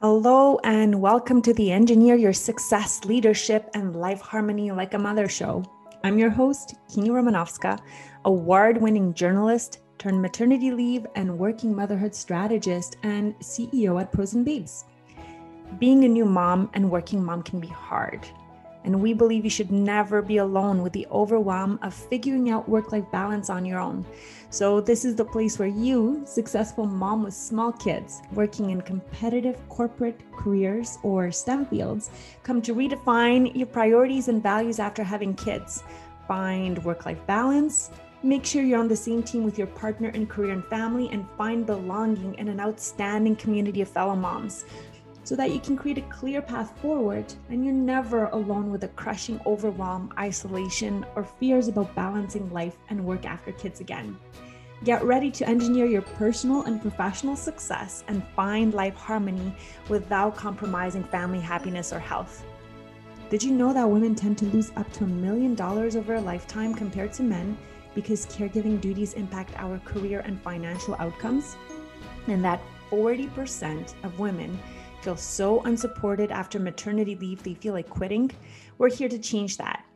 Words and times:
Hello, 0.00 0.60
and 0.62 1.00
welcome 1.00 1.42
to 1.42 1.52
the 1.52 1.72
Engineer 1.72 2.14
Your 2.14 2.32
Success, 2.32 3.04
Leadership, 3.04 3.68
and 3.74 3.96
Life 3.96 4.20
Harmony 4.20 4.70
Like 4.70 4.94
a 4.94 4.98
Mother 4.98 5.26
show. 5.26 5.64
I'm 6.04 6.20
your 6.20 6.30
host, 6.30 6.76
Kini 6.88 7.08
Romanovska, 7.08 7.80
award 8.24 8.80
winning 8.80 9.12
journalist 9.12 9.80
turned 9.98 10.22
maternity 10.22 10.70
leave 10.70 11.04
and 11.16 11.36
working 11.36 11.74
motherhood 11.74 12.14
strategist 12.14 12.96
and 13.02 13.36
CEO 13.40 14.00
at 14.00 14.12
Pros 14.12 14.34
and 14.34 14.44
Babes. 14.44 14.84
Being 15.80 16.04
a 16.04 16.08
new 16.08 16.26
mom 16.26 16.70
and 16.74 16.88
working 16.88 17.24
mom 17.24 17.42
can 17.42 17.58
be 17.58 17.66
hard. 17.66 18.24
And 18.84 19.02
we 19.02 19.12
believe 19.12 19.44
you 19.44 19.50
should 19.50 19.70
never 19.70 20.22
be 20.22 20.38
alone 20.38 20.82
with 20.82 20.92
the 20.92 21.06
overwhelm 21.10 21.78
of 21.82 21.92
figuring 21.92 22.50
out 22.50 22.68
work 22.68 22.92
life 22.92 23.04
balance 23.10 23.50
on 23.50 23.64
your 23.64 23.80
own. 23.80 24.06
So, 24.50 24.80
this 24.80 25.04
is 25.04 25.14
the 25.14 25.24
place 25.24 25.58
where 25.58 25.68
you, 25.68 26.22
successful 26.24 26.86
mom 26.86 27.24
with 27.24 27.34
small 27.34 27.72
kids 27.72 28.22
working 28.32 28.70
in 28.70 28.80
competitive 28.80 29.56
corporate 29.68 30.20
careers 30.32 30.98
or 31.02 31.30
STEM 31.30 31.66
fields, 31.66 32.10
come 32.42 32.62
to 32.62 32.74
redefine 32.74 33.54
your 33.54 33.66
priorities 33.66 34.28
and 34.28 34.42
values 34.42 34.78
after 34.78 35.02
having 35.02 35.34
kids. 35.34 35.82
Find 36.26 36.82
work 36.84 37.04
life 37.04 37.24
balance, 37.26 37.90
make 38.22 38.44
sure 38.44 38.62
you're 38.62 38.80
on 38.80 38.88
the 38.88 38.96
same 38.96 39.22
team 39.22 39.44
with 39.44 39.58
your 39.58 39.66
partner 39.66 40.08
in 40.10 40.26
career 40.26 40.52
and 40.52 40.64
family, 40.64 41.08
and 41.10 41.26
find 41.36 41.66
belonging 41.66 42.34
in 42.36 42.48
an 42.48 42.60
outstanding 42.60 43.36
community 43.36 43.82
of 43.82 43.88
fellow 43.88 44.16
moms 44.16 44.64
so 45.28 45.36
that 45.36 45.50
you 45.50 45.60
can 45.60 45.76
create 45.76 45.98
a 45.98 46.08
clear 46.08 46.40
path 46.40 46.72
forward 46.80 47.26
and 47.50 47.62
you're 47.62 47.74
never 47.74 48.28
alone 48.28 48.72
with 48.72 48.84
a 48.84 48.88
crushing 48.88 49.38
overwhelm, 49.44 50.10
isolation, 50.18 51.04
or 51.14 51.22
fears 51.22 51.68
about 51.68 51.94
balancing 51.94 52.50
life 52.50 52.78
and 52.88 53.04
work 53.04 53.26
after 53.26 53.52
kids 53.52 53.80
again. 53.80 54.16
Get 54.84 55.04
ready 55.04 55.30
to 55.32 55.46
engineer 55.46 55.84
your 55.84 56.00
personal 56.00 56.62
and 56.62 56.80
professional 56.80 57.36
success 57.36 58.04
and 58.08 58.26
find 58.34 58.72
life 58.72 58.94
harmony 58.94 59.54
without 59.90 60.34
compromising 60.34 61.04
family 61.04 61.40
happiness 61.40 61.92
or 61.92 61.98
health. 61.98 62.42
Did 63.28 63.42
you 63.42 63.50
know 63.50 63.74
that 63.74 63.90
women 63.90 64.14
tend 64.14 64.38
to 64.38 64.46
lose 64.46 64.72
up 64.76 64.90
to 64.94 65.04
a 65.04 65.08
million 65.08 65.54
dollars 65.54 65.94
over 65.94 66.14
a 66.14 66.20
lifetime 66.22 66.72
compared 66.74 67.12
to 67.14 67.22
men 67.22 67.58
because 67.94 68.24
caregiving 68.24 68.80
duties 68.80 69.12
impact 69.12 69.52
our 69.58 69.78
career 69.80 70.20
and 70.20 70.40
financial 70.40 70.96
outcomes? 70.98 71.58
And 72.28 72.42
that 72.46 72.62
40% 72.90 73.92
of 74.04 74.18
women 74.18 74.58
feel 75.08 75.16
so 75.16 75.62
unsupported 75.62 76.30
after 76.30 76.58
maternity 76.58 77.16
leave, 77.16 77.42
they 77.42 77.54
feel 77.54 77.72
like 77.72 77.88
quitting. 77.88 78.30
We're 78.76 78.90
here 78.90 79.08
to 79.08 79.18
change 79.18 79.56
that. 79.56 79.86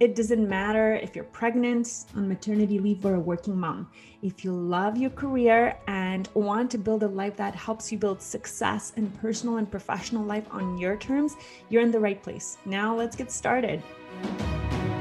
It 0.00 0.16
doesn't 0.16 0.48
matter 0.48 0.94
if 0.94 1.14
you're 1.14 1.26
pregnant, 1.26 2.06
on 2.16 2.26
maternity 2.26 2.78
leave, 2.78 3.04
or 3.04 3.16
a 3.16 3.20
working 3.20 3.54
mom. 3.54 3.90
If 4.22 4.44
you 4.44 4.52
love 4.54 4.96
your 4.96 5.10
career 5.10 5.76
and 5.88 6.26
want 6.32 6.70
to 6.70 6.78
build 6.78 7.02
a 7.02 7.08
life 7.08 7.36
that 7.36 7.54
helps 7.54 7.92
you 7.92 7.98
build 7.98 8.22
success 8.22 8.94
in 8.96 9.10
personal 9.10 9.58
and 9.58 9.70
professional 9.70 10.24
life 10.24 10.46
on 10.50 10.78
your 10.78 10.96
terms, 10.96 11.36
you're 11.68 11.82
in 11.82 11.90
the 11.90 12.00
right 12.00 12.22
place. 12.22 12.56
Now, 12.64 12.96
let's 12.96 13.14
get 13.14 13.30
started. 13.30 13.82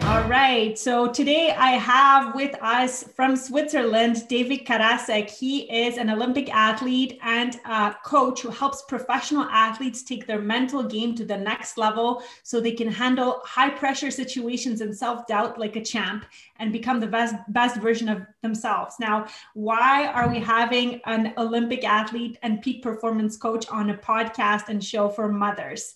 All 0.03 0.23
right. 0.23 0.77
So 0.80 1.07
today 1.07 1.52
I 1.52 1.71
have 1.73 2.33
with 2.33 2.55
us 2.59 3.03
from 3.16 3.35
Switzerland, 3.35 4.27
David 4.27 4.66
Karasek. 4.66 5.30
He 5.30 5.71
is 5.71 5.97
an 5.97 6.09
Olympic 6.09 6.52
athlete 6.52 7.19
and 7.21 7.59
a 7.66 7.95
coach 8.03 8.41
who 8.41 8.49
helps 8.49 8.81
professional 8.81 9.44
athletes 9.44 10.02
take 10.02 10.25
their 10.25 10.41
mental 10.41 10.81
game 10.81 11.13
to 11.16 11.23
the 11.23 11.38
next 11.38 11.77
level 11.77 12.23
so 12.41 12.59
they 12.59 12.72
can 12.72 12.91
handle 12.91 13.41
high 13.45 13.69
pressure 13.69 14.09
situations 14.09 14.81
and 14.81 14.95
self 14.95 15.27
doubt 15.27 15.59
like 15.59 15.75
a 15.75 15.83
champ 15.83 16.25
and 16.57 16.73
become 16.73 16.99
the 16.99 17.07
best, 17.07 17.35
best 17.49 17.77
version 17.77 18.09
of 18.09 18.23
themselves. 18.41 18.95
Now, 18.99 19.27
why 19.53 20.07
are 20.07 20.27
we 20.29 20.39
having 20.39 20.99
an 21.05 21.33
Olympic 21.38 21.83
athlete 21.83 22.39
and 22.41 22.61
peak 22.61 22.81
performance 22.81 23.38
coach 23.38 23.67
on 23.69 23.91
a 23.91 23.97
podcast 23.97 24.67
and 24.67 24.83
show 24.83 25.09
for 25.09 25.31
mothers? 25.31 25.94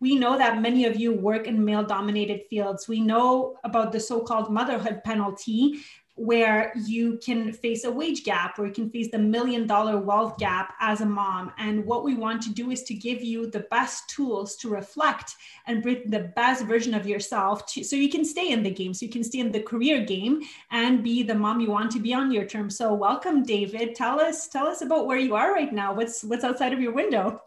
We 0.00 0.14
know 0.16 0.38
that 0.38 0.62
many 0.62 0.84
of 0.84 0.96
you 0.96 1.12
work 1.12 1.46
in 1.46 1.64
male 1.64 1.84
dominated 1.84 2.42
fields. 2.48 2.88
We 2.88 3.00
know 3.00 3.56
about 3.64 3.92
the 3.92 4.00
so 4.00 4.20
called 4.20 4.52
motherhood 4.52 5.02
penalty, 5.04 5.80
where 6.14 6.72
you 6.84 7.16
can 7.24 7.52
face 7.52 7.84
a 7.84 7.90
wage 7.90 8.24
gap 8.24 8.58
or 8.58 8.66
you 8.66 8.72
can 8.72 8.90
face 8.90 9.08
the 9.12 9.18
million 9.18 9.68
dollar 9.68 9.98
wealth 9.98 10.36
gap 10.36 10.74
as 10.80 11.00
a 11.00 11.06
mom. 11.06 11.52
And 11.58 11.84
what 11.84 12.02
we 12.02 12.16
want 12.16 12.42
to 12.42 12.52
do 12.52 12.72
is 12.72 12.82
to 12.84 12.94
give 12.94 13.22
you 13.22 13.48
the 13.48 13.60
best 13.70 14.10
tools 14.10 14.56
to 14.56 14.68
reflect 14.68 15.36
and 15.66 15.80
bring 15.80 16.10
the 16.10 16.32
best 16.34 16.64
version 16.64 16.92
of 16.92 17.06
yourself 17.06 17.66
to, 17.66 17.84
so 17.84 17.94
you 17.94 18.10
can 18.10 18.24
stay 18.24 18.50
in 18.50 18.64
the 18.64 18.70
game, 18.70 18.94
so 18.94 19.06
you 19.06 19.12
can 19.12 19.22
stay 19.22 19.38
in 19.38 19.52
the 19.52 19.62
career 19.62 20.04
game 20.04 20.42
and 20.72 21.04
be 21.04 21.22
the 21.22 21.34
mom 21.34 21.60
you 21.60 21.70
want 21.70 21.92
to 21.92 22.00
be 22.00 22.12
on 22.12 22.32
your 22.32 22.44
terms. 22.44 22.76
So 22.76 22.92
welcome, 22.92 23.44
David. 23.44 23.94
Tell 23.94 24.20
us, 24.20 24.48
tell 24.48 24.66
us 24.66 24.82
about 24.82 25.06
where 25.06 25.18
you 25.18 25.36
are 25.36 25.52
right 25.52 25.72
now. 25.72 25.94
What's 25.94 26.24
what's 26.24 26.42
outside 26.42 26.72
of 26.72 26.80
your 26.80 26.92
window? 26.92 27.42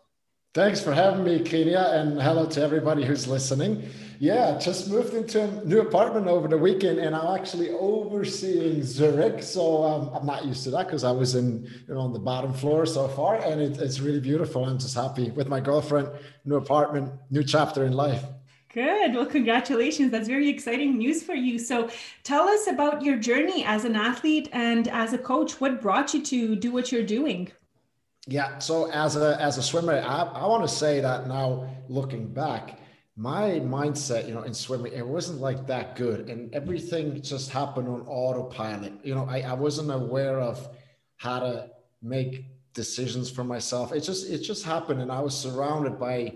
Thanks 0.54 0.82
for 0.84 0.92
having 0.92 1.24
me, 1.24 1.40
Kenya, 1.40 1.80
and 1.94 2.22
hello 2.22 2.46
to 2.46 2.62
everybody 2.62 3.06
who's 3.06 3.26
listening. 3.26 3.88
Yeah, 4.20 4.60
just 4.60 4.90
moved 4.90 5.14
into 5.14 5.44
a 5.44 5.64
new 5.64 5.80
apartment 5.80 6.28
over 6.28 6.50
the 6.50 6.58
weekend, 6.58 7.00
and 7.00 7.16
I'm 7.16 7.40
actually 7.40 7.70
overseeing 7.70 8.84
Zurich. 8.84 9.44
So 9.44 9.82
um, 9.86 10.10
I'm 10.14 10.26
not 10.26 10.44
used 10.44 10.66
to 10.66 10.72
that 10.72 10.88
because 10.88 11.06
I 11.06 11.12
was 11.12 11.36
in, 11.36 11.64
you 11.88 11.94
know, 11.94 12.02
on 12.02 12.12
the 12.12 12.20
bottom 12.20 12.54
floor 12.54 12.86
so 12.86 13.08
far, 13.08 13.38
and 13.38 13.62
it, 13.62 13.80
it's 13.80 14.02
really 14.02 14.20
beautiful. 14.20 14.66
I'm 14.66 14.78
just 14.78 14.94
happy 14.94 15.32
with 15.32 15.48
my 15.48 15.62
girlfriend, 15.62 16.10
new 16.44 16.58
apartment, 16.58 17.14
new 17.30 17.46
chapter 17.46 17.86
in 17.86 17.94
life. 17.94 18.26
Good. 18.74 19.16
Well, 19.16 19.28
congratulations. 19.28 20.12
That's 20.12 20.28
very 20.28 20.50
exciting 20.50 20.98
news 20.98 21.24
for 21.24 21.34
you. 21.34 21.60
So, 21.60 21.90
tell 22.24 22.50
us 22.50 22.68
about 22.68 23.04
your 23.04 23.16
journey 23.16 23.64
as 23.64 23.86
an 23.86 23.96
athlete 23.96 24.50
and 24.52 24.90
as 24.90 25.14
a 25.14 25.18
coach. 25.18 25.62
What 25.62 25.82
brought 25.82 26.14
you 26.14 26.22
to 26.24 26.58
do 26.58 26.74
what 26.74 26.92
you're 26.92 27.04
doing? 27.04 27.54
Yeah. 28.32 28.60
So 28.60 28.90
as 28.92 29.18
a 29.18 29.38
as 29.42 29.58
a 29.58 29.64
swimmer, 29.64 29.94
I, 29.94 30.22
I 30.24 30.48
want 30.48 30.64
to 30.64 30.74
say 30.74 31.02
that 31.02 31.28
now 31.28 31.68
looking 31.90 32.34
back, 32.34 32.80
my 33.18 33.60
mindset, 33.60 34.26
you 34.26 34.34
know, 34.34 34.44
in 34.44 34.54
swimming, 34.54 34.94
it 34.94 35.06
wasn't 35.06 35.42
like 35.42 35.68
that 35.68 35.98
good. 35.98 36.30
And 36.30 36.54
everything 36.56 37.22
just 37.22 37.52
happened 37.52 37.90
on 37.90 38.02
autopilot. 38.08 38.94
You 39.04 39.16
know, 39.16 39.28
I, 39.30 39.42
I 39.42 39.54
wasn't 39.54 39.92
aware 39.92 40.40
of 40.40 40.66
how 41.18 41.40
to 41.40 41.72
make 42.02 42.46
decisions 42.74 43.30
for 43.30 43.44
myself. 43.44 43.92
It 43.92 44.00
just 44.00 44.30
it 44.30 44.40
just 44.40 44.64
happened. 44.64 45.02
And 45.02 45.12
I 45.12 45.20
was 45.20 45.38
surrounded 45.38 46.00
by 46.00 46.34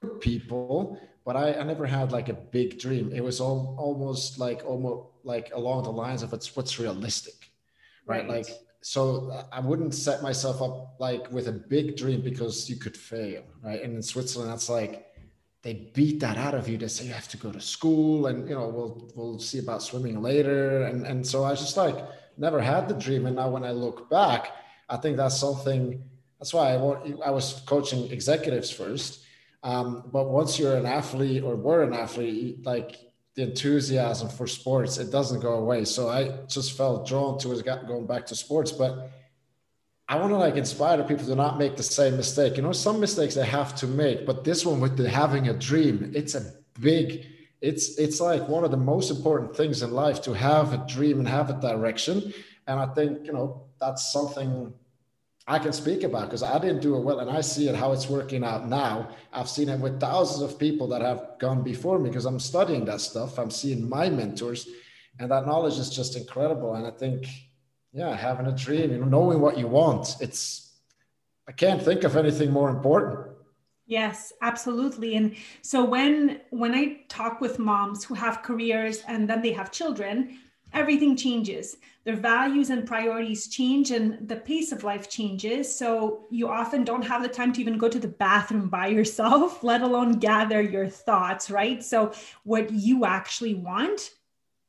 good 0.00 0.20
people, 0.20 1.00
but 1.24 1.36
I, 1.36 1.54
I 1.54 1.62
never 1.62 1.86
had 1.86 2.10
like 2.10 2.28
a 2.28 2.34
big 2.34 2.80
dream. 2.80 3.12
It 3.14 3.22
was 3.22 3.40
all 3.40 3.76
almost 3.78 4.40
like 4.40 4.64
almost 4.66 5.10
like 5.22 5.52
along 5.54 5.84
the 5.84 5.92
lines 5.92 6.24
of 6.24 6.32
it's 6.32 6.56
what's 6.56 6.80
realistic. 6.80 7.52
right. 8.04 8.28
right. 8.28 8.28
Like 8.28 8.65
so 8.86 9.32
I 9.50 9.58
wouldn't 9.58 9.94
set 9.94 10.22
myself 10.22 10.62
up 10.62 10.94
like 11.00 11.28
with 11.32 11.48
a 11.48 11.52
big 11.52 11.96
dream 11.96 12.20
because 12.20 12.70
you 12.70 12.76
could 12.76 12.96
fail, 12.96 13.42
right? 13.60 13.82
And 13.82 13.96
in 13.96 14.00
Switzerland, 14.00 14.52
that's 14.52 14.68
like 14.68 15.08
they 15.62 15.90
beat 15.92 16.20
that 16.20 16.36
out 16.36 16.54
of 16.54 16.68
you. 16.68 16.78
They 16.78 16.86
say 16.86 17.06
you 17.06 17.12
have 17.12 17.26
to 17.30 17.36
go 17.36 17.50
to 17.50 17.60
school, 17.60 18.28
and 18.28 18.48
you 18.48 18.54
know 18.54 18.68
we'll 18.68 19.10
we'll 19.16 19.40
see 19.40 19.58
about 19.58 19.82
swimming 19.82 20.22
later. 20.22 20.84
And 20.84 21.04
and 21.04 21.26
so 21.26 21.42
I 21.42 21.56
just 21.56 21.76
like 21.76 21.98
never 22.38 22.60
had 22.60 22.88
the 22.88 22.94
dream. 22.94 23.26
And 23.26 23.34
now 23.34 23.50
when 23.50 23.64
I 23.64 23.72
look 23.72 24.08
back, 24.08 24.52
I 24.88 24.98
think 24.98 25.16
that's 25.16 25.36
something. 25.36 26.00
That's 26.38 26.54
why 26.54 26.72
I 26.72 26.76
want. 26.76 27.20
I 27.26 27.30
was 27.30 27.64
coaching 27.66 28.12
executives 28.12 28.70
first, 28.70 29.24
um, 29.64 30.04
but 30.12 30.28
once 30.30 30.60
you're 30.60 30.76
an 30.76 30.86
athlete 30.86 31.42
or 31.42 31.56
were 31.56 31.82
an 31.82 31.92
athlete, 31.92 32.64
like 32.64 33.05
the 33.36 33.42
enthusiasm 33.42 34.28
for 34.28 34.46
sports 34.46 34.96
it 34.98 35.12
doesn't 35.12 35.40
go 35.40 35.54
away. 35.54 35.84
So 35.84 36.08
i 36.08 36.30
just 36.48 36.76
felt 36.76 37.06
drawn 37.06 37.38
to 37.40 37.48
going 37.86 38.06
back 38.06 38.26
to 38.26 38.34
sports 38.34 38.72
but 38.72 39.10
i 40.08 40.16
want 40.16 40.30
to 40.30 40.36
like 40.36 40.56
inspire 40.56 41.02
people 41.04 41.26
to 41.26 41.34
not 41.34 41.58
make 41.58 41.76
the 41.76 41.82
same 41.82 42.16
mistake. 42.16 42.56
You 42.56 42.62
know 42.62 42.72
some 42.72 42.98
mistakes 42.98 43.34
they 43.34 43.46
have 43.46 43.74
to 43.76 43.86
make 43.86 44.26
but 44.26 44.42
this 44.42 44.64
one 44.66 44.80
with 44.80 44.96
the 44.96 45.08
having 45.08 45.48
a 45.48 45.54
dream 45.54 46.12
it's 46.14 46.34
a 46.34 46.42
big 46.80 47.26
it's 47.60 47.98
it's 47.98 48.20
like 48.20 48.48
one 48.48 48.64
of 48.64 48.70
the 48.70 48.76
most 48.76 49.10
important 49.10 49.56
things 49.56 49.82
in 49.82 49.90
life 49.92 50.20
to 50.22 50.32
have 50.32 50.72
a 50.72 50.84
dream 50.86 51.18
and 51.18 51.28
have 51.28 51.50
a 51.50 51.60
direction. 51.60 52.32
And 52.66 52.80
i 52.80 52.86
think 52.94 53.26
you 53.26 53.32
know 53.32 53.62
that's 53.78 54.12
something 54.12 54.72
I 55.48 55.58
can 55.60 55.72
speak 55.72 56.02
about 56.02 56.24
because 56.24 56.42
I 56.42 56.58
didn't 56.58 56.82
do 56.82 56.96
it 56.96 57.00
well 57.00 57.20
and 57.20 57.30
I 57.30 57.40
see 57.40 57.68
it 57.68 57.76
how 57.76 57.92
it's 57.92 58.08
working 58.08 58.42
out 58.42 58.68
now. 58.68 59.10
I've 59.32 59.48
seen 59.48 59.68
it 59.68 59.78
with 59.78 60.00
thousands 60.00 60.42
of 60.42 60.58
people 60.58 60.88
that 60.88 61.02
have 61.02 61.38
gone 61.38 61.62
before 61.62 62.00
me 62.00 62.10
because 62.10 62.24
I'm 62.24 62.40
studying 62.40 62.84
that 62.86 63.00
stuff. 63.00 63.38
I'm 63.38 63.50
seeing 63.50 63.88
my 63.88 64.08
mentors 64.10 64.68
and 65.20 65.30
that 65.30 65.46
knowledge 65.46 65.78
is 65.78 65.88
just 65.88 66.16
incredible. 66.16 66.74
And 66.74 66.84
I 66.84 66.90
think, 66.90 67.26
yeah, 67.92 68.16
having 68.16 68.46
a 68.46 68.52
dream, 68.52 68.90
you 68.90 68.98
know, 68.98 69.06
knowing 69.06 69.40
what 69.40 69.56
you 69.56 69.68
want, 69.68 70.16
it's, 70.20 70.78
I 71.48 71.52
can't 71.52 71.80
think 71.80 72.02
of 72.02 72.16
anything 72.16 72.50
more 72.50 72.68
important. 72.68 73.36
Yes, 73.86 74.32
absolutely. 74.42 75.14
And 75.14 75.36
so 75.62 75.84
when 75.84 76.40
when 76.50 76.74
I 76.74 77.02
talk 77.08 77.40
with 77.40 77.60
moms 77.60 78.04
who 78.04 78.14
have 78.14 78.42
careers 78.42 79.04
and 79.06 79.30
then 79.30 79.42
they 79.42 79.52
have 79.52 79.70
children, 79.70 80.40
everything 80.76 81.16
changes. 81.16 81.78
Their 82.04 82.16
values 82.16 82.70
and 82.70 82.86
priorities 82.86 83.48
change, 83.48 83.90
and 83.90 84.28
the 84.28 84.36
pace 84.36 84.70
of 84.70 84.84
life 84.84 85.08
changes. 85.08 85.74
So 85.76 86.26
you 86.30 86.48
often 86.48 86.84
don't 86.84 87.02
have 87.02 87.22
the 87.22 87.28
time 87.28 87.52
to 87.54 87.60
even 87.60 87.78
go 87.78 87.88
to 87.88 87.98
the 87.98 88.06
bathroom 88.06 88.68
by 88.68 88.88
yourself, 88.88 89.64
let 89.70 89.82
alone 89.82 90.20
gather 90.20 90.60
your 90.60 90.88
thoughts, 90.88 91.50
right? 91.50 91.82
So, 91.82 92.12
what 92.44 92.70
you 92.70 93.04
actually 93.04 93.54
want, 93.54 94.10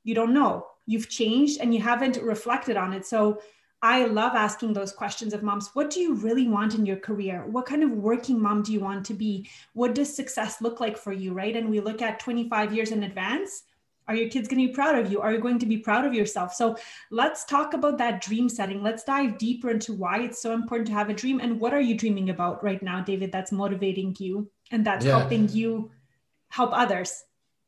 you 0.03 0.15
don't 0.15 0.33
know. 0.33 0.67
You've 0.85 1.09
changed 1.09 1.59
and 1.59 1.73
you 1.73 1.81
haven't 1.81 2.17
reflected 2.17 2.77
on 2.77 2.93
it. 2.93 3.05
So, 3.05 3.41
I 3.83 4.05
love 4.05 4.33
asking 4.33 4.73
those 4.73 4.91
questions 4.91 5.33
of 5.33 5.43
moms. 5.43 5.69
What 5.75 5.91
do 5.91 5.99
you 5.99 6.15
really 6.15 6.47
want 6.47 6.73
in 6.73 6.85
your 6.85 6.97
career? 6.97 7.45
What 7.45 7.67
kind 7.67 7.83
of 7.83 7.91
working 7.91 8.41
mom 8.41 8.63
do 8.63 8.73
you 8.73 8.79
want 8.79 9.05
to 9.05 9.13
be? 9.13 9.47
What 9.73 9.93
does 9.93 10.13
success 10.13 10.61
look 10.61 10.79
like 10.79 10.97
for 10.97 11.13
you, 11.13 11.33
right? 11.33 11.55
And 11.55 11.69
we 11.69 11.79
look 11.79 12.01
at 12.01 12.19
25 12.19 12.73
years 12.73 12.91
in 12.91 13.03
advance. 13.03 13.63
Are 14.07 14.15
your 14.15 14.29
kids 14.29 14.47
going 14.47 14.61
to 14.61 14.67
be 14.67 14.73
proud 14.73 14.97
of 14.97 15.11
you? 15.11 15.21
Are 15.21 15.33
you 15.33 15.39
going 15.39 15.59
to 15.59 15.65
be 15.65 15.77
proud 15.77 16.05
of 16.05 16.13
yourself? 16.13 16.53
So 16.53 16.77
let's 17.11 17.43
talk 17.43 17.73
about 17.73 17.97
that 17.97 18.21
dream 18.21 18.47
setting. 18.47 18.81
Let's 18.81 19.03
dive 19.03 19.37
deeper 19.37 19.69
into 19.69 19.93
why 19.93 20.19
it's 20.19 20.41
so 20.41 20.53
important 20.53 20.87
to 20.87 20.93
have 20.93 21.09
a 21.09 21.13
dream 21.13 21.39
and 21.39 21.59
what 21.59 21.73
are 21.73 21.81
you 21.81 21.95
dreaming 21.95 22.29
about 22.29 22.63
right 22.63 22.81
now, 22.81 23.01
David, 23.01 23.31
that's 23.31 23.51
motivating 23.51 24.15
you 24.19 24.49
and 24.71 24.85
that's 24.85 25.05
yeah. 25.05 25.19
helping 25.19 25.49
you 25.49 25.91
help 26.49 26.71
others. 26.73 27.23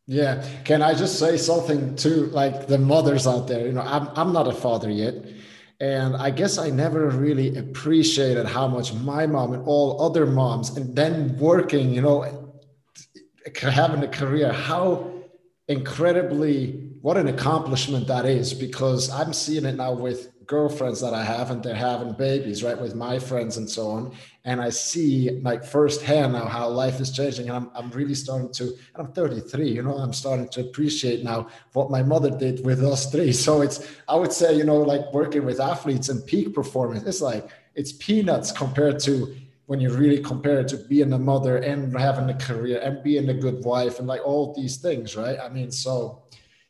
Yeah. 0.08 0.44
Can 0.64 0.82
I 0.82 0.94
just 0.94 1.20
say 1.20 1.38
something 1.38 1.96
to 1.98 2.28
like 2.28 2.68
the 2.68 2.78
mothers 2.78 3.28
out 3.28 3.48
there? 3.48 3.68
You 3.68 3.74
know, 3.74 3.82
I'm, 3.82 4.10
I'm 4.16 4.34
not 4.34 4.48
a 4.48 4.54
father 4.54 4.90
yet. 4.90 5.16
And 5.82 6.16
I 6.18 6.30
guess 6.30 6.58
I 6.58 6.70
never 6.70 7.10
really 7.10 7.58
appreciated 7.58 8.46
how 8.46 8.68
much 8.68 8.94
my 8.94 9.26
mom 9.26 9.54
and 9.54 9.66
all 9.66 10.02
other 10.02 10.26
moms, 10.26 10.76
and 10.76 10.94
then 10.94 11.38
working, 11.38 11.94
you 11.94 12.02
know, 12.02 12.54
having 13.62 14.04
a 14.04 14.08
career, 14.10 14.52
how 14.52 15.10
incredibly, 15.70 16.72
what 17.02 17.16
an 17.16 17.28
accomplishment 17.28 18.08
that 18.08 18.26
is, 18.26 18.54
because 18.54 19.10
I'm 19.12 19.32
seeing 19.34 19.66
it 19.66 19.76
now 19.76 19.94
with 19.94 20.34
girlfriends 20.48 21.00
that 21.00 21.14
I 21.14 21.24
have 21.24 21.52
and 21.52 21.64
they're 21.64 21.76
having 21.76 22.14
babies, 22.14 22.64
right, 22.64 22.80
with 22.82 22.96
my 22.96 23.20
friends 23.20 23.58
and 23.58 23.70
so 23.70 23.88
on. 23.88 24.12
And 24.46 24.60
I 24.60 24.72
see 24.72 25.40
like 25.44 25.64
firsthand 25.64 26.34
now 26.34 26.46
how 26.48 26.68
life 26.70 27.00
is 27.00 27.12
changing. 27.12 27.50
And 27.50 27.56
I'm, 27.56 27.72
I'm 27.76 27.92
really 27.92 28.16
starting 28.16 28.52
to, 28.54 28.74
I'm 28.96 29.12
33, 29.12 29.70
you 29.70 29.84
know, 29.84 29.94
I'm 29.94 30.12
starting 30.12 30.50
to 30.50 30.62
appreciate 30.62 31.24
now 31.24 31.50
what 31.74 31.92
my 31.92 32.02
mother 32.02 32.32
did 32.32 32.66
with 32.66 32.84
us 32.84 33.12
three. 33.12 33.32
So 33.32 33.62
it's, 33.62 33.88
I 34.08 34.16
would 34.16 34.34
say, 34.34 34.56
you 34.56 34.64
know, 34.64 34.78
like 34.78 35.14
working 35.14 35.46
with 35.46 35.60
athletes 35.60 36.10
and 36.10 36.26
peak 36.26 36.56
performance, 36.56 37.04
it's 37.04 37.22
like, 37.22 37.48
it's 37.76 37.92
peanuts 37.94 38.52
compared 38.52 39.00
to 39.02 39.36
when 39.70 39.80
you 39.80 39.92
really 39.92 40.18
compare 40.18 40.62
it 40.62 40.68
to 40.68 40.78
being 40.78 41.14
a 41.14 41.20
mother 41.20 41.58
and 41.58 41.96
having 41.96 42.28
a 42.28 42.34
career 42.34 42.80
and 42.80 43.04
being 43.04 43.30
a 43.30 43.34
good 43.36 43.64
wife 43.64 44.00
and 44.00 44.08
like 44.08 44.26
all 44.26 44.52
these 44.56 44.78
things, 44.78 45.16
right? 45.16 45.38
I 45.40 45.48
mean, 45.48 45.70
so 45.70 46.24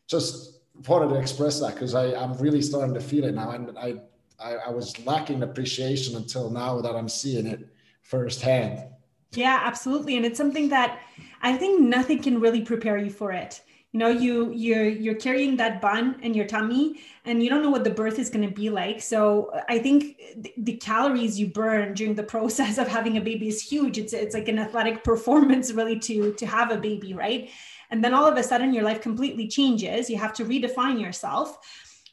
just 0.06 0.60
wanted 0.86 1.08
to 1.14 1.16
express 1.16 1.62
that 1.62 1.76
because 1.76 1.96
I'm 1.96 2.34
really 2.40 2.62
starting 2.62 2.94
to 2.96 3.00
feel 3.00 3.24
it 3.24 3.36
now, 3.36 3.52
and 3.52 3.72
I, 3.80 4.02
I 4.38 4.56
I 4.68 4.70
was 4.72 5.00
lacking 5.06 5.44
appreciation 5.44 6.18
until 6.18 6.50
now 6.50 6.82
that 6.82 6.94
I'm 6.94 7.08
seeing 7.08 7.48
it 7.48 7.70
firsthand. 8.02 8.84
Yeah, 9.32 9.62
absolutely, 9.64 10.18
and 10.18 10.26
it's 10.26 10.38
something 10.38 10.68
that 10.68 11.00
I 11.42 11.56
think 11.56 11.80
nothing 11.80 12.22
can 12.22 12.42
really 12.42 12.64
prepare 12.64 12.98
you 12.98 13.12
for 13.12 13.32
it. 13.32 13.62
You 13.92 14.00
know, 14.00 14.10
you 14.10 14.52
you're 14.52 14.88
you're 14.88 15.16
carrying 15.16 15.58
that 15.58 15.82
bun 15.82 16.20
in 16.22 16.36
your 16.36 16.46
tummy, 16.46 17.00
and 17.26 17.42
you 17.42 17.50
don't 17.50 17.64
know 17.64 17.72
what 17.72 17.84
the 17.84 17.90
birth 17.90 18.20
is 18.20 18.30
going 18.30 18.48
to 18.48 18.54
be 18.54 18.70
like. 18.70 19.02
So 19.02 19.52
I 19.68 19.80
think 19.80 20.22
the 20.58 20.78
calories 20.78 21.40
you 21.40 21.48
burn 21.48 21.96
during 21.96 22.14
the 22.14 22.24
process 22.36 22.78
of 22.78 22.88
having 22.88 23.18
a 23.18 23.22
baby 23.22 23.48
is 23.48 23.62
huge. 23.62 23.98
It's 23.98 24.14
it's 24.14 24.36
like 24.36 24.48
an 24.48 24.60
athletic 24.60 25.04
performance 25.12 25.72
really 25.72 26.00
to 26.02 26.34
to 26.34 26.46
have 26.46 26.70
a 26.70 26.78
baby, 26.78 27.16
right? 27.16 27.50
And 27.90 28.04
then 28.04 28.14
all 28.14 28.28
of 28.28 28.38
a 28.38 28.44
sudden, 28.44 28.74
your 28.74 28.84
life 28.84 29.02
completely 29.02 29.48
changes. 29.48 30.08
You 30.08 30.18
have 30.18 30.34
to 30.34 30.46
redefine 30.46 31.02
yourself. 31.02 31.58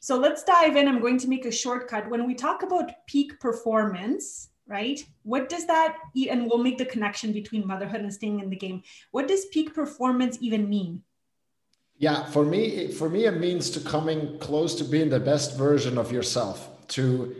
So 0.01 0.17
let's 0.17 0.43
dive 0.43 0.77
in. 0.77 0.87
I'm 0.87 1.01
going 1.01 1.19
to 1.19 1.27
make 1.27 1.45
a 1.45 1.51
shortcut. 1.51 2.09
When 2.09 2.25
we 2.25 2.33
talk 2.33 2.63
about 2.63 3.05
peak 3.05 3.39
performance, 3.39 4.49
right? 4.67 4.99
What 5.23 5.49
does 5.49 5.65
that, 5.67 5.97
and 6.29 6.47
we'll 6.47 6.63
make 6.63 6.77
the 6.77 6.85
connection 6.85 7.31
between 7.33 7.67
motherhood 7.67 8.01
and 8.01 8.13
staying 8.13 8.39
in 8.39 8.49
the 8.49 8.55
game. 8.55 8.81
What 9.11 9.27
does 9.27 9.45
peak 9.45 9.73
performance 9.73 10.37
even 10.41 10.69
mean? 10.69 11.03
Yeah, 11.99 12.25
for 12.25 12.45
me, 12.45 12.91
for 12.91 13.09
me, 13.09 13.25
it 13.25 13.39
means 13.39 13.71
to 13.71 13.79
coming 13.79 14.37
close 14.39 14.75
to 14.75 14.83
being 14.83 15.09
the 15.09 15.19
best 15.19 15.57
version 15.57 15.97
of 15.97 16.11
yourself. 16.11 16.87
To 16.89 17.35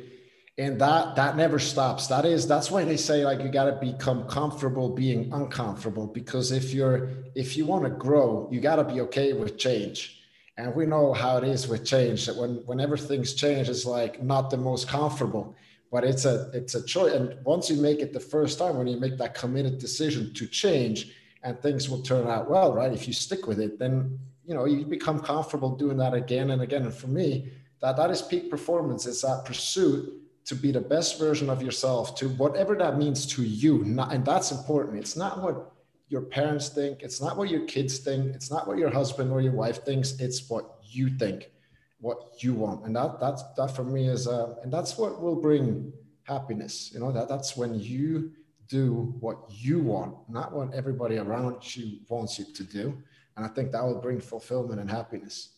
and 0.57 0.81
that 0.81 1.15
that 1.15 1.37
never 1.37 1.59
stops. 1.59 2.07
That 2.07 2.25
is 2.25 2.47
that's 2.47 2.71
why 2.71 2.83
they 2.83 2.97
say 2.97 3.23
like 3.23 3.41
you 3.41 3.49
got 3.49 3.65
to 3.65 3.73
become 3.73 4.27
comfortable 4.27 4.89
being 4.89 5.31
uncomfortable 5.31 6.07
because 6.07 6.51
if 6.51 6.73
you're 6.73 7.09
if 7.35 7.55
you 7.55 7.65
want 7.65 7.83
to 7.83 7.91
grow 7.91 8.49
you 8.51 8.59
got 8.59 8.77
to 8.77 8.83
be 8.83 9.01
okay 9.01 9.33
with 9.33 9.57
change. 9.57 10.15
And 10.59 10.73
we 10.73 10.87
know 10.87 11.13
how 11.13 11.37
it 11.37 11.43
is 11.43 11.67
with 11.67 11.85
change 11.85 12.25
that 12.25 12.35
when 12.35 12.55
whenever 12.65 12.97
things 12.97 13.35
change 13.35 13.69
it's 13.69 13.85
like 13.85 14.23
not 14.23 14.49
the 14.49 14.57
most 14.57 14.87
comfortable. 14.87 15.55
But 15.91 16.03
it's 16.03 16.25
a 16.25 16.49
it's 16.53 16.73
a 16.73 16.83
choice 16.83 17.13
and 17.13 17.37
once 17.45 17.69
you 17.69 17.79
make 17.79 17.99
it 17.99 18.11
the 18.11 18.19
first 18.19 18.57
time 18.57 18.77
when 18.77 18.87
you 18.87 18.99
make 18.99 19.17
that 19.19 19.35
committed 19.35 19.77
decision 19.77 20.33
to 20.33 20.47
change 20.47 21.13
and 21.43 21.59
things 21.59 21.87
will 21.87 22.01
turn 22.01 22.27
out 22.27 22.49
well 22.49 22.73
right? 22.73 22.91
If 22.91 23.07
you 23.07 23.13
stick 23.13 23.45
with 23.45 23.59
it 23.59 23.77
then 23.77 24.17
you 24.47 24.55
know 24.55 24.65
you 24.65 24.85
become 24.85 25.19
comfortable 25.19 25.75
doing 25.75 25.97
that 25.97 26.13
again 26.13 26.51
and 26.51 26.61
again. 26.61 26.83
And 26.83 26.93
for 26.93 27.07
me 27.07 27.51
that 27.81 27.97
that 27.97 28.09
is 28.09 28.21
peak 28.21 28.49
performance. 28.49 29.05
It's 29.05 29.21
that 29.21 29.43
pursuit 29.45 30.11
to 30.45 30.55
be 30.55 30.71
the 30.71 30.81
best 30.81 31.19
version 31.19 31.49
of 31.49 31.61
yourself 31.61 32.15
to 32.15 32.29
whatever 32.29 32.73
that 32.75 32.97
means 32.97 33.25
to 33.27 33.43
you. 33.43 33.83
Not, 33.83 34.13
and 34.13 34.25
that's 34.25 34.51
important. 34.51 34.97
It's 34.97 35.17
not 35.17 35.43
what 35.43 35.73
your 36.07 36.21
parents 36.21 36.69
think. 36.69 37.03
It's 37.03 37.21
not 37.21 37.37
what 37.37 37.49
your 37.49 37.65
kids 37.65 37.99
think. 37.99 38.33
It's 38.33 38.49
not 38.49 38.65
what 38.67 38.77
your 38.77 38.89
husband 38.89 39.31
or 39.31 39.41
your 39.41 39.51
wife 39.51 39.83
thinks. 39.83 40.13
It's 40.19 40.49
what 40.49 40.77
you 40.83 41.09
think 41.09 41.51
what 41.99 42.43
you 42.43 42.53
want. 42.53 42.85
And 42.85 42.95
that 42.95 43.19
that's 43.19 43.43
that 43.57 43.75
for 43.75 43.83
me 43.83 44.07
is 44.07 44.27
uh, 44.27 44.55
and 44.63 44.71
that's 44.71 44.97
what 44.97 45.21
will 45.21 45.35
bring 45.35 45.91
happiness. 46.23 46.91
You 46.93 46.99
know 46.99 47.11
that 47.11 47.27
that's 47.27 47.57
when 47.57 47.79
you 47.79 48.31
do 48.67 49.15
what 49.21 49.37
you 49.49 49.79
want 49.79 50.13
not 50.29 50.53
what 50.53 50.73
everybody 50.73 51.17
around 51.17 51.75
you 51.75 51.99
wants 52.09 52.37
you 52.37 52.45
to 52.53 52.63
do 52.63 52.97
and 53.37 53.45
i 53.45 53.49
think 53.49 53.71
that 53.71 53.83
will 53.83 54.01
bring 54.01 54.19
fulfillment 54.19 54.81
and 54.81 54.89
happiness. 54.91 55.49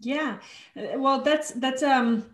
Yeah. 0.00 0.38
Well 0.74 1.20
that's 1.20 1.52
that's 1.52 1.82
um 1.82 2.26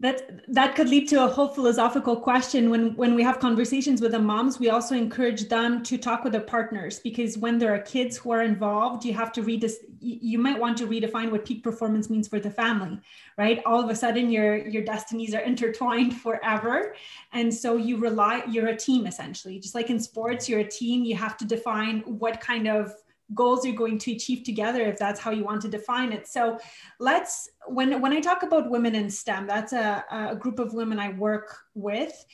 that 0.00 0.40
that 0.48 0.74
could 0.76 0.88
lead 0.88 1.08
to 1.08 1.24
a 1.24 1.28
whole 1.28 1.48
philosophical 1.48 2.16
question. 2.16 2.70
When 2.70 2.96
when 2.96 3.14
we 3.14 3.22
have 3.22 3.38
conversations 3.38 4.00
with 4.00 4.12
the 4.12 4.18
moms 4.18 4.58
we 4.58 4.70
also 4.70 4.94
encourage 4.94 5.48
them 5.48 5.82
to 5.82 5.98
talk 5.98 6.24
with 6.24 6.32
their 6.32 6.42
partners 6.42 6.98
because 7.00 7.36
when 7.36 7.58
there 7.58 7.74
are 7.74 7.80
kids 7.80 8.16
who 8.16 8.30
are 8.30 8.42
involved 8.42 9.04
you 9.04 9.12
have 9.12 9.32
to 9.32 9.42
read 9.42 9.60
this 9.60 9.84
you 10.00 10.38
might 10.38 10.58
want 10.58 10.78
to 10.78 10.86
redefine 10.86 11.30
what 11.30 11.44
peak 11.44 11.62
performance 11.62 12.08
means 12.08 12.28
for 12.28 12.40
the 12.40 12.50
family 12.50 12.98
right? 13.36 13.60
All 13.66 13.82
of 13.82 13.90
a 13.90 13.96
sudden 13.96 14.30
your 14.30 14.56
your 14.56 14.84
destinies 14.84 15.34
are 15.34 15.40
intertwined 15.52 16.16
forever. 16.16 16.94
And 17.32 17.52
so 17.52 17.76
you 17.76 17.98
rely 17.98 18.42
you're 18.48 18.68
a 18.68 18.76
team 18.76 19.06
essentially. 19.06 19.58
Just 19.58 19.74
like 19.74 19.90
in 19.90 20.00
sports 20.00 20.48
you're 20.48 20.60
a 20.60 20.70
team. 20.80 21.04
You 21.04 21.16
have 21.16 21.36
to 21.38 21.44
define 21.44 22.00
what 22.00 22.40
kind 22.40 22.68
of 22.68 22.94
goals 23.34 23.64
you're 23.64 23.74
going 23.74 23.98
to 23.98 24.12
achieve 24.12 24.44
together 24.44 24.82
if 24.82 24.98
that's 24.98 25.20
how 25.20 25.30
you 25.30 25.44
want 25.44 25.62
to 25.62 25.68
define 25.68 26.12
it. 26.12 26.26
So 26.26 26.58
let's 26.98 27.50
when 27.66 28.00
when 28.00 28.12
i 28.12 28.20
talk 28.20 28.42
about 28.42 28.70
women 28.70 28.94
in 28.94 29.10
stem 29.10 29.46
that's 29.46 29.72
a, 29.72 30.04
a 30.10 30.36
group 30.36 30.58
of 30.58 30.74
women 30.74 30.98
i 30.98 31.10
work 31.10 31.56
with. 31.74 32.24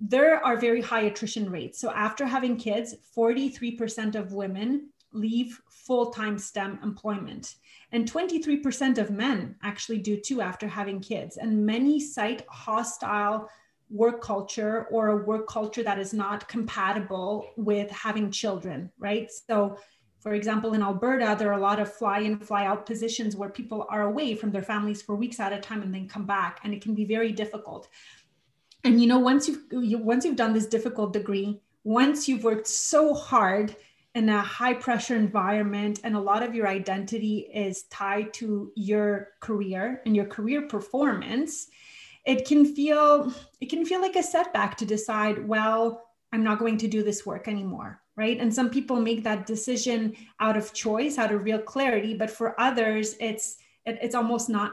There 0.00 0.44
are 0.44 0.56
very 0.56 0.80
high 0.80 1.02
attrition 1.02 1.50
rates. 1.50 1.80
So 1.80 1.90
after 1.92 2.26
having 2.26 2.56
kids 2.56 2.94
43% 3.16 4.16
of 4.16 4.32
women 4.32 4.90
leave 5.12 5.60
full-time 5.70 6.36
stem 6.36 6.80
employment 6.82 7.54
and 7.92 8.10
23% 8.10 8.98
of 8.98 9.10
men 9.10 9.54
actually 9.62 9.98
do 9.98 10.20
too 10.20 10.40
after 10.40 10.66
having 10.66 10.98
kids. 10.98 11.36
And 11.36 11.64
many 11.64 12.00
cite 12.00 12.44
hostile 12.48 13.48
work 13.88 14.20
culture 14.20 14.88
or 14.90 15.08
a 15.08 15.24
work 15.24 15.46
culture 15.46 15.84
that 15.84 16.00
is 16.00 16.12
not 16.12 16.48
compatible 16.48 17.46
with 17.56 17.88
having 17.90 18.30
children 18.30 18.90
right? 18.98 19.30
So 19.30 19.78
for 20.24 20.32
example, 20.32 20.72
in 20.72 20.82
Alberta, 20.82 21.36
there 21.38 21.50
are 21.50 21.58
a 21.58 21.60
lot 21.60 21.78
of 21.78 21.92
fly 21.92 22.20
in, 22.20 22.38
fly 22.38 22.64
out 22.64 22.86
positions 22.86 23.36
where 23.36 23.50
people 23.50 23.86
are 23.90 24.04
away 24.04 24.34
from 24.34 24.50
their 24.50 24.62
families 24.62 25.02
for 25.02 25.14
weeks 25.14 25.38
at 25.38 25.52
a 25.52 25.60
time 25.60 25.82
and 25.82 25.92
then 25.92 26.08
come 26.08 26.24
back, 26.24 26.60
and 26.64 26.72
it 26.72 26.80
can 26.80 26.94
be 26.94 27.04
very 27.04 27.30
difficult. 27.30 27.88
And 28.84 29.02
you 29.02 29.06
know, 29.06 29.18
once 29.18 29.46
you've 29.46 29.64
you, 29.70 29.98
once 29.98 30.24
you've 30.24 30.36
done 30.36 30.54
this 30.54 30.64
difficult 30.64 31.12
degree, 31.12 31.60
once 31.84 32.26
you've 32.26 32.42
worked 32.42 32.66
so 32.66 33.12
hard 33.12 33.76
in 34.14 34.30
a 34.30 34.40
high 34.40 34.72
pressure 34.72 35.14
environment, 35.14 36.00
and 36.04 36.16
a 36.16 36.20
lot 36.20 36.42
of 36.42 36.54
your 36.54 36.68
identity 36.68 37.40
is 37.52 37.82
tied 37.84 38.32
to 38.32 38.72
your 38.76 39.32
career 39.40 40.00
and 40.06 40.16
your 40.16 40.24
career 40.24 40.62
performance, 40.62 41.68
it 42.24 42.48
can 42.48 42.64
feel 42.64 43.30
it 43.60 43.68
can 43.68 43.84
feel 43.84 44.00
like 44.00 44.16
a 44.16 44.22
setback 44.22 44.78
to 44.78 44.86
decide, 44.86 45.46
well, 45.46 46.13
I'm 46.34 46.44
not 46.44 46.58
going 46.58 46.78
to 46.78 46.88
do 46.88 47.02
this 47.02 47.24
work 47.24 47.48
anymore 47.48 48.00
right? 48.16 48.38
And 48.38 48.54
some 48.54 48.70
people 48.70 49.00
make 49.00 49.24
that 49.24 49.44
decision 49.44 50.14
out 50.38 50.56
of 50.56 50.72
choice 50.72 51.18
out 51.18 51.32
of 51.32 51.44
real 51.44 51.60
clarity 51.60 52.14
but 52.14 52.30
for 52.30 52.58
others 52.60 53.16
it's 53.20 53.56
it, 53.86 53.98
it's 54.02 54.14
almost 54.14 54.48
not 54.48 54.72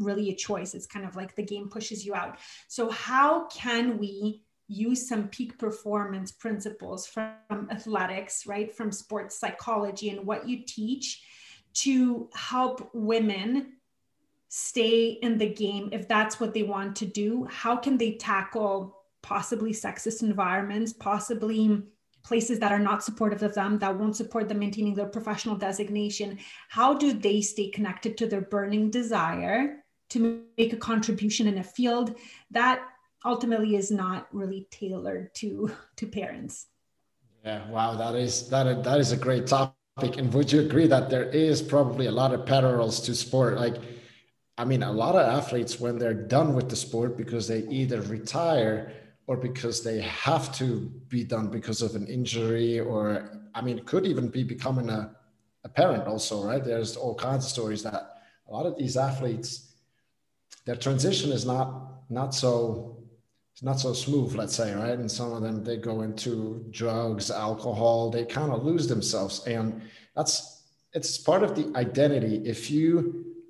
really 0.00 0.30
a 0.30 0.34
choice. 0.34 0.74
It's 0.74 0.86
kind 0.86 1.04
of 1.04 1.14
like 1.14 1.36
the 1.36 1.42
game 1.42 1.68
pushes 1.68 2.04
you 2.04 2.14
out. 2.14 2.38
So 2.68 2.90
how 2.90 3.46
can 3.48 3.98
we 3.98 4.42
use 4.66 5.08
some 5.08 5.28
peak 5.28 5.58
performance 5.58 6.32
principles 6.32 7.06
from 7.06 7.68
athletics 7.70 8.46
right? 8.46 8.74
From 8.74 8.90
sports 8.90 9.38
psychology 9.38 10.10
and 10.10 10.26
what 10.26 10.48
you 10.48 10.64
teach 10.66 11.22
to 11.72 12.28
help 12.34 12.90
women 12.92 13.74
stay 14.48 15.10
in 15.22 15.38
the 15.38 15.48
game 15.48 15.90
if 15.92 16.08
that's 16.08 16.40
what 16.40 16.54
they 16.54 16.62
want 16.62 16.96
to 16.96 17.06
do? 17.06 17.46
How 17.50 17.76
can 17.76 17.98
they 17.98 18.12
tackle 18.12 18.99
possibly 19.22 19.72
sexist 19.72 20.22
environments 20.22 20.92
possibly 20.92 21.82
places 22.22 22.58
that 22.58 22.72
are 22.72 22.78
not 22.78 23.02
supportive 23.02 23.42
of 23.42 23.54
them, 23.54 23.78
that 23.78 23.96
won't 23.96 24.16
support 24.16 24.48
them 24.48 24.58
maintaining 24.58 24.94
their 24.94 25.06
professional 25.06 25.56
designation, 25.56 26.38
how 26.68 26.94
do 26.94 27.12
they 27.12 27.40
stay 27.40 27.68
connected 27.68 28.16
to 28.18 28.26
their 28.26 28.40
burning 28.40 28.90
desire 28.90 29.84
to 30.10 30.42
make 30.58 30.72
a 30.72 30.76
contribution 30.76 31.46
in 31.46 31.58
a 31.58 31.64
field 31.64 32.16
that 32.50 32.82
ultimately 33.24 33.76
is 33.76 33.90
not 33.90 34.26
really 34.32 34.66
tailored 34.70 35.34
to 35.34 35.72
to 35.96 36.06
parents? 36.06 36.66
Yeah 37.44 37.68
wow 37.70 37.96
that 37.96 38.14
is 38.14 38.48
that 38.50 38.84
that 38.84 39.00
is 39.00 39.12
a 39.12 39.16
great 39.16 39.46
topic. 39.46 39.76
And 40.16 40.32
would 40.32 40.50
you 40.52 40.60
agree 40.60 40.86
that 40.86 41.10
there 41.10 41.24
is 41.24 41.62
probably 41.62 42.06
a 42.06 42.12
lot 42.12 42.32
of 42.32 42.46
parallels 42.46 43.00
to 43.02 43.14
sport? 43.14 43.58
Like 43.58 43.76
i 44.58 44.64
mean 44.64 44.82
a 44.82 44.92
lot 44.92 45.14
of 45.14 45.26
athletes 45.26 45.80
when 45.80 45.98
they're 45.98 46.22
done 46.36 46.54
with 46.54 46.68
the 46.68 46.76
sport 46.76 47.16
because 47.16 47.48
they 47.48 47.60
either 47.68 48.02
retire 48.02 48.92
or 49.30 49.36
because 49.36 49.84
they 49.84 50.00
have 50.00 50.52
to 50.52 50.90
be 51.08 51.22
done 51.22 51.46
because 51.46 51.82
of 51.82 51.94
an 51.94 52.04
injury 52.08 52.80
or 52.80 53.30
i 53.54 53.60
mean 53.60 53.78
it 53.78 53.86
could 53.86 54.04
even 54.04 54.26
be 54.26 54.42
becoming 54.42 54.88
a, 54.90 55.02
a 55.62 55.68
parent 55.68 56.04
also 56.08 56.34
right? 56.44 56.64
There's 56.64 56.96
all 56.96 57.14
kinds 57.14 57.44
of 57.44 57.50
stories 57.52 57.84
that 57.84 58.02
a 58.48 58.50
lot 58.56 58.66
of 58.66 58.76
these 58.76 58.96
athletes 58.96 59.50
their 60.66 60.74
transition 60.86 61.30
is 61.30 61.44
not 61.46 61.66
not 62.18 62.34
so 62.34 62.50
it's 63.52 63.62
not 63.62 63.78
so 63.78 63.92
smooth 63.92 64.34
let's 64.34 64.56
say 64.56 64.74
right? 64.74 64.98
And 64.98 65.08
some 65.18 65.32
of 65.32 65.42
them 65.42 65.62
they 65.62 65.76
go 65.76 66.02
into 66.02 66.66
drugs 66.80 67.30
alcohol 67.30 68.10
they 68.10 68.24
kind 68.24 68.50
of 68.52 68.64
lose 68.64 68.88
themselves. 68.88 69.46
And 69.46 69.64
that's 70.16 70.64
it's 70.92 71.18
part 71.18 71.44
of 71.44 71.54
the 71.54 71.66
identity. 71.78 72.36
If 72.44 72.68
you 72.68 72.90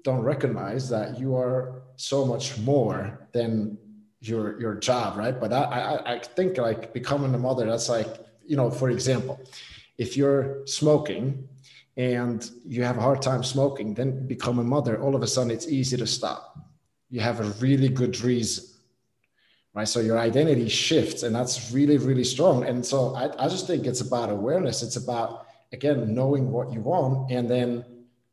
don't 0.04 0.24
recognize 0.34 0.90
that 0.90 1.18
you 1.18 1.34
are 1.36 1.82
so 1.96 2.26
much 2.26 2.58
more 2.58 3.28
than 3.32 3.78
your 4.20 4.60
your 4.60 4.74
job 4.74 5.16
right? 5.16 5.38
But 5.40 5.52
I, 5.52 5.62
I 5.62 6.12
i 6.14 6.18
think 6.18 6.58
like 6.58 6.92
becoming 6.92 7.34
a 7.34 7.38
mother 7.38 7.66
that's 7.66 7.88
like 7.88 8.08
you 8.44 8.56
know 8.56 8.70
for 8.70 8.90
example 8.90 9.40
if 9.98 10.16
you're 10.16 10.66
smoking 10.66 11.48
and 11.96 12.50
you 12.66 12.84
have 12.84 12.96
a 12.96 13.00
hard 13.00 13.22
time 13.22 13.42
smoking 13.42 13.94
then 13.94 14.26
become 14.26 14.58
a 14.58 14.64
mother 14.64 15.00
all 15.02 15.14
of 15.14 15.22
a 15.22 15.26
sudden 15.26 15.50
it's 15.50 15.68
easy 15.68 15.96
to 15.96 16.06
stop. 16.06 16.58
You 17.08 17.20
have 17.20 17.40
a 17.40 17.44
really 17.64 17.88
good 17.88 18.20
reason 18.20 18.64
right? 19.74 19.88
So 19.88 20.00
your 20.00 20.18
identity 20.18 20.68
shifts 20.68 21.22
and 21.22 21.34
that's 21.34 21.72
really 21.72 21.98
really 21.98 22.24
strong. 22.24 22.64
And 22.64 22.84
so 22.84 23.14
I, 23.14 23.44
I 23.44 23.48
just 23.48 23.66
think 23.66 23.86
it's 23.86 24.00
about 24.00 24.30
awareness. 24.30 24.82
It's 24.82 24.96
about 24.96 25.46
again 25.72 26.14
knowing 26.14 26.50
what 26.50 26.72
you 26.72 26.80
want 26.80 27.30
and 27.30 27.48
then 27.48 27.84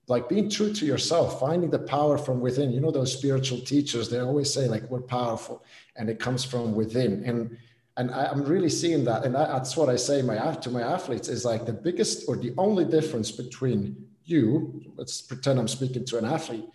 like 0.07 0.29
being 0.29 0.49
true 0.49 0.73
to 0.73 0.85
yourself 0.85 1.39
finding 1.39 1.69
the 1.69 1.79
power 1.79 2.17
from 2.17 2.39
within. 2.39 2.71
You 2.71 2.79
know 2.79 2.91
those 2.91 3.11
spiritual 3.11 3.59
teachers 3.59 4.09
they 4.09 4.19
always 4.19 4.53
say 4.53 4.67
like 4.67 4.83
we're 4.89 5.01
powerful 5.01 5.63
and 5.95 6.09
it 6.09 6.19
comes 6.19 6.43
from 6.43 6.75
within. 6.75 7.23
And 7.25 7.57
and 7.97 8.11
I, 8.11 8.31
am 8.31 8.43
really 8.43 8.69
seeing 8.69 9.03
that 9.05 9.25
and 9.25 9.35
that's 9.35 9.75
what 9.75 9.89
i 9.89 9.95
say 9.95 10.21
my 10.21 10.37
to 10.37 10.69
my 10.69 10.81
athletes 10.81 11.27
is 11.27 11.43
like 11.43 11.65
the 11.65 11.73
biggest 11.73 12.29
or 12.29 12.37
the 12.37 12.53
only 12.57 12.85
difference 12.85 13.31
between 13.31 14.07
you 14.23 14.81
let's 14.95 15.21
pretend 15.21 15.59
i'm 15.59 15.67
speaking 15.67 16.05
to 16.05 16.17
an 16.17 16.25
athlete 16.25 16.69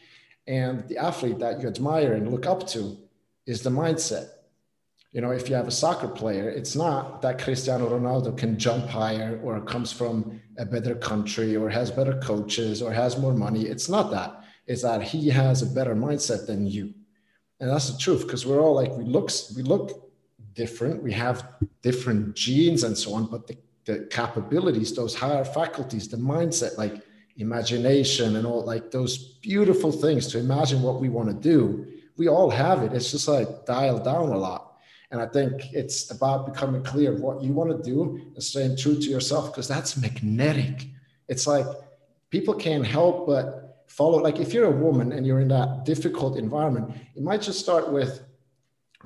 and 0.47 0.87
the 0.89 0.99
athlete 0.99 1.39
that 1.39 1.61
you 1.61 1.69
admire 1.69 2.15
and 2.15 2.31
look 2.31 2.47
up 2.47 2.67
to 2.67 2.99
is 3.47 3.62
the 3.62 3.71
mindset 3.71 4.27
you 5.12 5.21
know, 5.21 5.31
if 5.31 5.50
you 5.50 5.54
have 5.54 5.69
a 5.69 5.73
soccer 5.73 6.09
player, 6.09 6.49
it's 6.49 6.75
not 6.75 7.21
that 7.21 7.38
Cristiano 7.38 7.87
Ronaldo 7.88 8.37
can 8.37 8.59
jump 8.59 8.87
higher 8.87 9.38
or 9.45 9.61
comes 9.61 9.92
from 9.92 10.40
a 10.57 10.64
better 10.64 10.95
country 10.95 11.54
or 11.54 11.69
has 11.69 11.90
better 11.90 12.19
coaches 12.21 12.81
or 12.81 12.92
has 12.92 13.19
more 13.19 13.35
money. 13.35 13.66
It's 13.66 13.90
not 13.90 14.11
that. 14.12 14.42
It's 14.66 14.83
that 14.83 15.02
he 15.02 15.28
has 15.28 15.61
a 15.61 15.66
better 15.66 15.95
mindset 15.95 16.47
than 16.47 16.66
you. 16.66 16.95
And 17.61 17.69
that's 17.69 17.90
the 17.90 17.99
truth 17.99 18.23
because 18.23 18.47
we're 18.47 18.61
all 18.61 18.75
like 18.75 18.90
we 18.92 19.04
look 19.04 19.31
we 19.54 19.62
look 19.62 20.11
different. 20.54 21.02
We 21.02 21.12
have 21.12 21.57
different 21.83 22.35
genes 22.35 22.83
and 22.83 22.97
so 22.97 23.14
on, 23.14 23.26
but 23.26 23.47
the, 23.47 23.57
the 23.85 24.09
capabilities, 24.11 24.95
those 24.95 25.14
higher 25.14 25.45
faculties, 25.45 26.09
the 26.09 26.16
mindset, 26.16 26.78
like 26.78 27.02
imagination 27.37 28.37
and 28.37 28.47
all 28.47 28.64
like 28.64 28.90
those 28.90 29.35
beautiful 29.40 29.92
things 29.92 30.26
to 30.28 30.38
imagine 30.38 30.81
what 30.81 31.00
we 31.00 31.11
want 31.11 31.28
to 31.28 31.35
do, 31.35 31.87
we 32.16 32.28
all 32.28 32.49
have 32.49 32.83
it. 32.83 32.95
It's 32.95 33.11
just 33.11 33.28
like 33.28 33.66
dialed 33.66 34.04
down 34.04 34.31
a 34.31 34.38
lot 34.38 34.72
and 35.12 35.21
I 35.21 35.26
think 35.26 35.73
it's 35.73 36.11
about 36.11 36.47
becoming 36.52 36.83
clear 36.83 37.14
what 37.14 37.42
you 37.42 37.52
want 37.52 37.71
to 37.71 37.90
do 37.90 38.21
and 38.35 38.42
staying 38.42 38.78
true 38.78 38.97
to 38.97 39.09
yourself 39.09 39.52
because 39.52 39.69
that's 39.69 39.97
magnetic. 39.97 40.88
It's 41.28 41.47
like 41.47 41.66
people 42.31 42.54
can't 42.54 42.87
help 42.87 43.26
but 43.26 43.85
follow. 43.87 44.19
Like 44.19 44.40
if 44.40 44.54
you're 44.54 44.66
a 44.66 44.71
woman 44.71 45.12
and 45.12 45.26
you're 45.26 45.40
in 45.40 45.49
that 45.49 45.85
difficult 45.85 46.38
environment, 46.38 46.97
it 47.14 47.23
might 47.23 47.42
just 47.42 47.61
start 47.61 47.92
with 47.92 48.25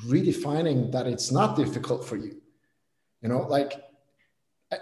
redefining 0.07 0.93
that 0.93 1.09
it's 1.09 1.33
not 1.33 1.57
difficult 1.57 2.07
for 2.07 2.17
you. 2.17 2.41
You 3.21 3.29
know, 3.29 3.41
like 3.41 3.73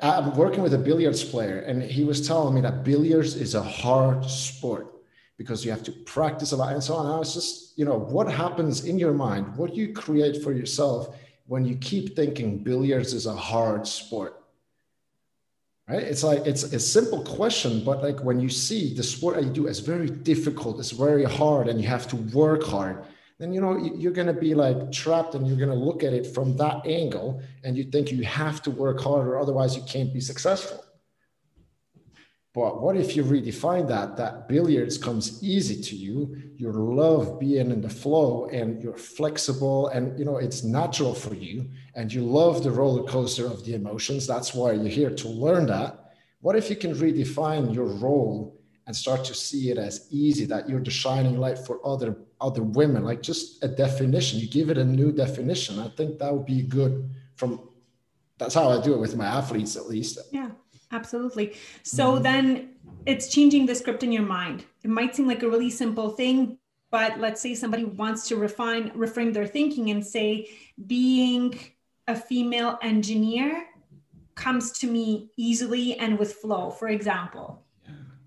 I'm 0.02 0.34
working 0.36 0.62
with 0.62 0.74
a 0.74 0.78
billiards 0.78 1.24
player, 1.24 1.60
and 1.60 1.82
he 1.82 2.04
was 2.04 2.26
telling 2.26 2.54
me 2.54 2.60
that 2.62 2.84
billiards 2.84 3.34
is 3.34 3.54
a 3.54 3.62
hard 3.62 4.24
sport 4.24 4.94
because 5.38 5.64
you 5.64 5.70
have 5.70 5.82
to 5.84 5.92
practice 5.92 6.52
a 6.52 6.56
lot 6.56 6.72
and 6.72 6.82
so 6.82 6.94
on. 6.94 7.06
I 7.06 7.18
was 7.18 7.32
just, 7.32 7.63
you 7.76 7.84
know, 7.84 7.98
what 7.98 8.30
happens 8.30 8.84
in 8.84 8.98
your 8.98 9.12
mind? 9.12 9.56
What 9.56 9.74
you 9.74 9.92
create 9.92 10.42
for 10.42 10.52
yourself 10.52 11.16
when 11.46 11.64
you 11.64 11.76
keep 11.76 12.16
thinking 12.16 12.58
billiards 12.58 13.12
is 13.12 13.26
a 13.26 13.34
hard 13.34 13.86
sport? 13.86 14.40
Right? 15.88 16.02
It's 16.02 16.22
like 16.22 16.46
it's 16.46 16.62
a 16.62 16.80
simple 16.80 17.22
question, 17.22 17.84
but 17.84 18.02
like 18.02 18.24
when 18.24 18.40
you 18.40 18.48
see 18.48 18.94
the 18.94 19.02
sport 19.02 19.42
you 19.42 19.50
do 19.50 19.66
is 19.66 19.80
very 19.80 20.08
difficult, 20.08 20.78
it's 20.78 20.92
very 20.92 21.24
hard, 21.24 21.68
and 21.68 21.78
you 21.80 21.86
have 21.86 22.06
to 22.08 22.16
work 22.16 22.62
hard, 22.62 23.04
then 23.38 23.52
you 23.52 23.60
know 23.60 23.76
you're 23.76 24.12
gonna 24.12 24.32
be 24.32 24.54
like 24.54 24.90
trapped 24.90 25.34
and 25.34 25.46
you're 25.46 25.58
gonna 25.58 25.74
look 25.74 26.02
at 26.02 26.14
it 26.14 26.26
from 26.26 26.56
that 26.56 26.86
angle 26.86 27.42
and 27.64 27.76
you 27.76 27.84
think 27.84 28.10
you 28.10 28.24
have 28.24 28.62
to 28.62 28.70
work 28.70 28.98
harder, 29.00 29.38
otherwise 29.38 29.76
you 29.76 29.82
can't 29.82 30.12
be 30.14 30.20
successful. 30.20 30.82
But 32.54 32.80
what 32.80 32.96
if 32.96 33.16
you 33.16 33.24
redefine 33.24 33.88
that? 33.88 34.16
That 34.16 34.48
billiards 34.48 34.96
comes 34.96 35.42
easy 35.42 35.82
to 35.82 35.96
you. 35.96 36.36
You 36.56 36.70
love 36.70 37.40
being 37.40 37.72
in 37.72 37.80
the 37.82 37.90
flow 37.90 38.46
and 38.46 38.80
you're 38.80 38.96
flexible 38.96 39.88
and 39.88 40.16
you 40.16 40.24
know 40.24 40.36
it's 40.36 40.62
natural 40.62 41.14
for 41.14 41.34
you 41.34 41.68
and 41.96 42.12
you 42.12 42.22
love 42.22 42.62
the 42.62 42.70
roller 42.70 43.02
coaster 43.02 43.44
of 43.44 43.64
the 43.64 43.74
emotions. 43.74 44.24
That's 44.24 44.54
why 44.54 44.72
you're 44.72 44.86
here 44.86 45.10
to 45.10 45.28
learn 45.28 45.66
that. 45.66 46.12
What 46.42 46.54
if 46.54 46.70
you 46.70 46.76
can 46.76 46.94
redefine 46.94 47.74
your 47.74 47.86
role 47.86 48.60
and 48.86 48.94
start 48.94 49.24
to 49.24 49.34
see 49.34 49.70
it 49.70 49.78
as 49.78 50.06
easy 50.12 50.44
that 50.44 50.68
you're 50.68 50.84
the 50.84 50.92
shining 50.92 51.38
light 51.38 51.58
for 51.58 51.84
other 51.84 52.16
other 52.40 52.62
women, 52.62 53.02
like 53.02 53.20
just 53.20 53.64
a 53.64 53.68
definition. 53.68 54.38
You 54.38 54.48
give 54.48 54.70
it 54.70 54.78
a 54.78 54.84
new 54.84 55.10
definition. 55.10 55.80
I 55.80 55.88
think 55.88 56.20
that 56.20 56.32
would 56.32 56.46
be 56.46 56.62
good 56.62 57.10
from 57.34 57.68
that's 58.38 58.54
how 58.54 58.70
I 58.70 58.80
do 58.80 58.94
it 58.94 59.00
with 59.00 59.16
my 59.16 59.26
athletes 59.26 59.74
at 59.74 59.88
least. 59.88 60.20
Yeah 60.30 60.50
Absolutely. 60.92 61.54
So 61.82 62.12
mm-hmm. 62.12 62.22
then 62.22 62.68
it's 63.06 63.28
changing 63.28 63.66
the 63.66 63.74
script 63.74 64.02
in 64.02 64.12
your 64.12 64.22
mind. 64.22 64.64
It 64.82 64.90
might 64.90 65.14
seem 65.14 65.26
like 65.26 65.42
a 65.42 65.48
really 65.48 65.70
simple 65.70 66.10
thing, 66.10 66.58
but 66.90 67.18
let's 67.18 67.40
say 67.40 67.54
somebody 67.54 67.84
wants 67.84 68.28
to 68.28 68.36
refine, 68.36 68.90
reframe 68.90 69.32
their 69.32 69.46
thinking 69.46 69.90
and 69.90 70.04
say, 70.04 70.48
being 70.86 71.58
a 72.06 72.14
female 72.14 72.78
engineer 72.82 73.66
comes 74.34 74.72
to 74.72 74.86
me 74.86 75.30
easily 75.36 75.98
and 75.98 76.18
with 76.18 76.34
flow, 76.34 76.70
for 76.70 76.88
example. 76.88 77.64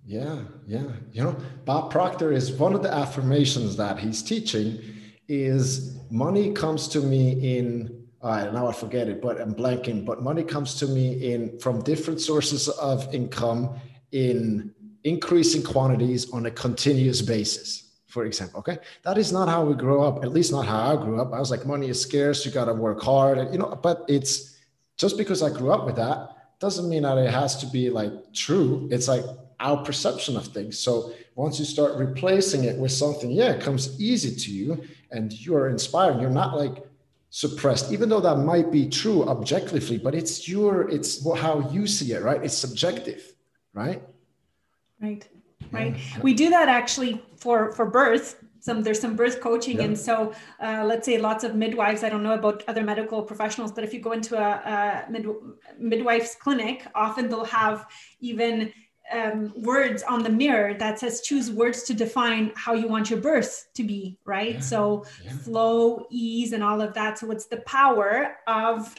Yeah, 0.05 0.43
yeah. 0.65 0.87
You 1.11 1.23
know, 1.23 1.35
Bob 1.65 1.91
Proctor 1.91 2.31
is 2.31 2.51
one 2.53 2.73
of 2.73 2.81
the 2.81 2.93
affirmations 2.93 3.75
that 3.75 3.99
he's 3.99 4.23
teaching 4.23 4.79
is 5.27 5.97
money 6.09 6.53
comes 6.53 6.87
to 6.89 7.01
me 7.01 7.57
in 7.57 7.96
uh, 8.21 8.49
now 8.51 8.67
I 8.67 8.73
forget 8.73 9.07
it, 9.07 9.21
but 9.21 9.39
I'm 9.39 9.53
blanking. 9.53 10.05
But 10.05 10.23
money 10.23 10.43
comes 10.43 10.75
to 10.75 10.87
me 10.87 11.33
in 11.33 11.59
from 11.59 11.83
different 11.83 12.19
sources 12.19 12.67
of 12.69 13.13
income 13.13 13.79
in 14.11 14.73
increasing 15.03 15.63
quantities 15.63 16.31
on 16.31 16.45
a 16.45 16.51
continuous 16.51 17.21
basis. 17.21 17.83
For 18.07 18.25
example, 18.25 18.59
okay, 18.59 18.79
that 19.03 19.17
is 19.17 19.31
not 19.31 19.47
how 19.47 19.63
we 19.63 19.75
grow 19.75 20.01
up. 20.03 20.23
At 20.23 20.31
least 20.31 20.51
not 20.51 20.65
how 20.65 20.93
I 20.93 20.95
grew 20.95 21.21
up. 21.21 21.33
I 21.33 21.39
was 21.39 21.51
like, 21.51 21.65
money 21.65 21.89
is 21.89 22.01
scarce. 22.01 22.45
You 22.45 22.51
got 22.51 22.65
to 22.65 22.73
work 22.73 23.01
hard, 23.01 23.37
and 23.37 23.51
you 23.53 23.59
know. 23.59 23.77
But 23.81 24.05
it's 24.07 24.57
just 24.97 25.17
because 25.17 25.43
I 25.43 25.49
grew 25.49 25.71
up 25.71 25.85
with 25.85 25.97
that 25.97 26.33
doesn't 26.59 26.89
mean 26.89 27.03
that 27.03 27.17
it 27.17 27.29
has 27.29 27.55
to 27.57 27.67
be 27.67 27.89
like 27.89 28.11
true. 28.33 28.87
It's 28.91 29.07
like 29.07 29.23
our 29.59 29.83
perception 29.83 30.35
of 30.35 30.47
things. 30.47 30.79
So 30.79 31.13
once 31.35 31.59
you 31.59 31.65
start 31.65 31.95
replacing 31.95 32.63
it 32.63 32.77
with 32.77 32.91
something, 32.91 33.29
yeah, 33.29 33.51
it 33.51 33.61
comes 33.61 33.99
easy 33.99 34.35
to 34.35 34.51
you, 34.51 34.83
and 35.11 35.31
you 35.31 35.55
are 35.55 35.69
inspired. 35.69 36.19
You're 36.19 36.29
not 36.29 36.57
like 36.57 36.83
suppressed 37.29 37.91
even 37.91 38.07
though 38.07 38.21
that 38.21 38.37
might 38.37 38.71
be 38.71 38.87
true 38.87 39.23
objectively 39.27 39.97
but 39.97 40.15
it's 40.15 40.47
your 40.47 40.89
it's 40.89 41.27
how 41.37 41.59
you 41.71 41.85
see 41.85 42.13
it 42.13 42.23
right 42.23 42.43
it's 42.43 42.57
subjective 42.57 43.33
right 43.73 44.01
right 45.01 45.27
right 45.71 45.95
yeah. 45.97 46.21
we 46.21 46.33
do 46.33 46.49
that 46.49 46.69
actually 46.69 47.21
for 47.35 47.73
for 47.73 47.85
birth 47.85 48.41
some 48.59 48.81
there's 48.81 48.99
some 48.99 49.15
birth 49.15 49.41
coaching 49.41 49.77
yeah. 49.77 49.83
and 49.83 49.97
so 49.97 50.33
uh, 50.61 50.83
let's 50.85 51.05
say 51.05 51.17
lots 51.17 51.43
of 51.43 51.53
midwives 51.53 52.01
i 52.03 52.09
don't 52.09 52.23
know 52.23 52.33
about 52.33 52.63
other 52.69 52.83
medical 52.83 53.21
professionals 53.21 53.73
but 53.73 53.83
if 53.83 53.93
you 53.93 53.99
go 53.99 54.13
into 54.13 54.37
a, 54.37 55.05
a 55.07 55.11
mid, 55.11 55.27
midwife's 55.77 56.35
clinic 56.35 56.87
often 56.95 57.27
they'll 57.27 57.43
have 57.43 57.87
even 58.21 58.71
um, 59.11 59.53
words 59.55 60.03
on 60.03 60.23
the 60.23 60.29
mirror 60.29 60.73
that 60.73 60.99
says 60.99 61.21
choose 61.21 61.49
words 61.51 61.83
to 61.83 61.93
define 61.93 62.51
how 62.55 62.73
you 62.73 62.87
want 62.87 63.09
your 63.09 63.19
birth 63.19 63.67
to 63.73 63.83
be 63.83 64.17
right 64.25 64.55
yeah. 64.55 64.59
so 64.59 65.05
yeah. 65.23 65.31
flow 65.31 66.05
ease 66.09 66.53
and 66.53 66.63
all 66.63 66.81
of 66.81 66.93
that 66.93 67.17
so 67.17 67.31
it's 67.31 67.45
the 67.45 67.57
power 67.57 68.37
of 68.47 68.93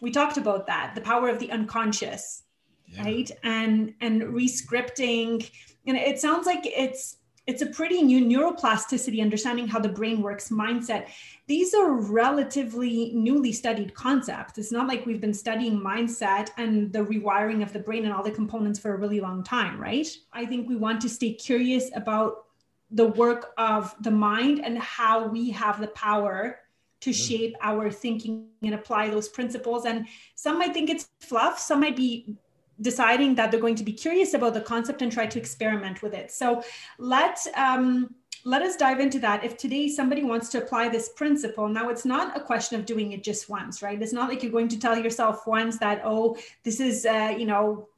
we 0.00 0.10
talked 0.10 0.36
about 0.36 0.66
that 0.66 0.94
the 0.94 1.00
power 1.00 1.28
of 1.28 1.38
the 1.38 1.50
unconscious 1.50 2.42
yeah. 2.86 3.02
right 3.02 3.30
and 3.44 3.94
and 4.00 4.22
rescripting 4.22 5.50
and 5.86 5.96
it 5.96 6.18
sounds 6.18 6.46
like 6.46 6.60
it's 6.64 7.16
it's 7.46 7.62
a 7.62 7.66
pretty 7.66 8.02
new 8.02 8.24
neuroplasticity, 8.24 9.22
understanding 9.22 9.68
how 9.68 9.78
the 9.78 9.88
brain 9.88 10.20
works, 10.20 10.48
mindset. 10.48 11.08
These 11.46 11.74
are 11.74 11.92
relatively 11.92 13.12
newly 13.14 13.52
studied 13.52 13.94
concepts. 13.94 14.58
It's 14.58 14.72
not 14.72 14.88
like 14.88 15.06
we've 15.06 15.20
been 15.20 15.34
studying 15.34 15.80
mindset 15.80 16.48
and 16.56 16.92
the 16.92 17.04
rewiring 17.04 17.62
of 17.62 17.72
the 17.72 17.78
brain 17.78 18.04
and 18.04 18.12
all 18.12 18.24
the 18.24 18.32
components 18.32 18.80
for 18.80 18.94
a 18.94 18.96
really 18.96 19.20
long 19.20 19.44
time, 19.44 19.80
right? 19.80 20.08
I 20.32 20.44
think 20.44 20.68
we 20.68 20.74
want 20.74 21.00
to 21.02 21.08
stay 21.08 21.34
curious 21.34 21.90
about 21.94 22.46
the 22.90 23.06
work 23.06 23.52
of 23.58 23.94
the 24.00 24.10
mind 24.10 24.64
and 24.64 24.78
how 24.78 25.28
we 25.28 25.50
have 25.50 25.80
the 25.80 25.88
power 25.88 26.58
to 27.00 27.12
shape 27.12 27.54
our 27.60 27.90
thinking 27.90 28.48
and 28.62 28.74
apply 28.74 29.10
those 29.10 29.28
principles. 29.28 29.84
And 29.84 30.06
some 30.34 30.58
might 30.58 30.72
think 30.72 30.90
it's 30.90 31.08
fluff, 31.20 31.58
some 31.58 31.80
might 31.80 31.96
be 31.96 32.36
deciding 32.80 33.34
that 33.34 33.50
they're 33.50 33.60
going 33.60 33.74
to 33.74 33.84
be 33.84 33.92
curious 33.92 34.34
about 34.34 34.54
the 34.54 34.60
concept 34.60 35.02
and 35.02 35.10
try 35.10 35.26
to 35.26 35.38
experiment 35.38 36.02
with 36.02 36.14
it. 36.14 36.30
So 36.30 36.62
let 36.98 37.38
um, 37.56 38.14
let 38.44 38.62
us 38.62 38.76
dive 38.76 39.00
into 39.00 39.18
that. 39.20 39.44
If 39.44 39.56
today 39.56 39.88
somebody 39.88 40.22
wants 40.22 40.48
to 40.50 40.58
apply 40.58 40.88
this 40.88 41.08
principle, 41.10 41.68
now 41.68 41.88
it's 41.88 42.04
not 42.04 42.36
a 42.36 42.40
question 42.40 42.78
of 42.78 42.86
doing 42.86 43.12
it 43.12 43.24
just 43.24 43.48
once, 43.48 43.82
right? 43.82 44.00
It's 44.00 44.12
not 44.12 44.28
like 44.28 44.42
you're 44.42 44.52
going 44.52 44.68
to 44.68 44.78
tell 44.78 44.96
yourself 44.96 45.46
once 45.46 45.78
that 45.78 46.02
oh, 46.04 46.36
this 46.62 46.80
is 46.80 47.06
uh, 47.06 47.34
you 47.36 47.46
know 47.46 47.88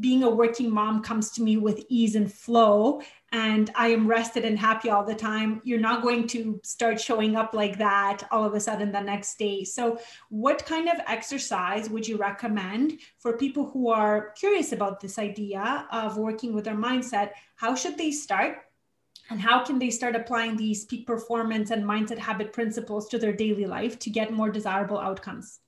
being 0.00 0.22
a 0.22 0.30
working 0.30 0.70
mom 0.70 1.02
comes 1.02 1.30
to 1.32 1.42
me 1.42 1.56
with 1.56 1.84
ease 1.88 2.14
and 2.14 2.32
flow 2.32 3.02
and 3.32 3.70
I 3.74 3.88
am 3.88 4.06
rested 4.06 4.44
and 4.44 4.58
happy 4.58 4.88
all 4.88 5.04
the 5.04 5.14
time, 5.14 5.60
you're 5.62 5.78
not 5.78 6.02
going 6.02 6.26
to 6.28 6.60
start 6.62 7.00
showing 7.00 7.36
up 7.36 7.52
like 7.52 7.76
that 7.78 8.26
all 8.30 8.44
of 8.44 8.54
a 8.54 8.60
sudden 8.60 8.90
the 8.90 9.00
next 9.00 9.38
day. 9.38 9.64
So, 9.64 9.98
what 10.30 10.64
kind 10.64 10.88
of 10.88 10.98
exercise 11.06 11.90
would 11.90 12.08
you 12.08 12.16
recommend 12.16 13.00
for 13.18 13.36
people 13.36 13.68
who 13.70 13.90
are 13.90 14.30
curious 14.30 14.72
about 14.72 15.00
this 15.00 15.18
idea 15.18 15.86
of 15.92 16.16
working 16.16 16.54
with 16.54 16.64
their 16.64 16.74
mindset? 16.74 17.32
How 17.56 17.74
should 17.74 17.98
they 17.98 18.12
start? 18.12 18.58
And 19.30 19.38
how 19.38 19.62
can 19.62 19.78
they 19.78 19.90
start 19.90 20.16
applying 20.16 20.56
these 20.56 20.86
peak 20.86 21.06
performance 21.06 21.70
and 21.70 21.84
mindset 21.84 22.18
habit 22.18 22.54
principles 22.54 23.08
to 23.08 23.18
their 23.18 23.32
daily 23.32 23.66
life 23.66 23.98
to 23.98 24.10
get 24.10 24.32
more 24.32 24.48
desirable 24.48 24.98
outcomes? 24.98 25.60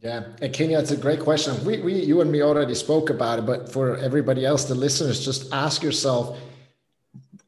Yeah, 0.00 0.24
and 0.42 0.52
Kenya, 0.52 0.80
it's 0.80 0.90
a 0.90 0.96
great 0.96 1.20
question. 1.20 1.64
We, 1.64 1.80
we, 1.80 1.94
you 1.94 2.20
and 2.20 2.30
me 2.30 2.42
already 2.42 2.74
spoke 2.74 3.08
about 3.08 3.38
it, 3.38 3.46
but 3.46 3.72
for 3.72 3.96
everybody 3.96 4.44
else, 4.44 4.64
the 4.64 4.74
listeners, 4.74 5.24
just 5.24 5.52
ask 5.52 5.82
yourself 5.82 6.38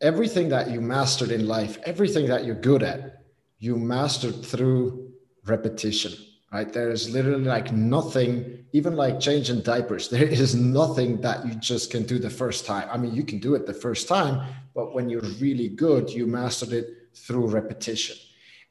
everything 0.01 0.49
that 0.51 0.71
you 0.71 0.81
mastered 0.81 1.31
in 1.31 1.47
life, 1.47 1.79
everything 1.85 2.27
that 2.27 2.45
you're 2.45 2.55
good 2.55 2.83
at, 2.83 3.25
you 3.59 3.77
mastered 3.77 4.45
through 4.45 5.13
repetition, 5.47 6.13
right? 6.53 6.73
There 6.73 6.91
is 6.91 7.11
literally 7.11 7.45
like 7.45 7.73
nothing, 7.73 8.65
even 8.73 8.97
like 8.97 9.21
changing 9.21 9.61
diapers, 9.61 10.09
there 10.11 10.25
is 10.27 10.55
nothing 10.55 11.21
that 11.23 11.47
you 11.47 11.55
just 11.55 11.91
can 11.91 12.05
do 12.05 12.19
the 12.19 12.31
first 12.31 12.67
time. 12.67 12.89
I 12.91 12.97
mean, 12.97 13.15
you 13.15 13.25
can 13.25 13.39
do 13.39 13.55
it 13.55 13.67
the 13.67 13.75
first 13.75 14.09
time, 14.09 14.47
but 14.75 14.95
when 14.95 15.09
you're 15.09 15.23
really 15.41 15.69
good, 15.69 16.11
you 16.11 16.27
mastered 16.27 16.73
it 16.73 16.89
through 17.15 17.49
repetition. 17.49 18.17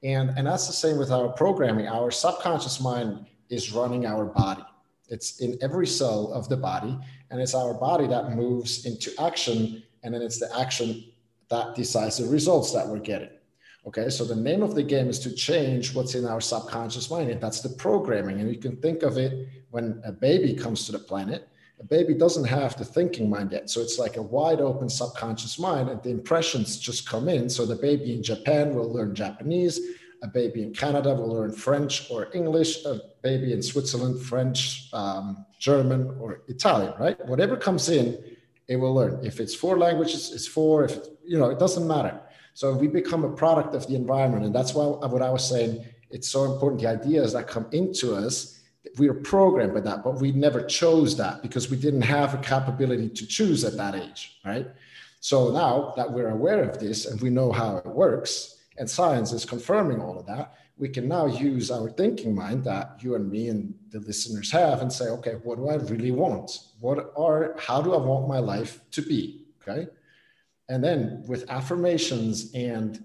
And, 0.04 0.38
and 0.38 0.46
that's 0.46 0.68
the 0.68 0.74
same 0.74 0.98
with 0.98 1.12
our 1.12 1.30
programming. 1.30 1.88
Our 1.88 2.12
subconscious 2.12 2.80
mind 2.80 3.26
is 3.50 3.72
running 3.72 4.06
our 4.06 4.26
body. 4.26 4.64
It's 5.08 5.40
in 5.40 5.58
every 5.62 5.88
cell 5.88 6.32
of 6.34 6.50
the 6.50 6.58
body, 6.58 6.98
and 7.30 7.40
it's 7.40 7.56
our 7.56 7.74
body 7.74 8.08
that 8.08 8.36
moves 8.36 8.86
into 8.86 9.12
action, 9.22 9.84
and 10.04 10.14
then 10.14 10.22
it's 10.22 10.40
the 10.40 10.50
action 10.60 11.04
that 11.50 11.76
decides 11.76 12.18
the 12.18 12.28
results 12.28 12.72
that 12.74 12.88
we're 12.88 13.00
getting. 13.00 13.30
Okay, 13.88 14.10
so 14.10 14.26
the 14.26 14.36
name 14.36 14.64
of 14.64 14.74
the 14.74 14.82
game 14.82 15.10
is 15.10 15.20
to 15.20 15.32
change 15.32 15.94
what's 15.94 16.16
in 16.16 16.26
our 16.26 16.42
subconscious 16.42 17.12
mind, 17.12 17.30
and 17.30 17.40
that's 17.40 17.62
the 17.62 17.70
programming. 17.70 18.40
And 18.40 18.50
you 18.50 18.60
can 18.60 18.78
think 18.78 19.04
of 19.04 19.18
it 19.18 19.48
when 19.70 20.02
a 20.04 20.12
baby 20.12 20.56
comes 20.56 20.86
to 20.86 20.92
the 20.92 21.00
planet. 21.00 21.48
A 21.80 21.84
baby 21.84 22.16
doesn't 22.16 22.46
have 22.46 22.76
the 22.78 22.86
thinking 22.86 23.30
mind 23.30 23.52
yet. 23.52 23.70
So 23.70 23.82
it's 23.82 24.00
like 24.00 24.18
a 24.18 24.22
wide 24.22 24.60
open 24.60 24.90
subconscious 24.90 25.60
mind, 25.60 25.90
and 25.90 26.02
the 26.02 26.10
impressions 26.10 26.80
just 26.80 27.08
come 27.08 27.30
in. 27.30 27.48
So 27.48 27.66
the 27.66 27.76
baby 27.76 28.14
in 28.16 28.24
Japan 28.24 28.74
will 28.74 28.92
learn 28.92 29.14
Japanese, 29.14 29.80
a 30.24 30.28
baby 30.28 30.64
in 30.64 30.74
Canada 30.74 31.14
will 31.14 31.34
learn 31.34 31.52
French 31.52 32.10
or 32.10 32.30
English, 32.34 32.84
a 32.86 33.00
baby 33.22 33.54
in 33.54 33.62
Switzerland, 33.62 34.20
French, 34.20 34.90
um, 34.94 35.46
German, 35.60 36.18
or 36.20 36.42
Italian, 36.48 36.94
right? 37.00 37.24
Whatever 37.28 37.56
comes 37.56 37.90
in, 37.90 38.18
it 38.68 38.78
will 38.78 38.94
learn. 38.94 39.24
If 39.24 39.40
it's 39.40 39.56
four 39.56 39.78
languages, 39.78 40.32
it's 40.34 40.48
four. 40.48 40.86
If 40.86 40.98
you 41.24 41.38
know, 41.38 41.50
it 41.50 41.60
doesn't 41.60 41.88
matter. 41.88 42.20
So 42.54 42.74
we 42.74 42.88
become 42.88 43.24
a 43.24 43.32
product 43.32 43.76
of 43.76 43.86
the 43.88 43.96
environment, 43.96 44.46
and 44.46 44.56
that's 44.56 44.74
why 44.74 44.86
what 44.86 45.22
I 45.22 45.30
was 45.30 45.48
saying. 45.48 45.86
It's 46.12 46.30
so 46.30 46.46
important. 46.46 46.82
The 46.82 46.88
ideas 46.88 47.34
that 47.34 47.48
come 47.48 47.66
into 47.72 48.16
us, 48.16 48.62
we 48.98 49.10
are 49.10 49.14
programmed 49.14 49.74
by 49.74 49.82
that, 49.82 50.04
but 50.04 50.22
we 50.22 50.32
never 50.32 50.64
chose 50.64 51.18
that 51.18 51.42
because 51.42 51.70
we 51.70 51.78
didn't 51.78 52.04
have 52.04 52.34
a 52.34 52.38
capability 52.38 53.10
to 53.10 53.28
choose 53.28 53.66
at 53.66 53.76
that 53.76 53.96
age, 53.96 54.40
right? 54.46 54.68
So 55.20 55.52
now 55.52 55.94
that 55.98 56.10
we're 56.10 56.30
aware 56.30 56.64
of 56.64 56.80
this 56.80 57.06
and 57.06 57.20
we 57.20 57.30
know 57.32 57.52
how 57.52 57.78
it 57.78 57.88
works, 57.88 58.64
and 58.78 58.90
science 58.90 59.32
is 59.34 59.44
confirming 59.44 60.00
all 60.00 60.20
of 60.20 60.26
that, 60.28 60.54
we 60.78 60.90
can 60.90 61.08
now 61.08 61.26
use 61.26 61.72
our 61.72 61.90
thinking 61.90 62.36
mind 62.36 62.64
that 62.66 62.98
you 63.02 63.16
and 63.16 63.32
me 63.32 63.48
and 63.48 63.74
the 63.92 64.00
listeners 64.00 64.52
have 64.52 64.82
and 64.82 64.92
say, 64.92 65.06
okay, 65.06 65.36
what 65.44 65.58
do 65.58 65.70
I 65.70 65.76
really 65.76 66.12
want? 66.12 66.60
What 66.82 67.14
are, 67.18 67.56
how 67.58 67.82
do 67.82 67.94
I 67.94 67.98
want 67.98 68.28
my 68.28 68.40
life 68.40 68.82
to 68.92 69.02
be? 69.02 69.46
Okay. 69.62 69.88
And 70.68 70.84
then 70.84 71.24
with 71.28 71.50
affirmations 71.50 72.52
and 72.54 73.04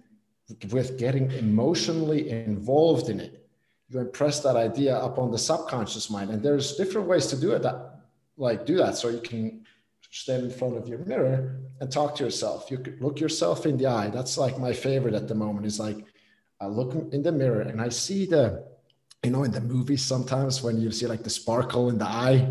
with 0.73 0.99
getting 0.99 1.31
emotionally 1.33 2.31
involved 2.31 3.09
in 3.09 3.21
it, 3.21 3.47
you 3.89 4.01
impress 4.01 4.41
that 4.41 4.57
idea 4.57 4.97
upon 4.99 5.31
the 5.31 5.39
subconscious 5.39 6.11
mind. 6.11 6.31
And 6.31 6.43
there's 6.43 6.77
different 6.77 7.07
ways 7.07 7.27
to 7.29 7.37
do 7.37 7.53
it 7.53 7.63
that 7.63 8.01
like 8.37 8.67
do 8.67 8.77
that. 8.79 8.97
So 8.97 9.11
you 9.11 9.21
can 9.21 9.65
stand 10.11 10.45
in 10.45 10.51
front 10.51 10.77
of 10.77 10.89
your 10.89 10.99
mirror 11.01 11.61
and 11.81 11.91
talk 11.91 12.17
to 12.17 12.25
yourself. 12.25 12.71
You 12.71 12.79
could 12.79 13.01
look 13.01 13.21
yourself 13.21 13.67
in 13.67 13.77
the 13.77 13.87
eye. 13.87 14.11
That's 14.11 14.39
like 14.39 14.59
my 14.59 14.73
favorite 14.73 15.15
at 15.15 15.29
the 15.29 15.35
moment 15.35 15.67
is 15.67 15.79
like 15.79 16.05
I 16.61 16.67
look 16.67 16.95
in 17.13 17.23
the 17.23 17.33
mirror 17.33 17.63
and 17.63 17.81
I 17.81 17.89
see 17.89 18.27
the, 18.27 18.65
you 19.23 19.31
know, 19.31 19.45
in 19.45 19.51
the 19.51 19.61
movies 19.61 20.05
sometimes 20.05 20.63
when 20.63 20.81
you 20.81 20.91
see 20.91 21.07
like 21.07 21.23
the 21.23 21.31
sparkle 21.31 21.89
in 21.89 21.99
the 21.99 22.07
eye, 22.07 22.47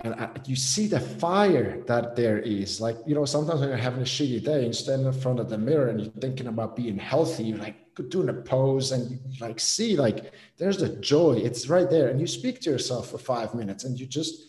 and 0.00 0.14
I, 0.14 0.28
you 0.44 0.54
see 0.54 0.86
the 0.86 1.00
fire 1.00 1.82
that 1.86 2.14
there 2.14 2.38
is. 2.38 2.80
Like, 2.80 2.96
you 3.06 3.14
know, 3.14 3.24
sometimes 3.24 3.60
when 3.60 3.70
you're 3.70 3.78
having 3.78 4.02
a 4.02 4.04
shitty 4.04 4.44
day 4.44 4.66
and 4.66 4.74
stand 4.74 5.06
in 5.06 5.12
front 5.12 5.40
of 5.40 5.48
the 5.48 5.56
mirror 5.56 5.88
and 5.88 5.98
you're 5.98 6.12
thinking 6.20 6.46
about 6.46 6.76
being 6.76 6.98
healthy, 6.98 7.44
you're 7.44 7.58
like 7.58 7.76
doing 8.10 8.28
a 8.28 8.34
pose 8.34 8.92
and 8.92 9.10
you 9.10 9.18
like 9.40 9.58
see 9.58 9.96
like 9.96 10.32
there's 10.58 10.76
the 10.76 10.90
joy. 10.96 11.34
It's 11.36 11.68
right 11.68 11.88
there. 11.88 12.08
And 12.08 12.20
you 12.20 12.26
speak 12.26 12.60
to 12.62 12.70
yourself 12.70 13.10
for 13.10 13.18
five 13.18 13.54
minutes 13.54 13.84
and 13.84 13.98
you 13.98 14.04
just, 14.04 14.48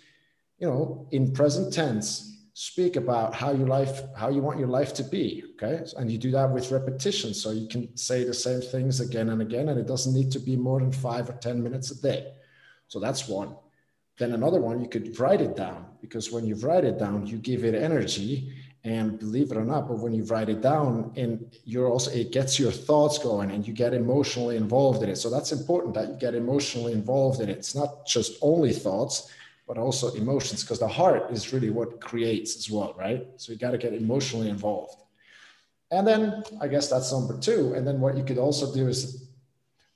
you 0.60 0.68
know, 0.68 1.08
in 1.12 1.32
present 1.32 1.72
tense, 1.74 2.35
speak 2.58 2.96
about 2.96 3.36
how 3.36 3.52
your 3.52 3.68
life 3.68 4.04
how 4.16 4.30
you 4.30 4.40
want 4.42 4.58
your 4.58 4.70
life 4.70 4.94
to 4.94 5.04
be 5.04 5.44
okay? 5.52 5.84
And 5.98 6.10
you 6.10 6.18
do 6.18 6.32
that 6.32 6.50
with 6.50 6.72
repetition 6.72 7.34
so 7.34 7.52
you 7.52 7.68
can 7.68 7.96
say 7.98 8.24
the 8.24 8.34
same 8.34 8.62
things 8.62 9.02
again 9.02 9.28
and 9.28 9.42
again 9.42 9.68
and 9.68 9.78
it 9.78 9.88
doesn't 9.88 10.14
need 10.14 10.32
to 10.32 10.40
be 10.40 10.56
more 10.56 10.80
than 10.80 10.94
five 10.94 11.30
or 11.30 11.34
ten 11.34 11.62
minutes 11.62 11.92
a 11.92 12.02
day. 12.02 12.32
So 12.88 12.98
that's 13.02 13.28
one. 13.28 13.58
Then 14.18 14.32
another 14.32 14.62
one 14.62 14.80
you 14.80 14.88
could 14.88 15.20
write 15.20 15.42
it 15.42 15.58
down 15.58 15.86
because 16.00 16.32
when 16.32 16.48
you 16.48 16.56
write 16.56 16.86
it 16.86 16.98
down 16.98 17.28
you 17.28 17.40
give 17.40 17.66
it 17.66 17.76
energy 17.76 18.54
and 18.86 19.20
believe 19.20 19.52
it 19.52 19.58
or 19.58 19.66
not 19.66 19.90
but 19.90 20.00
when 20.00 20.14
you 20.14 20.24
write 20.24 20.48
it 20.48 20.62
down 20.62 21.12
and 21.18 21.58
you're 21.66 21.90
also 21.90 22.10
it 22.12 22.32
gets 22.32 22.58
your 22.58 22.72
thoughts 22.72 23.18
going 23.18 23.52
and 23.52 23.68
you 23.68 23.74
get 23.74 23.94
emotionally 23.94 24.56
involved 24.56 25.04
in 25.04 25.10
it. 25.10 25.18
So 25.18 25.30
that's 25.30 25.52
important 25.52 25.94
that 25.96 26.08
you 26.08 26.16
get 26.16 26.34
emotionally 26.34 26.94
involved 26.94 27.42
in 27.42 27.50
it. 27.50 27.58
It's 27.58 27.76
not 27.76 28.08
just 28.08 28.38
only 28.42 28.72
thoughts 28.72 29.30
but 29.68 29.78
also 29.78 30.14
emotions, 30.14 30.62
because 30.62 30.80
the 30.80 30.88
heart 30.88 31.32
is 31.32 31.54
really 31.54 31.70
what 31.70 32.00
creates 32.00 32.56
as 32.56 32.70
well, 32.70 32.94
right? 32.98 33.28
So 33.38 33.52
you 33.52 33.58
got 33.58 33.72
to 33.72 33.78
get 33.78 33.94
emotionally 33.94 34.50
involved. 34.50 35.02
And 35.92 36.06
then 36.06 36.44
I 36.62 36.68
guess 36.68 36.90
that's 36.90 37.12
number 37.12 37.38
two. 37.38 37.74
And 37.74 37.86
then 37.86 38.00
what 38.00 38.18
you 38.18 38.24
could 38.24 38.38
also 38.38 38.74
do 38.74 38.88
is 38.88 39.28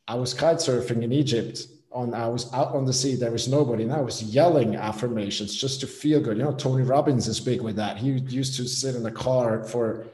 I 0.08 0.16
was 0.16 0.34
kite 0.34 0.58
surfing 0.58 1.04
in 1.04 1.12
Egypt 1.12 1.68
on 1.92 2.14
I 2.14 2.28
was 2.28 2.52
out 2.54 2.76
on 2.76 2.86
the 2.86 2.94
sea, 2.94 3.16
there 3.16 3.32
was 3.32 3.48
nobody, 3.48 3.84
and 3.84 3.94
I 3.94 4.02
was 4.02 4.22
yelling 4.22 4.76
affirmations 4.76 5.56
just 5.56 5.82
to 5.82 5.88
feel 5.88 6.22
good. 6.22 6.38
You 6.38 6.44
know, 6.44 6.54
Tony 6.54 6.84
Robbins 6.84 7.28
is 7.28 7.40
big 7.40 7.62
with 7.62 7.76
that. 7.78 7.98
He 7.98 8.12
used 8.12 8.56
to 8.58 8.68
sit 8.68 8.96
in 8.96 9.04
the 9.04 9.12
car 9.12 9.64
for 9.64 10.06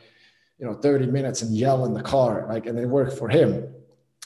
you 0.58 0.66
know 0.66 0.74
30 0.74 1.08
minutes 1.08 1.42
and 1.42 1.56
yell 1.56 1.86
in 1.86 1.94
the 1.94 2.02
car, 2.02 2.46
like 2.48 2.66
and 2.66 2.80
it 2.80 2.88
worked 2.88 3.18
for 3.18 3.28
him. 3.28 3.68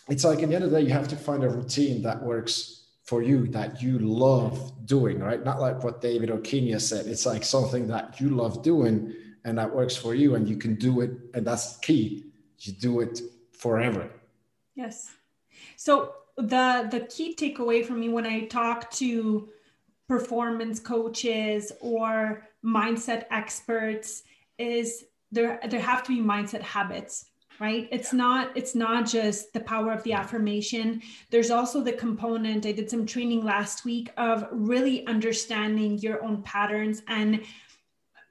It's 0.09 0.23
like 0.23 0.39
in 0.39 0.49
the 0.49 0.55
end 0.55 0.63
of 0.63 0.71
the 0.71 0.79
day, 0.79 0.85
you 0.85 0.93
have 0.93 1.07
to 1.09 1.15
find 1.15 1.43
a 1.43 1.49
routine 1.49 2.03
that 2.03 2.21
works 2.21 2.78
for 3.09 3.23
you 3.23 3.47
that 3.47 3.81
you 3.81 3.97
love 3.97 4.85
doing, 4.85 5.19
right? 5.19 5.43
Not 5.43 5.59
like 5.59 5.83
what 5.83 5.99
David 5.99 6.29
Kenya 6.43 6.79
said. 6.79 7.07
It's 7.07 7.25
like 7.25 7.43
something 7.43 7.87
that 7.87 8.21
you 8.21 8.29
love 8.29 8.61
doing 8.61 9.15
and 9.45 9.57
that 9.57 9.73
works 9.75 9.95
for 9.95 10.13
you 10.13 10.35
and 10.35 10.47
you 10.47 10.57
can 10.57 10.75
do 10.75 11.01
it. 11.01 11.11
And 11.33 11.45
that's 11.45 11.77
key. 11.77 12.25
You 12.59 12.73
do 12.73 12.99
it 12.99 13.19
forever. 13.57 14.11
Yes. 14.75 15.11
So 15.75 16.13
the 16.37 16.87
the 16.91 17.01
key 17.09 17.35
takeaway 17.35 17.83
for 17.83 17.93
me 17.93 18.09
when 18.09 18.27
I 18.27 18.45
talk 18.45 18.91
to 18.91 19.49
performance 20.07 20.79
coaches 20.79 21.71
or 21.81 22.47
mindset 22.63 23.25
experts 23.31 24.23
is 24.59 25.05
there 25.31 25.59
there 25.67 25.81
have 25.81 26.03
to 26.03 26.09
be 26.15 26.21
mindset 26.21 26.61
habits 26.61 27.25
right? 27.59 27.87
It's 27.91 28.13
not 28.13 28.55
it's 28.55 28.75
not 28.75 29.05
just 29.05 29.53
the 29.53 29.59
power 29.59 29.91
of 29.91 30.03
the 30.03 30.13
affirmation. 30.13 31.01
There's 31.29 31.51
also 31.51 31.81
the 31.81 31.93
component 31.93 32.65
i 32.65 32.71
did 32.71 32.89
some 32.89 33.05
training 33.05 33.43
last 33.43 33.85
week 33.85 34.11
of 34.17 34.47
really 34.51 35.05
understanding 35.07 35.97
your 35.99 36.23
own 36.23 36.41
patterns 36.43 37.01
and 37.07 37.41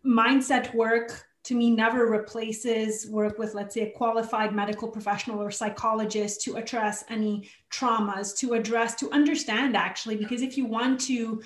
mindset 0.05 0.75
work 0.75 1.25
to 1.45 1.55
me 1.55 1.71
never 1.71 2.07
replaces 2.07 3.07
work 3.09 3.39
with 3.39 3.55
let's 3.55 3.75
say 3.75 3.83
a 3.83 3.91
qualified 3.91 4.55
medical 4.55 4.89
professional 4.89 5.41
or 5.41 5.51
psychologist 5.51 6.43
to 6.43 6.57
address 6.57 7.05
any 7.09 7.49
traumas 7.71 8.37
to 8.37 8.55
address 8.55 8.95
to 8.95 9.11
understand 9.11 9.77
actually 9.77 10.17
because 10.17 10.43
if 10.43 10.57
you 10.57 10.67
want 10.67 11.01
to 11.01 11.43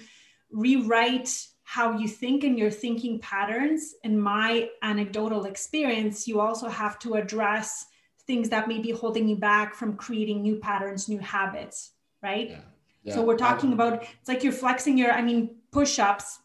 rewrite 0.51 1.47
how 1.73 1.97
you 1.97 2.07
think 2.07 2.45
and 2.45 2.59
your 2.59 2.71
thinking 2.71 3.19
patterns 3.21 3.95
in 4.05 4.21
my 4.21 4.69
anecdotal 4.83 5.47
experience 5.47 6.29
you 6.29 6.39
also 6.39 6.69
have 6.69 6.99
to 6.99 7.15
address 7.15 7.87
things 8.27 8.51
that 8.51 8.69
may 8.69 8.79
be 8.79 8.91
holding 8.91 9.27
you 9.27 9.37
back 9.37 9.75
from 9.75 9.97
creating 9.97 10.43
new 10.43 10.57
patterns 10.57 11.09
new 11.09 11.19
habits 11.19 11.93
right 12.23 12.51
yeah. 12.51 12.61
Yeah. 13.05 13.15
so 13.15 13.23
we're 13.23 13.39
talking 13.39 13.73
about 13.73 14.03
it's 14.03 14.29
like 14.29 14.45
you're 14.45 14.53
flexing 14.53 14.99
your 14.99 15.13
i 15.13 15.23
mean 15.23 15.57
push-ups 15.71 16.41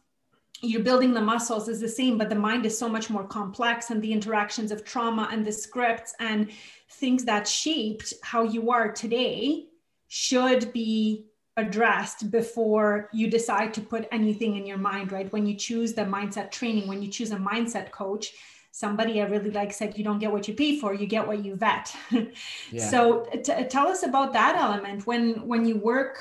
you're 0.61 0.87
building 0.89 1.13
the 1.13 1.27
muscles 1.33 1.67
is 1.67 1.81
the 1.81 1.89
same 1.89 2.17
but 2.17 2.29
the 2.29 2.41
mind 2.49 2.65
is 2.65 2.79
so 2.79 2.87
much 2.87 3.09
more 3.09 3.27
complex 3.27 3.89
and 3.89 4.01
the 4.01 4.13
interactions 4.13 4.71
of 4.71 4.85
trauma 4.85 5.27
and 5.29 5.45
the 5.45 5.51
scripts 5.51 6.15
and 6.21 6.49
things 6.89 7.25
that 7.25 7.45
shaped 7.45 8.13
how 8.23 8.43
you 8.43 8.71
are 8.71 8.89
today 8.93 9.65
should 10.07 10.71
be 10.71 11.25
addressed 11.57 12.29
before 12.31 13.09
you 13.11 13.27
decide 13.29 13.73
to 13.73 13.81
put 13.81 14.07
anything 14.11 14.55
in 14.55 14.65
your 14.65 14.77
mind 14.77 15.11
right? 15.11 15.31
When 15.33 15.45
you 15.45 15.55
choose 15.55 15.93
the 15.93 16.03
mindset 16.03 16.51
training 16.51 16.87
when 16.87 17.01
you 17.01 17.09
choose 17.09 17.31
a 17.31 17.37
mindset 17.37 17.91
coach 17.91 18.33
somebody 18.71 19.19
i 19.21 19.25
really 19.25 19.49
like 19.49 19.73
said 19.73 19.97
you 19.97 20.03
don't 20.03 20.19
get 20.19 20.31
what 20.31 20.47
you 20.47 20.53
pay 20.53 20.79
for 20.79 20.93
you 20.93 21.07
get 21.07 21.25
what 21.25 21.43
you 21.43 21.55
vet. 21.55 21.95
Yeah. 22.71 22.89
so 22.89 23.25
t- 23.43 23.63
tell 23.69 23.87
us 23.87 24.03
about 24.03 24.33
that 24.33 24.55
element. 24.55 25.07
When 25.07 25.47
when 25.47 25.65
you 25.65 25.77
work 25.77 26.15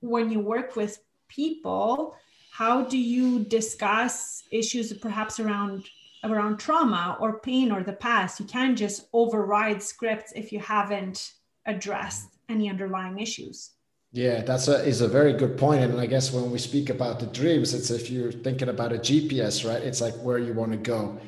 when 0.00 0.30
you 0.30 0.40
work 0.40 0.74
with 0.76 0.98
people 1.28 2.16
how 2.50 2.82
do 2.82 2.98
you 2.98 3.44
discuss 3.44 4.42
issues 4.50 4.92
perhaps 4.94 5.38
around 5.38 5.84
around 6.24 6.56
trauma 6.58 7.16
or 7.20 7.40
pain 7.40 7.70
or 7.70 7.82
the 7.82 7.92
past? 7.92 8.40
You 8.40 8.46
can't 8.46 8.76
just 8.76 9.08
override 9.12 9.82
scripts 9.82 10.32
if 10.34 10.50
you 10.52 10.60
haven't 10.60 11.34
addressed 11.66 12.28
any 12.48 12.70
underlying 12.70 13.18
issues 13.18 13.70
yeah 14.12 14.40
that's 14.42 14.68
a 14.68 14.84
is 14.86 15.02
a 15.02 15.08
very 15.08 15.34
good 15.34 15.58
point 15.58 15.82
and 15.82 16.00
i 16.00 16.06
guess 16.06 16.32
when 16.32 16.50
we 16.50 16.58
speak 16.58 16.88
about 16.88 17.20
the 17.20 17.26
dreams 17.26 17.74
it's 17.74 17.90
if 17.90 18.10
you're 18.10 18.32
thinking 18.32 18.70
about 18.70 18.92
a 18.92 18.96
gps 18.96 19.68
right 19.68 19.82
it's 19.82 20.00
like 20.00 20.14
where 20.16 20.38
you 20.38 20.52
want 20.52 20.72
to 20.72 20.78
go. 20.78 21.18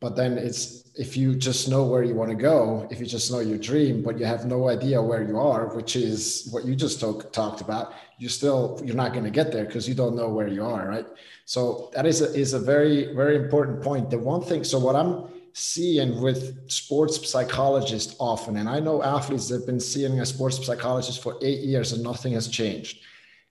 But 0.00 0.14
then 0.14 0.38
it's 0.38 0.88
if 0.94 1.16
you 1.16 1.34
just 1.34 1.68
know 1.68 1.84
where 1.84 2.04
you 2.04 2.14
want 2.14 2.30
to 2.30 2.36
go 2.36 2.86
if 2.88 3.00
you 3.00 3.06
just 3.06 3.32
know 3.32 3.40
your 3.40 3.58
dream 3.58 4.00
but 4.00 4.16
you 4.16 4.24
have 4.24 4.46
no 4.46 4.68
idea 4.68 5.02
where 5.02 5.24
you 5.24 5.36
are 5.40 5.74
which 5.74 5.96
is 5.96 6.46
what 6.52 6.64
you 6.64 6.76
just 6.76 7.00
talk, 7.00 7.32
talked 7.32 7.60
about 7.60 7.94
you 8.16 8.28
still 8.28 8.80
you're 8.84 8.94
not 8.94 9.12
going 9.12 9.24
to 9.24 9.30
get 9.30 9.50
there 9.50 9.64
because 9.64 9.88
you 9.88 9.96
don't 9.96 10.14
know 10.14 10.28
where 10.28 10.46
you 10.46 10.64
are 10.64 10.86
right? 10.88 11.06
So 11.46 11.90
that 11.94 12.06
is 12.06 12.22
a, 12.22 12.32
is 12.32 12.52
a 12.52 12.60
very 12.60 13.12
very 13.12 13.34
important 13.34 13.82
point. 13.82 14.08
The 14.08 14.18
one 14.20 14.42
thing 14.42 14.62
so 14.62 14.78
what 14.78 14.94
i'm 14.94 15.10
seeing 15.52 16.20
with 16.20 16.70
sports 16.70 17.28
psychologists 17.28 18.14
often. 18.18 18.56
And 18.56 18.68
i 18.68 18.80
know 18.80 19.02
athletes 19.02 19.48
that 19.48 19.58
have 19.58 19.66
been 19.66 19.80
seeing 19.80 20.20
a 20.20 20.26
sports 20.26 20.64
psychologist 20.64 21.22
for 21.22 21.36
eight 21.42 21.60
years 21.60 21.92
and 21.92 22.02
nothing 22.02 22.32
has 22.34 22.48
changed. 22.48 23.00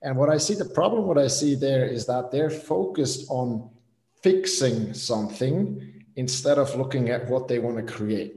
And 0.01 0.15
what 0.17 0.29
i 0.29 0.37
see 0.37 0.55
the 0.55 0.65
problem 0.79 1.07
what 1.07 1.17
i 1.17 1.27
see 1.27 1.55
there 1.55 1.85
is 1.85 2.05
that 2.05 2.31
they're 2.31 2.49
focused 2.49 3.29
on 3.29 3.69
fixing 4.21 4.93
something 4.93 6.03
instead 6.15 6.57
of 6.57 6.75
looking 6.75 7.09
at 7.09 7.29
what 7.29 7.47
they 7.47 7.59
want 7.59 7.77
to 7.77 7.93
create 7.93 8.35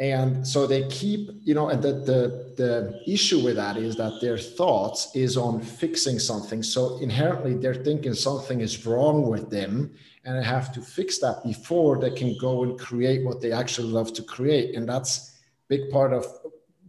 and 0.00 0.46
so 0.46 0.66
they 0.66 0.88
keep 0.88 1.28
you 1.44 1.54
know 1.54 1.68
and 1.68 1.82
the, 1.82 1.92
the 1.92 2.54
the 2.56 3.02
issue 3.06 3.44
with 3.44 3.56
that 3.56 3.76
is 3.76 3.96
that 3.96 4.18
their 4.20 4.38
thoughts 4.38 5.14
is 5.14 5.36
on 5.36 5.60
fixing 5.60 6.18
something. 6.18 6.62
So 6.62 6.98
inherently 6.98 7.54
they're 7.54 7.74
thinking 7.74 8.14
something 8.14 8.60
is 8.60 8.86
wrong 8.86 9.28
with 9.28 9.50
them 9.50 9.94
and 10.24 10.38
they 10.38 10.42
have 10.42 10.72
to 10.72 10.80
fix 10.80 11.18
that 11.18 11.42
before 11.44 11.98
they 11.98 12.10
can 12.10 12.36
go 12.38 12.64
and 12.64 12.78
create 12.78 13.24
what 13.24 13.40
they 13.40 13.52
actually 13.52 13.88
love 13.88 14.12
to 14.14 14.22
create. 14.22 14.74
And 14.74 14.88
that's 14.88 15.38
big 15.68 15.90
part 15.90 16.12
of 16.12 16.26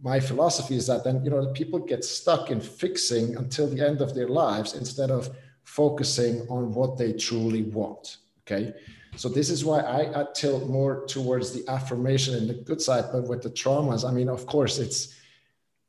my 0.02 0.18
philosophy 0.18 0.76
is 0.76 0.86
that 0.86 1.04
then 1.04 1.22
you 1.22 1.30
know 1.30 1.52
people 1.52 1.78
get 1.78 2.04
stuck 2.04 2.50
in 2.50 2.60
fixing 2.60 3.36
until 3.36 3.68
the 3.68 3.86
end 3.86 4.00
of 4.00 4.14
their 4.14 4.28
lives 4.28 4.74
instead 4.74 5.10
of 5.10 5.30
focusing 5.64 6.40
on 6.48 6.74
what 6.74 6.98
they 6.98 7.12
truly 7.12 7.62
want 7.62 8.16
okay 8.44 8.74
so 9.16 9.28
this 9.28 9.50
is 9.50 9.64
why 9.64 9.80
I, 9.80 10.22
I 10.22 10.26
tilt 10.34 10.68
more 10.68 11.06
towards 11.06 11.52
the 11.52 11.70
affirmation 11.70 12.34
and 12.34 12.48
the 12.48 12.54
good 12.54 12.80
side, 12.80 13.06
but 13.12 13.28
with 13.28 13.42
the 13.42 13.50
traumas, 13.50 14.08
I 14.08 14.12
mean, 14.12 14.28
of 14.28 14.46
course, 14.46 14.78
it's, 14.78 15.14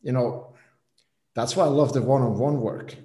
you 0.02 0.12
know, 0.12 0.54
that's 1.34 1.56
why 1.56 1.64
I 1.64 1.70
love 1.70 1.94
the 1.94 2.02
one-on-one 2.02 2.60
work. 2.60 2.96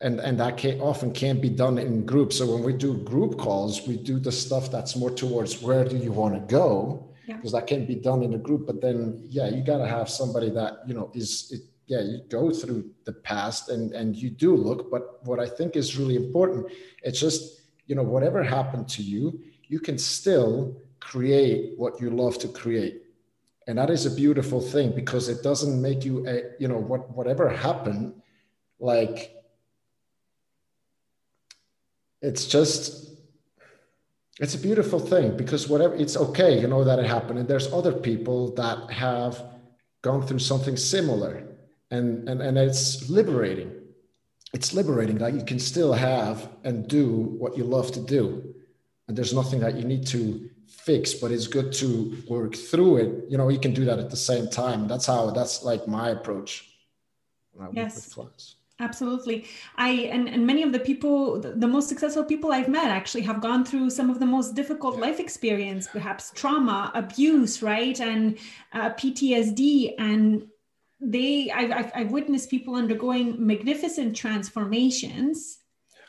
And, 0.00 0.20
and 0.20 0.38
that 0.38 0.58
can, 0.58 0.80
often 0.80 1.12
can't 1.12 1.40
be 1.40 1.48
done 1.48 1.78
in 1.78 2.04
groups. 2.04 2.38
So 2.38 2.52
when 2.52 2.62
we 2.62 2.72
do 2.74 2.98
group 2.98 3.38
calls, 3.38 3.86
we 3.86 3.96
do 3.96 4.18
the 4.18 4.32
stuff 4.32 4.70
that's 4.70 4.96
more 4.96 5.10
towards 5.10 5.62
where 5.62 5.84
do 5.84 5.96
you 5.96 6.12
want 6.12 6.34
to 6.34 6.40
go? 6.40 7.10
Because 7.26 7.52
yeah. 7.52 7.60
that 7.60 7.66
can 7.66 7.86
be 7.86 7.94
done 7.94 8.22
in 8.22 8.34
a 8.34 8.38
group. 8.38 8.66
But 8.66 8.82
then, 8.82 9.24
yeah, 9.28 9.48
you 9.48 9.62
got 9.64 9.78
to 9.78 9.86
have 9.86 10.10
somebody 10.10 10.50
that, 10.50 10.80
you 10.86 10.94
know, 10.94 11.10
is, 11.14 11.50
it, 11.52 11.62
yeah, 11.86 12.00
you 12.00 12.20
go 12.28 12.50
through 12.50 12.90
the 13.04 13.12
past 13.12 13.70
and, 13.70 13.92
and 13.92 14.14
you 14.14 14.30
do 14.30 14.54
look. 14.54 14.90
But 14.90 15.24
what 15.26 15.40
I 15.40 15.46
think 15.46 15.74
is 15.74 15.96
really 15.96 16.16
important, 16.16 16.70
it's 17.02 17.20
just, 17.20 17.62
you 17.86 17.94
know, 17.94 18.02
whatever 18.02 18.42
happened 18.42 18.88
to 18.90 19.02
you, 19.02 19.42
you 19.68 19.80
can 19.80 19.98
still 19.98 20.76
create 21.00 21.74
what 21.76 22.00
you 22.00 22.10
love 22.10 22.38
to 22.38 22.48
create. 22.48 23.02
And 23.66 23.78
that 23.78 23.90
is 23.90 24.06
a 24.06 24.10
beautiful 24.10 24.60
thing 24.60 24.92
because 24.94 25.28
it 25.28 25.42
doesn't 25.42 25.80
make 25.80 26.04
you 26.04 26.26
a, 26.26 26.42
you 26.58 26.68
know 26.68 26.78
what 26.78 27.10
whatever 27.10 27.48
happened 27.48 28.14
like 28.78 29.34
it's 32.20 32.44
just 32.46 33.10
it's 34.40 34.54
a 34.54 34.58
beautiful 34.58 34.98
thing 34.98 35.36
because 35.36 35.68
whatever 35.68 35.94
it's 35.94 36.16
okay 36.16 36.60
you 36.60 36.66
know 36.66 36.84
that 36.84 36.98
it 36.98 37.06
happened. 37.06 37.38
And 37.38 37.48
there's 37.48 37.72
other 37.72 37.92
people 37.92 38.54
that 38.54 38.90
have 38.90 39.42
gone 40.02 40.26
through 40.26 40.40
something 40.40 40.76
similar 40.76 41.42
and 41.90 42.28
and, 42.28 42.42
and 42.42 42.58
it's 42.58 43.08
liberating. 43.08 43.72
It's 44.52 44.74
liberating 44.74 45.18
that 45.18 45.32
you 45.32 45.44
can 45.44 45.58
still 45.58 45.94
have 45.94 46.48
and 46.64 46.86
do 46.86 47.08
what 47.38 47.56
you 47.56 47.64
love 47.64 47.90
to 47.92 48.00
do 48.00 48.54
and 49.08 49.16
there's 49.16 49.34
nothing 49.34 49.60
that 49.60 49.74
you 49.76 49.84
need 49.84 50.06
to 50.06 50.48
fix 50.66 51.14
but 51.14 51.30
it's 51.30 51.46
good 51.46 51.72
to 51.72 52.16
work 52.28 52.54
through 52.54 52.96
it. 52.96 53.24
You 53.30 53.38
know 53.38 53.48
you 53.48 53.58
can 53.58 53.74
do 53.74 53.84
that 53.84 53.98
at 53.98 54.10
the 54.10 54.16
same 54.16 54.48
time. 54.48 54.88
That's 54.88 55.06
how 55.06 55.30
that's 55.30 55.62
like 55.62 55.86
my 55.86 56.10
approach 56.10 56.74
yes. 57.72 58.18
absolutely. 58.80 59.46
I 59.76 59.90
and, 60.12 60.28
and 60.28 60.46
many 60.46 60.62
of 60.62 60.72
the 60.72 60.78
people 60.78 61.40
the 61.40 61.68
most 61.68 61.88
successful 61.88 62.24
people 62.24 62.52
i've 62.52 62.68
met 62.68 62.86
actually 62.86 63.22
have 63.22 63.40
gone 63.40 63.64
through 63.64 63.90
some 63.90 64.10
of 64.10 64.18
the 64.18 64.26
most 64.26 64.54
difficult 64.54 64.96
yeah. 64.96 65.02
life 65.02 65.20
experience 65.20 65.86
perhaps 65.86 66.32
trauma 66.34 66.90
abuse 66.94 67.62
right? 67.62 67.98
And 68.00 68.38
uh, 68.72 68.90
ptsd 68.90 69.94
and 69.98 70.46
they 71.00 71.50
I've, 71.50 71.92
I've 71.94 72.10
witnessed 72.10 72.50
people 72.50 72.74
undergoing 72.74 73.46
magnificent 73.46 74.16
transformations 74.16 75.58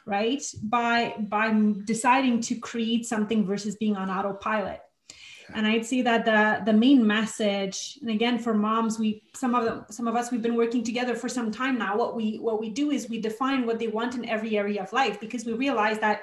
right? 0.06 0.44
By 0.62 1.16
by 1.20 1.54
deciding 1.86 2.42
to 2.42 2.56
create 2.56 3.06
something 3.06 3.46
versus 3.46 3.76
being 3.76 3.96
on 3.96 4.10
autopilot. 4.10 4.82
And 5.54 5.68
i'd 5.68 5.86
say 5.86 6.02
that 6.02 6.26
the 6.26 6.64
the 6.66 6.78
main 6.78 7.06
message 7.06 8.00
and 8.02 8.10
again 8.10 8.40
for 8.40 8.56
moms 8.56 8.98
we 8.98 9.22
some 9.36 9.54
of 9.54 9.64
them 9.64 9.86
some 9.92 10.08
of 10.08 10.16
us 10.16 10.32
we've 10.32 10.42
been 10.42 10.56
working 10.56 10.84
together 10.84 11.16
for 11.16 11.30
some 11.30 11.52
time 11.52 11.78
now. 11.78 11.98
What 11.98 12.16
we 12.16 12.38
what 12.38 12.60
we 12.60 12.70
do 12.70 12.92
is 12.92 13.10
we 13.10 13.20
define 13.22 13.66
what 13.66 13.78
they 13.78 13.88
want 13.88 14.16
in 14.16 14.26
every 14.26 14.58
area 14.58 14.82
of 14.82 14.92
life 14.92 15.20
because 15.20 15.46
we 15.46 15.54
realize 15.54 16.00
that 16.00 16.22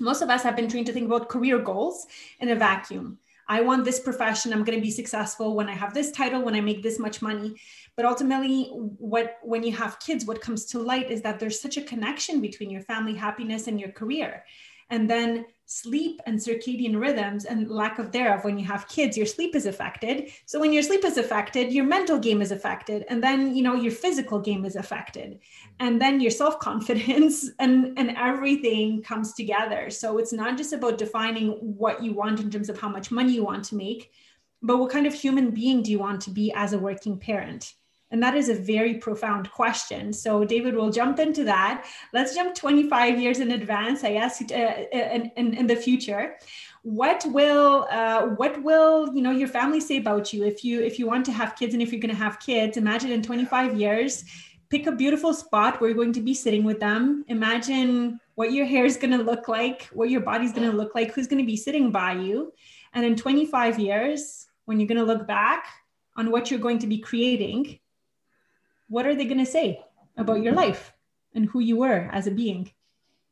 most 0.00 0.22
of 0.22 0.30
us 0.30 0.42
have 0.42 0.56
been 0.56 0.68
trained 0.68 0.86
to 0.86 0.92
think 0.92 1.06
about 1.06 1.28
career 1.28 1.58
goals 1.58 2.06
in 2.40 2.48
a 2.48 2.56
vacuum 2.56 3.18
I 3.48 3.62
want 3.62 3.84
this 3.84 4.00
profession. 4.00 4.52
I'm 4.52 4.64
going 4.64 4.78
to 4.78 4.84
be 4.84 4.90
successful 4.90 5.54
when 5.54 5.68
I 5.68 5.74
have 5.74 5.94
this 5.94 6.10
title, 6.10 6.42
when 6.42 6.54
I 6.54 6.60
make 6.60 6.82
this 6.82 6.98
much 6.98 7.22
money. 7.22 7.54
But 7.96 8.04
ultimately, 8.04 8.64
what 8.72 9.38
when 9.42 9.62
you 9.62 9.72
have 9.72 9.98
kids, 10.00 10.26
what 10.26 10.40
comes 10.40 10.66
to 10.66 10.78
light 10.78 11.10
is 11.10 11.22
that 11.22 11.40
there's 11.40 11.60
such 11.60 11.76
a 11.76 11.82
connection 11.82 12.40
between 12.40 12.70
your 12.70 12.82
family 12.82 13.14
happiness 13.14 13.66
and 13.66 13.80
your 13.80 13.90
career. 13.90 14.44
And 14.90 15.08
then 15.08 15.46
sleep 15.70 16.18
and 16.24 16.38
circadian 16.38 16.98
rhythms 16.98 17.44
and 17.44 17.70
lack 17.70 17.98
of 17.98 18.10
thereof. 18.10 18.42
When 18.42 18.58
you 18.58 18.64
have 18.64 18.88
kids 18.88 19.18
your 19.18 19.26
sleep 19.26 19.54
is 19.54 19.66
affected. 19.66 20.30
So 20.46 20.58
when 20.58 20.72
your 20.72 20.82
sleep 20.82 21.04
is 21.04 21.18
affected 21.18 21.72
your 21.72 21.84
mental 21.84 22.18
game 22.18 22.40
is 22.40 22.52
affected. 22.52 23.04
And 23.10 23.22
then 23.22 23.54
you 23.54 23.62
know 23.62 23.74
your 23.74 23.92
physical 23.92 24.40
game 24.40 24.64
is 24.64 24.76
affected. 24.76 25.40
And 25.78 26.00
then 26.00 26.20
your 26.20 26.30
self-confidence 26.30 27.50
and 27.58 27.98
and 27.98 28.16
everything 28.16 29.02
comes 29.02 29.34
together. 29.34 29.90
So 29.90 30.16
it's 30.16 30.32
not 30.32 30.56
just 30.56 30.72
about 30.72 30.96
defining 30.96 31.50
what 31.60 32.02
you 32.02 32.14
want 32.14 32.40
in 32.40 32.50
terms 32.50 32.70
of 32.70 32.80
how 32.80 32.88
much 32.88 33.10
money 33.10 33.34
you 33.34 33.44
want 33.44 33.64
to 33.66 33.76
make 33.76 34.10
but 34.60 34.78
what 34.78 34.90
kind 34.90 35.06
of 35.06 35.14
human 35.14 35.50
being 35.50 35.82
do 35.82 35.90
you 35.92 36.00
want 36.00 36.20
to 36.22 36.30
be 36.30 36.52
as 36.52 36.72
a 36.72 36.78
working 36.78 37.16
parent 37.16 37.74
and 38.10 38.22
that 38.22 38.34
is 38.34 38.48
a 38.48 38.54
very 38.54 38.94
profound 38.94 39.50
question. 39.50 40.12
So, 40.12 40.44
David, 40.44 40.74
we'll 40.74 40.90
jump 40.90 41.18
into 41.18 41.44
that. 41.44 41.86
Let's 42.12 42.34
jump 42.34 42.54
25 42.54 43.20
years 43.20 43.38
in 43.40 43.50
advance, 43.52 44.02
I 44.02 44.12
guess, 44.12 44.40
uh, 44.40 44.84
in, 44.92 45.30
in, 45.36 45.54
in, 45.54 45.66
the 45.66 45.76
future. 45.76 46.36
What 46.82 47.24
will 47.26 47.86
uh, 47.90 48.28
what 48.36 48.62
will 48.62 49.14
you 49.14 49.20
know 49.20 49.30
your 49.30 49.48
family 49.48 49.80
say 49.80 49.98
about 49.98 50.32
you 50.32 50.44
if 50.44 50.64
you 50.64 50.80
if 50.80 50.98
you 50.98 51.06
want 51.06 51.26
to 51.26 51.32
have 51.32 51.56
kids 51.56 51.74
and 51.74 51.82
if 51.82 51.92
you're 51.92 52.00
going 52.00 52.14
to 52.14 52.22
have 52.22 52.40
kids? 52.40 52.76
Imagine 52.78 53.10
in 53.10 53.22
25 53.22 53.78
years, 53.78 54.24
pick 54.70 54.86
a 54.86 54.92
beautiful 54.92 55.34
spot 55.34 55.80
where 55.80 55.90
you're 55.90 55.96
going 55.96 56.12
to 56.14 56.22
be 56.22 56.34
sitting 56.34 56.64
with 56.64 56.80
them. 56.80 57.24
Imagine 57.28 58.20
what 58.36 58.52
your 58.52 58.66
hair 58.66 58.84
is 58.84 58.96
going 58.96 59.16
to 59.16 59.22
look 59.22 59.48
like, 59.48 59.88
what 59.92 60.10
your 60.10 60.20
body's 60.20 60.52
going 60.52 60.70
to 60.70 60.76
look 60.76 60.94
like, 60.94 61.12
who's 61.12 61.26
going 61.26 61.42
to 61.42 61.46
be 61.46 61.56
sitting 61.56 61.90
by 61.90 62.12
you 62.12 62.52
And 62.94 63.04
in 63.04 63.16
25 63.16 63.78
years, 63.78 64.46
when 64.64 64.78
you're 64.78 64.86
going 64.86 64.98
to 64.98 65.04
look 65.04 65.26
back 65.26 65.66
on 66.16 66.30
what 66.30 66.50
you're 66.50 66.60
going 66.60 66.78
to 66.80 66.86
be 66.86 66.98
creating, 66.98 67.78
what 68.88 69.06
are 69.06 69.14
they 69.14 69.24
going 69.24 69.38
to 69.38 69.46
say 69.46 69.84
about 70.16 70.42
your 70.42 70.52
life 70.52 70.92
and 71.34 71.48
who 71.48 71.60
you 71.60 71.76
were 71.76 72.08
as 72.12 72.26
a 72.26 72.30
being? 72.30 72.70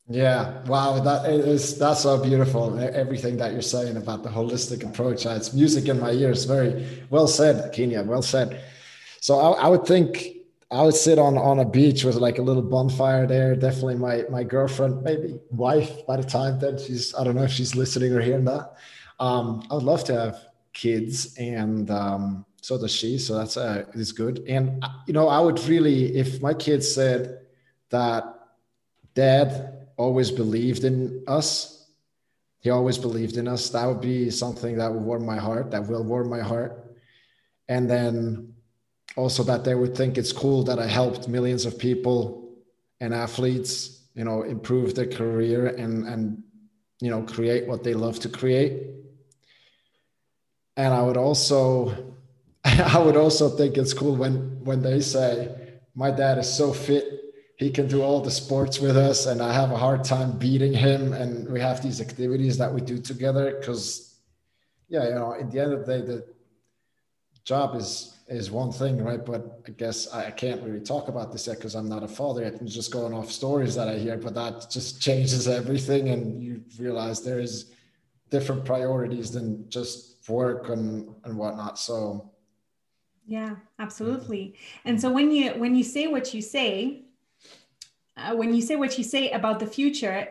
Yeah, 0.09 0.63
wow, 0.67 1.01
that 1.01 1.29
is 1.29 1.77
that's 1.79 2.03
so 2.03 2.23
beautiful. 2.23 2.79
Everything 2.79 3.37
that 3.39 3.53
you're 3.53 3.61
saying 3.61 3.97
about 3.97 4.23
the 4.23 4.29
holistic 4.29 4.89
approach, 4.89 5.27
it's 5.27 5.53
music 5.53 5.89
in 5.89 5.99
my 5.99 6.13
ears. 6.13 6.45
Very 6.45 6.87
well 7.11 7.27
said, 7.27 7.73
Kenya. 7.73 8.05
Well 8.05 8.23
said. 8.23 8.63
So 9.21 9.41
I, 9.41 9.65
I 9.65 9.69
would 9.69 9.85
think 9.85 10.37
I 10.71 10.83
would 10.83 10.95
sit 10.95 11.19
on 11.19 11.37
on 11.37 11.59
a 11.59 11.65
beach 11.65 12.05
with 12.05 12.15
like 12.15 12.39
a 12.39 12.43
little 12.43 12.63
bonfire 12.63 13.27
there. 13.27 13.57
Definitely 13.57 13.97
my 13.97 14.23
my 14.31 14.45
girlfriend, 14.45 15.03
maybe 15.03 15.41
wife 15.51 16.07
by 16.07 16.19
the 16.19 16.25
time 16.25 16.61
then 16.61 16.79
she's 16.79 17.13
I 17.13 17.25
don't 17.25 17.35
know 17.35 17.43
if 17.43 17.51
she's 17.51 17.75
listening 17.75 18.13
or 18.13 18.21
hearing 18.21 18.45
that. 18.45 18.75
Um, 19.19 19.67
I 19.73 19.75
would 19.75 19.83
love 19.83 20.05
to 20.05 20.15
have 20.15 20.39
kids, 20.73 21.37
and 21.37 21.91
um, 21.91 22.46
so 22.67 22.77
does 22.77 22.91
she. 22.91 23.17
So 23.17 23.39
that's 23.39 23.57
uh, 23.57 23.85
is 23.95 24.11
good. 24.11 24.43
And 24.49 24.83
uh, 24.83 24.89
you 25.07 25.13
know, 25.13 25.29
I 25.29 25.39
would 25.39 25.61
really, 25.69 26.17
if 26.17 26.43
my 26.43 26.53
kids 26.53 26.93
said 26.93 27.47
that, 27.91 28.25
Dad 29.15 29.87
always 29.97 30.33
believed 30.33 30.83
in 30.83 31.23
us. 31.29 31.87
He 32.59 32.71
always 32.71 32.99
believed 32.99 33.37
in 33.37 33.47
us. 33.47 33.71
That 33.71 33.87
would 33.87 34.01
be 34.01 34.31
something 34.31 34.79
that 34.79 34.93
would 34.93 35.05
warm 35.05 35.25
my 35.25 35.37
heart. 35.37 35.71
That 35.71 35.87
will 35.87 36.03
warm 36.03 36.29
my 36.29 36.41
heart. 36.41 36.97
And 37.69 37.89
then 37.89 38.55
also 39.15 39.45
that 39.45 39.63
they 39.63 39.77
would 39.77 39.97
think 39.97 40.19
it's 40.19 40.33
cool 40.33 40.65
that 40.65 40.81
I 40.81 40.89
helped 40.89 41.29
millions 41.29 41.67
of 41.67 41.79
people 41.79 42.51
and 42.99 43.15
athletes, 43.15 44.09
you 44.15 44.25
know, 44.25 44.43
improve 44.43 44.97
their 44.97 45.07
career 45.07 45.69
and 45.69 46.05
and 46.09 46.43
you 47.01 47.11
know 47.13 47.23
create 47.23 47.69
what 47.69 47.85
they 47.85 47.95
love 47.95 48.19
to 48.21 48.29
create. 48.29 48.91
And 50.77 50.93
I 50.93 51.03
would 51.03 51.17
also 51.17 52.16
I 52.95 52.99
would 52.99 53.17
also 53.17 53.49
think 53.49 53.77
it's 53.77 53.95
cool 53.95 54.17
when 54.17 54.65
when 54.65 54.83
they 54.83 55.01
say 55.01 55.33
my 55.95 56.11
dad 56.11 56.39
is 56.39 56.53
so 56.53 56.73
fit 56.73 57.05
he 57.57 57.71
can 57.71 57.89
do 57.89 58.03
all 58.03 58.21
the 58.21 58.31
sports 58.31 58.81
with 58.81 58.97
us 58.99 59.25
and 59.27 59.41
i 59.41 59.53
have 59.53 59.71
a 59.71 59.77
hard 59.77 60.05
time 60.05 60.37
beating 60.37 60.75
him 60.75 61.15
and 61.15 61.49
we 61.49 61.59
have 61.59 61.83
these 61.83 62.01
activities 62.03 62.59
that 62.59 62.71
we 62.73 62.81
do 62.83 62.99
together 62.99 63.57
because 63.59 64.19
yeah 64.89 65.05
you 65.09 65.15
know 65.15 65.33
at 65.33 65.51
the 65.51 65.59
end 65.59 65.73
of 65.73 65.87
the 65.87 65.99
day 65.99 66.05
the 66.05 66.25
job 67.45 67.77
is 67.77 68.17
is 68.29 68.51
one 68.51 68.73
thing, 68.73 69.03
right? 69.03 69.25
But 69.25 69.63
I 69.67 69.71
guess 69.71 70.13
I 70.13 70.31
can't 70.31 70.63
really 70.63 70.81
talk 70.81 71.09
about 71.09 71.31
this 71.33 71.47
yet 71.47 71.57
because 71.57 71.75
I'm 71.75 71.89
not 71.89 72.03
a 72.03 72.09
father 72.09 72.43
yet. 72.43 72.57
I'm 72.61 72.67
just 72.67 72.93
going 72.93 73.15
off 73.15 73.31
stories 73.31 73.75
that 73.77 73.89
I 73.89 73.99
hear, 73.99 74.17
but 74.17 74.35
that 74.35 74.69
just 74.71 75.01
changes 75.01 75.47
everything. 75.47 76.09
And 76.09 76.43
you 76.43 76.63
realize 76.79 77.23
there 77.23 77.39
is 77.39 77.73
different 78.31 78.65
priorities 78.65 79.31
than 79.31 79.69
just 79.71 80.29
work 80.29 80.71
and, 80.71 81.09
and 81.25 81.39
whatnot. 81.39 81.79
So 81.79 82.33
yeah, 83.27 83.57
absolutely. 83.79 84.55
And 84.85 85.01
so 85.01 85.11
when 85.11 85.31
you 85.31 85.51
when 85.53 85.75
you 85.75 85.83
say 85.83 86.07
what 86.07 86.33
you 86.33 86.41
say, 86.41 87.03
uh, 88.17 88.35
when 88.35 88.55
you 88.55 88.63
say 88.63 88.77
what 88.77 88.97
you 88.97 89.05
say 89.05 89.31
about 89.31 89.59
the 89.59 89.67
future 89.67 90.29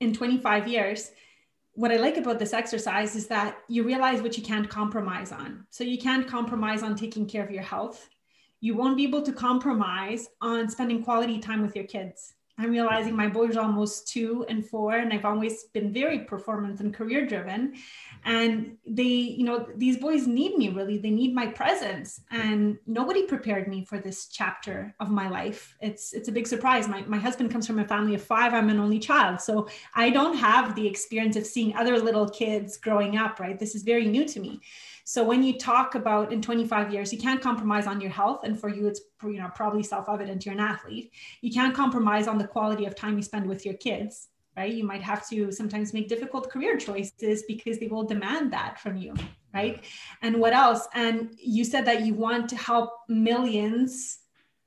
in 0.00 0.12
25 0.12 0.68
years, 0.68 1.10
what 1.72 1.90
I 1.90 1.96
like 1.96 2.16
about 2.16 2.38
this 2.38 2.52
exercise 2.52 3.16
is 3.16 3.26
that 3.26 3.58
you 3.68 3.82
realize 3.82 4.22
what 4.22 4.36
you 4.36 4.42
can't 4.42 4.68
compromise 4.68 5.32
on. 5.32 5.66
So 5.70 5.82
you 5.82 5.98
can't 5.98 6.28
compromise 6.28 6.82
on 6.82 6.94
taking 6.94 7.26
care 7.26 7.44
of 7.44 7.50
your 7.50 7.62
health. 7.62 8.08
You 8.60 8.76
won't 8.76 8.96
be 8.96 9.04
able 9.04 9.22
to 9.22 9.32
compromise 9.32 10.28
on 10.40 10.68
spending 10.70 11.02
quality 11.02 11.38
time 11.38 11.62
with 11.62 11.74
your 11.74 11.84
kids. 11.84 12.34
I'm 12.58 12.70
realizing 12.70 13.14
my 13.14 13.28
boys 13.28 13.56
are 13.56 13.64
almost 13.64 14.08
two 14.08 14.46
and 14.48 14.64
four, 14.64 14.94
and 14.94 15.12
I've 15.12 15.26
always 15.26 15.64
been 15.64 15.92
very 15.92 16.20
performance 16.20 16.80
and 16.80 16.94
career 16.94 17.26
driven. 17.26 17.74
And 18.24 18.76
they, 18.86 19.02
you 19.02 19.44
know, 19.44 19.68
these 19.76 19.98
boys 19.98 20.26
need 20.26 20.56
me 20.56 20.70
really. 20.70 20.96
They 20.96 21.10
need 21.10 21.34
my 21.34 21.46
presence. 21.48 22.22
And 22.30 22.78
nobody 22.86 23.24
prepared 23.24 23.68
me 23.68 23.84
for 23.84 23.98
this 23.98 24.26
chapter 24.28 24.94
of 25.00 25.10
my 25.10 25.28
life. 25.28 25.76
It's 25.80 26.14
it's 26.14 26.28
a 26.28 26.32
big 26.32 26.46
surprise. 26.46 26.88
My, 26.88 27.02
my 27.02 27.18
husband 27.18 27.50
comes 27.50 27.66
from 27.66 27.78
a 27.78 27.86
family 27.86 28.14
of 28.14 28.22
five. 28.22 28.54
I'm 28.54 28.70
an 28.70 28.80
only 28.80 28.98
child. 28.98 29.40
So 29.40 29.68
I 29.94 30.10
don't 30.10 30.36
have 30.36 30.74
the 30.74 30.86
experience 30.86 31.36
of 31.36 31.46
seeing 31.46 31.76
other 31.76 31.98
little 31.98 32.28
kids 32.28 32.78
growing 32.78 33.16
up, 33.18 33.38
right? 33.38 33.58
This 33.58 33.74
is 33.74 33.82
very 33.82 34.06
new 34.06 34.24
to 34.24 34.40
me. 34.40 34.60
So 35.08 35.22
when 35.22 35.44
you 35.44 35.56
talk 35.56 35.94
about 35.94 36.32
in 36.32 36.42
25 36.42 36.92
years, 36.92 37.12
you 37.12 37.18
can't 37.20 37.40
compromise 37.40 37.86
on 37.86 38.00
your 38.00 38.10
health, 38.10 38.40
and 38.42 38.58
for 38.58 38.68
you, 38.68 38.88
it's 38.88 39.00
you 39.22 39.38
know 39.38 39.48
probably 39.54 39.84
self-evident 39.84 40.44
you're 40.44 40.54
an 40.54 40.58
athlete. 40.58 41.12
You 41.42 41.52
can't 41.52 41.72
compromise 41.72 42.26
on 42.26 42.38
the 42.38 42.46
quality 42.48 42.86
of 42.86 42.96
time 42.96 43.16
you 43.16 43.22
spend 43.22 43.46
with 43.46 43.64
your 43.64 43.74
kids, 43.74 44.26
right? 44.56 44.74
You 44.74 44.82
might 44.82 45.02
have 45.02 45.24
to 45.28 45.52
sometimes 45.52 45.94
make 45.94 46.08
difficult 46.08 46.50
career 46.50 46.76
choices 46.76 47.44
because 47.46 47.78
they 47.78 47.86
will 47.86 48.02
demand 48.02 48.52
that 48.52 48.80
from 48.80 48.96
you, 48.96 49.14
right? 49.54 49.84
And 50.22 50.40
what 50.40 50.54
else? 50.54 50.88
And 50.92 51.30
you 51.38 51.62
said 51.62 51.84
that 51.84 52.04
you 52.04 52.14
want 52.14 52.48
to 52.48 52.56
help 52.56 52.90
millions 53.08 54.18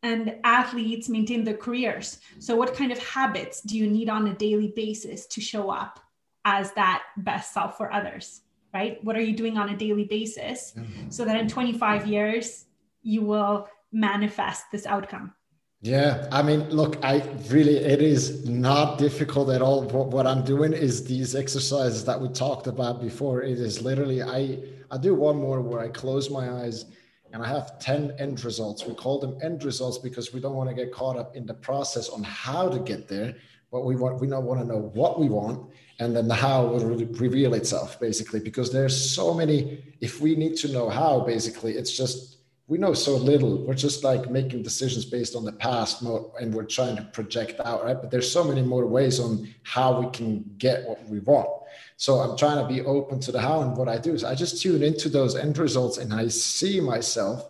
and 0.03 0.37
athletes 0.45 1.09
maintain 1.09 1.43
their 1.43 1.57
careers. 1.57 2.19
So, 2.39 2.55
what 2.55 2.73
kind 2.73 2.93
of 2.93 2.99
habits 2.99 3.59
do 3.59 3.77
you 3.77 3.87
need 3.87 4.07
on 4.07 4.25
a 4.29 4.33
daily 4.35 4.71
basis 4.73 5.27
to 5.27 5.41
show 5.41 5.69
up 5.69 5.99
as 6.45 6.71
that 6.75 7.03
best 7.17 7.53
self 7.53 7.75
for 7.75 7.91
others? 7.91 8.39
Right? 8.73 9.03
What 9.03 9.15
are 9.15 9.21
you 9.21 9.35
doing 9.35 9.57
on 9.57 9.69
a 9.69 9.77
daily 9.77 10.05
basis 10.05 10.73
mm-hmm. 10.77 11.09
so 11.09 11.25
that 11.25 11.35
in 11.35 11.47
25 11.47 12.07
years 12.07 12.65
you 13.01 13.21
will 13.21 13.67
manifest 13.91 14.63
this 14.71 14.85
outcome? 14.85 15.33
Yeah, 15.81 16.27
I 16.29 16.41
mean, 16.41 16.69
look, 16.69 16.97
I 17.05 17.23
really, 17.47 17.77
it 17.77 18.01
is 18.01 18.47
not 18.49 18.97
difficult 18.97 19.49
at 19.49 19.61
all. 19.61 19.83
What, 19.83 20.07
what 20.07 20.27
I'm 20.27 20.43
doing 20.43 20.73
is 20.73 21.05
these 21.05 21.35
exercises 21.35 22.03
that 22.03 22.19
we 22.19 22.27
talked 22.27 22.67
about 22.67 22.99
before. 22.99 23.43
It 23.43 23.59
is 23.59 23.81
literally, 23.81 24.21
I, 24.21 24.59
I 24.91 24.97
do 24.97 25.15
one 25.15 25.37
more 25.37 25.61
where 25.61 25.79
I 25.79 25.87
close 25.87 26.29
my 26.29 26.51
eyes 26.51 26.85
and 27.31 27.41
I 27.41 27.47
have 27.47 27.79
10 27.79 28.15
end 28.19 28.43
results. 28.43 28.85
We 28.85 28.93
call 28.93 29.19
them 29.19 29.37
end 29.41 29.63
results 29.63 29.97
because 29.97 30.33
we 30.33 30.41
don't 30.41 30.55
want 30.55 30.69
to 30.69 30.75
get 30.75 30.91
caught 30.91 31.15
up 31.15 31.35
in 31.37 31.45
the 31.45 31.53
process 31.53 32.09
on 32.09 32.23
how 32.23 32.67
to 32.67 32.79
get 32.79 33.07
there, 33.07 33.35
but 33.71 33.85
we 33.85 33.95
want, 33.95 34.19
we 34.19 34.27
don't 34.27 34.45
want 34.45 34.59
to 34.59 34.65
know 34.65 34.91
what 34.93 35.19
we 35.19 35.29
want 35.29 35.69
and 35.99 36.15
then 36.15 36.27
the 36.27 36.35
how 36.35 36.65
will 36.65 36.85
reveal 36.85 37.53
itself 37.53 37.99
basically 37.99 38.39
because 38.39 38.71
there's 38.71 39.11
so 39.11 39.33
many 39.33 39.83
if 40.01 40.21
we 40.21 40.35
need 40.35 40.55
to 40.55 40.71
know 40.71 40.89
how 40.89 41.19
basically 41.19 41.73
it's 41.73 41.95
just 41.95 42.39
we 42.69 42.77
know 42.77 42.93
so 42.93 43.15
little. 43.15 43.65
We're 43.65 43.73
just 43.73 44.03
like 44.03 44.29
making 44.29 44.61
decisions 44.61 45.03
based 45.03 45.35
on 45.35 45.43
the 45.43 45.51
past 45.51 46.03
and 46.03 46.53
we're 46.53 46.65
trying 46.65 46.95
to 46.97 47.01
project 47.01 47.59
out 47.65 47.83
right? 47.83 47.99
But 47.99 48.11
there's 48.11 48.31
so 48.31 48.43
many 48.43 48.61
more 48.61 48.85
ways 48.85 49.19
on 49.19 49.49
how 49.63 49.99
we 49.99 50.09
can 50.11 50.45
get 50.59 50.87
what 50.87 51.03
we 51.09 51.19
want. 51.19 51.49
So 51.97 52.19
i'm 52.19 52.37
trying 52.37 52.61
to 52.61 52.71
be 52.71 52.81
open 52.81 53.19
to 53.21 53.31
the 53.31 53.41
how 53.41 53.61
and 53.61 53.75
what 53.75 53.89
i 53.89 53.97
do. 53.97 54.13
Is 54.13 54.23
i 54.23 54.35
just 54.35 54.61
tune 54.61 54.83
into 54.83 55.09
those 55.09 55.35
end 55.35 55.57
results 55.57 55.97
and 55.97 56.13
i 56.13 56.27
see 56.27 56.79
myself 56.79 57.49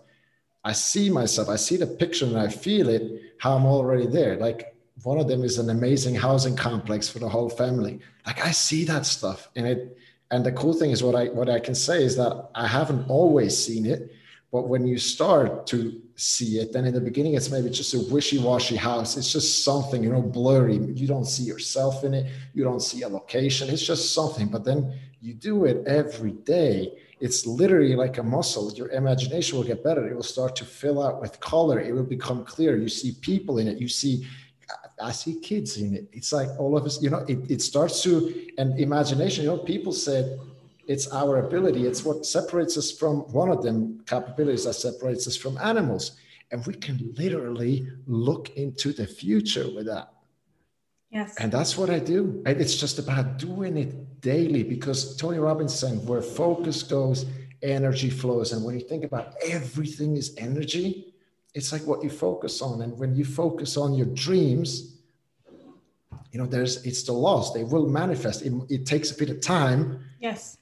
i 0.63 0.71
see 0.71 1.09
myself 1.09 1.49
i 1.49 1.55
see 1.55 1.77
the 1.77 1.87
picture 1.87 2.25
and 2.25 2.39
i 2.39 2.47
feel 2.47 2.89
it 2.89 3.03
how 3.39 3.55
i'm 3.55 3.65
already 3.65 4.07
there. 4.07 4.37
Like 4.37 4.73
one 5.03 5.19
of 5.19 5.27
them 5.27 5.43
is 5.43 5.57
an 5.57 5.69
amazing 5.69 6.15
housing 6.15 6.55
complex 6.55 7.09
for 7.09 7.19
the 7.19 7.29
whole 7.29 7.49
family. 7.49 7.99
Like 8.25 8.45
I 8.45 8.51
see 8.51 8.83
that 8.85 9.05
stuff 9.05 9.49
and 9.55 9.65
it 9.67 9.97
and 10.31 10.45
the 10.45 10.51
cool 10.51 10.73
thing 10.73 10.91
is 10.91 11.01
what 11.01 11.15
I 11.15 11.25
what 11.25 11.49
I 11.49 11.59
can 11.59 11.75
say 11.75 12.03
is 12.03 12.15
that 12.17 12.49
I 12.53 12.67
haven't 12.67 13.09
always 13.09 13.57
seen 13.57 13.85
it, 13.85 14.11
but 14.51 14.67
when 14.67 14.85
you 14.85 14.97
start 14.97 15.65
to 15.67 16.01
see 16.15 16.59
it, 16.59 16.73
then 16.73 16.85
in 16.85 16.93
the 16.93 17.01
beginning 17.01 17.33
it's 17.33 17.49
maybe 17.49 17.69
just 17.69 17.93
a 17.93 17.99
wishy-washy 18.13 18.75
house. 18.75 19.17
It's 19.17 19.31
just 19.31 19.63
something, 19.63 20.03
you 20.03 20.11
know, 20.11 20.21
blurry. 20.21 20.75
You 20.75 21.07
don't 21.07 21.25
see 21.25 21.43
yourself 21.43 22.03
in 22.03 22.13
it, 22.13 22.31
you 22.53 22.63
don't 22.63 22.81
see 22.81 23.01
a 23.03 23.07
location. 23.07 23.69
It's 23.69 23.85
just 23.85 24.13
something. 24.13 24.47
But 24.47 24.65
then 24.65 24.93
you 25.21 25.33
do 25.33 25.65
it 25.65 25.83
every 25.87 26.31
day. 26.31 26.93
It's 27.19 27.45
literally 27.45 27.95
like 27.95 28.17
a 28.17 28.23
muscle. 28.23 28.71
Your 28.73 28.89
imagination 28.89 29.57
will 29.57 29.65
get 29.65 29.83
better. 29.83 30.07
It 30.07 30.15
will 30.15 30.23
start 30.23 30.55
to 30.57 30.65
fill 30.65 31.03
out 31.03 31.19
with 31.19 31.39
color. 31.39 31.79
It 31.79 31.93
will 31.93 32.03
become 32.03 32.45
clear. 32.45 32.77
You 32.77 32.87
see 32.87 33.13
people 33.21 33.57
in 33.57 33.67
it. 33.67 33.77
You 33.77 33.87
see 33.87 34.25
I 35.01 35.11
see 35.11 35.39
kids 35.39 35.77
in 35.77 35.93
it. 35.93 36.09
It's 36.11 36.31
like 36.31 36.49
all 36.59 36.77
of 36.77 36.85
us, 36.85 37.01
you 37.01 37.09
know, 37.09 37.25
it, 37.27 37.39
it 37.49 37.61
starts 37.61 38.03
to, 38.03 38.47
and 38.57 38.79
imagination, 38.79 39.43
you 39.43 39.49
know, 39.49 39.57
people 39.57 39.93
said 39.93 40.39
it's 40.87 41.11
our 41.11 41.45
ability. 41.45 41.85
It's 41.85 42.03
what 42.03 42.25
separates 42.25 42.77
us 42.77 42.91
from 42.91 43.19
one 43.31 43.49
of 43.49 43.63
them 43.63 44.01
capabilities 44.05 44.65
that 44.65 44.73
separates 44.73 45.27
us 45.27 45.35
from 45.35 45.57
animals. 45.59 46.17
And 46.51 46.65
we 46.65 46.73
can 46.73 47.13
literally 47.17 47.87
look 48.07 48.49
into 48.57 48.91
the 48.91 49.05
future 49.05 49.67
with 49.73 49.85
that. 49.85 50.11
Yes. 51.11 51.35
And 51.37 51.51
that's 51.51 51.77
what 51.77 51.89
I 51.89 51.99
do. 51.99 52.41
And 52.45 52.59
it's 52.59 52.75
just 52.75 52.99
about 52.99 53.37
doing 53.37 53.77
it 53.77 54.21
daily 54.21 54.63
because 54.63 55.15
Tony 55.15 55.39
Robbins 55.39 55.73
saying 55.73 56.05
where 56.05 56.21
focus 56.21 56.83
goes, 56.83 57.25
energy 57.61 58.09
flows. 58.09 58.51
And 58.53 58.63
when 58.63 58.79
you 58.79 58.85
think 58.85 59.03
about 59.03 59.33
everything 59.47 60.15
is 60.15 60.35
energy, 60.37 61.08
it's 61.53 61.71
like 61.71 61.81
what 61.83 62.03
you 62.03 62.09
focus 62.09 62.61
on 62.61 62.81
and 62.81 62.97
when 62.97 63.15
you 63.15 63.25
focus 63.25 63.77
on 63.77 63.93
your 63.93 64.05
dreams 64.07 64.99
you 66.31 66.39
know 66.39 66.45
there's 66.45 66.85
it's 66.85 67.03
the 67.03 67.11
loss 67.11 67.53
they 67.53 67.63
will 67.63 67.87
manifest. 67.87 68.43
It, 68.43 68.53
it 68.69 68.85
takes 68.85 69.11
a 69.11 69.15
bit 69.15 69.29
of 69.29 69.41
time 69.41 70.03
yes. 70.19 70.57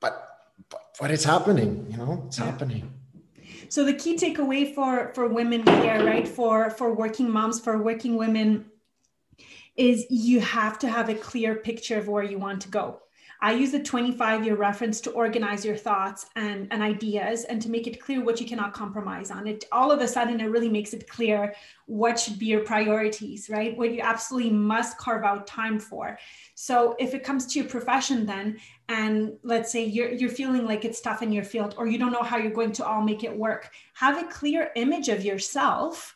but 0.00 0.52
but, 0.70 0.80
but 1.00 1.10
it's 1.10 1.24
happening 1.24 1.86
you 1.90 1.96
know 1.96 2.24
it's 2.26 2.38
yeah. 2.38 2.44
happening. 2.46 2.92
So 3.68 3.84
the 3.84 3.94
key 3.94 4.16
takeaway 4.16 4.72
for 4.74 5.12
for 5.14 5.26
women 5.26 5.66
here 5.66 6.04
right 6.04 6.28
for 6.28 6.70
for 6.70 6.94
working 6.94 7.30
moms 7.30 7.58
for 7.58 7.82
working 7.82 8.16
women 8.16 8.66
is 9.76 10.06
you 10.10 10.40
have 10.40 10.78
to 10.78 10.88
have 10.88 11.08
a 11.08 11.14
clear 11.14 11.56
picture 11.56 11.98
of 11.98 12.06
where 12.06 12.22
you 12.22 12.38
want 12.38 12.62
to 12.62 12.68
go 12.68 13.00
I 13.44 13.52
use 13.52 13.72
the 13.72 13.82
25 13.82 14.46
year 14.46 14.56
reference 14.56 15.02
to 15.02 15.10
organize 15.10 15.66
your 15.66 15.76
thoughts 15.76 16.24
and, 16.34 16.66
and 16.70 16.82
ideas 16.82 17.44
and 17.44 17.60
to 17.60 17.68
make 17.68 17.86
it 17.86 18.00
clear 18.00 18.24
what 18.24 18.40
you 18.40 18.46
cannot 18.46 18.72
compromise 18.72 19.30
on. 19.30 19.46
It 19.46 19.66
all 19.70 19.92
of 19.92 20.00
a 20.00 20.08
sudden 20.08 20.40
it 20.40 20.46
really 20.46 20.70
makes 20.70 20.94
it 20.94 21.06
clear 21.06 21.54
what 21.84 22.18
should 22.18 22.38
be 22.38 22.46
your 22.46 22.64
priorities, 22.64 23.50
right? 23.50 23.76
What 23.76 23.92
you 23.92 24.00
absolutely 24.00 24.48
must 24.48 24.96
carve 24.96 25.24
out 25.24 25.46
time 25.46 25.78
for. 25.78 26.18
So 26.54 26.96
if 26.98 27.12
it 27.12 27.22
comes 27.22 27.44
to 27.48 27.58
your 27.58 27.68
profession 27.68 28.24
then, 28.24 28.56
and 28.88 29.34
let's 29.42 29.70
say 29.70 29.84
you're 29.84 30.10
you're 30.10 30.30
feeling 30.30 30.64
like 30.64 30.86
it's 30.86 31.02
tough 31.02 31.20
in 31.20 31.30
your 31.30 31.44
field 31.44 31.74
or 31.76 31.86
you 31.86 31.98
don't 31.98 32.12
know 32.12 32.22
how 32.22 32.38
you're 32.38 32.50
going 32.50 32.72
to 32.72 32.86
all 32.86 33.02
make 33.02 33.24
it 33.24 33.36
work, 33.36 33.68
have 33.92 34.16
a 34.16 34.26
clear 34.26 34.70
image 34.74 35.10
of 35.10 35.22
yourself 35.22 36.13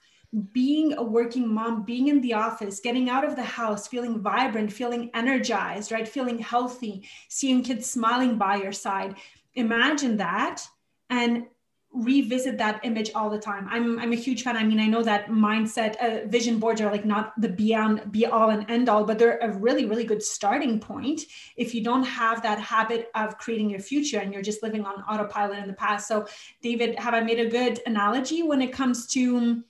being 0.52 0.92
a 0.94 1.02
working 1.02 1.52
mom, 1.52 1.84
being 1.84 2.08
in 2.08 2.20
the 2.20 2.34
office, 2.34 2.80
getting 2.80 3.08
out 3.08 3.24
of 3.24 3.34
the 3.34 3.42
house, 3.42 3.88
feeling 3.88 4.20
vibrant, 4.20 4.72
feeling 4.72 5.10
energized, 5.14 5.90
right? 5.90 6.06
Feeling 6.06 6.38
healthy, 6.38 7.08
seeing 7.28 7.62
kids 7.62 7.88
smiling 7.88 8.36
by 8.36 8.56
your 8.56 8.72
side. 8.72 9.16
Imagine 9.54 10.18
that 10.18 10.66
and 11.08 11.46
revisit 11.90 12.58
that 12.58 12.80
image 12.84 13.10
all 13.14 13.30
the 13.30 13.38
time. 13.38 13.66
I'm, 13.70 13.98
I'm 13.98 14.12
a 14.12 14.16
huge 14.16 14.42
fan. 14.42 14.58
I 14.58 14.62
mean, 14.62 14.78
I 14.78 14.86
know 14.86 15.02
that 15.02 15.28
mindset, 15.28 15.96
uh, 15.96 16.28
vision 16.28 16.58
boards 16.58 16.82
are 16.82 16.92
like 16.92 17.06
not 17.06 17.32
the 17.40 17.48
beyond, 17.48 18.12
be 18.12 18.26
all 18.26 18.50
and 18.50 18.70
end 18.70 18.90
all, 18.90 19.04
but 19.04 19.18
they're 19.18 19.38
a 19.38 19.56
really, 19.56 19.86
really 19.86 20.04
good 20.04 20.22
starting 20.22 20.78
point 20.78 21.22
if 21.56 21.74
you 21.74 21.82
don't 21.82 22.04
have 22.04 22.42
that 22.42 22.60
habit 22.60 23.10
of 23.14 23.38
creating 23.38 23.70
your 23.70 23.80
future 23.80 24.18
and 24.18 24.34
you're 24.34 24.42
just 24.42 24.62
living 24.62 24.84
on 24.84 25.02
autopilot 25.08 25.58
in 25.58 25.66
the 25.66 25.72
past. 25.72 26.06
So, 26.06 26.26
David, 26.62 26.98
have 26.98 27.14
I 27.14 27.20
made 27.20 27.40
a 27.40 27.48
good 27.48 27.80
analogy 27.86 28.42
when 28.42 28.60
it 28.60 28.72
comes 28.72 29.06
to 29.08 29.64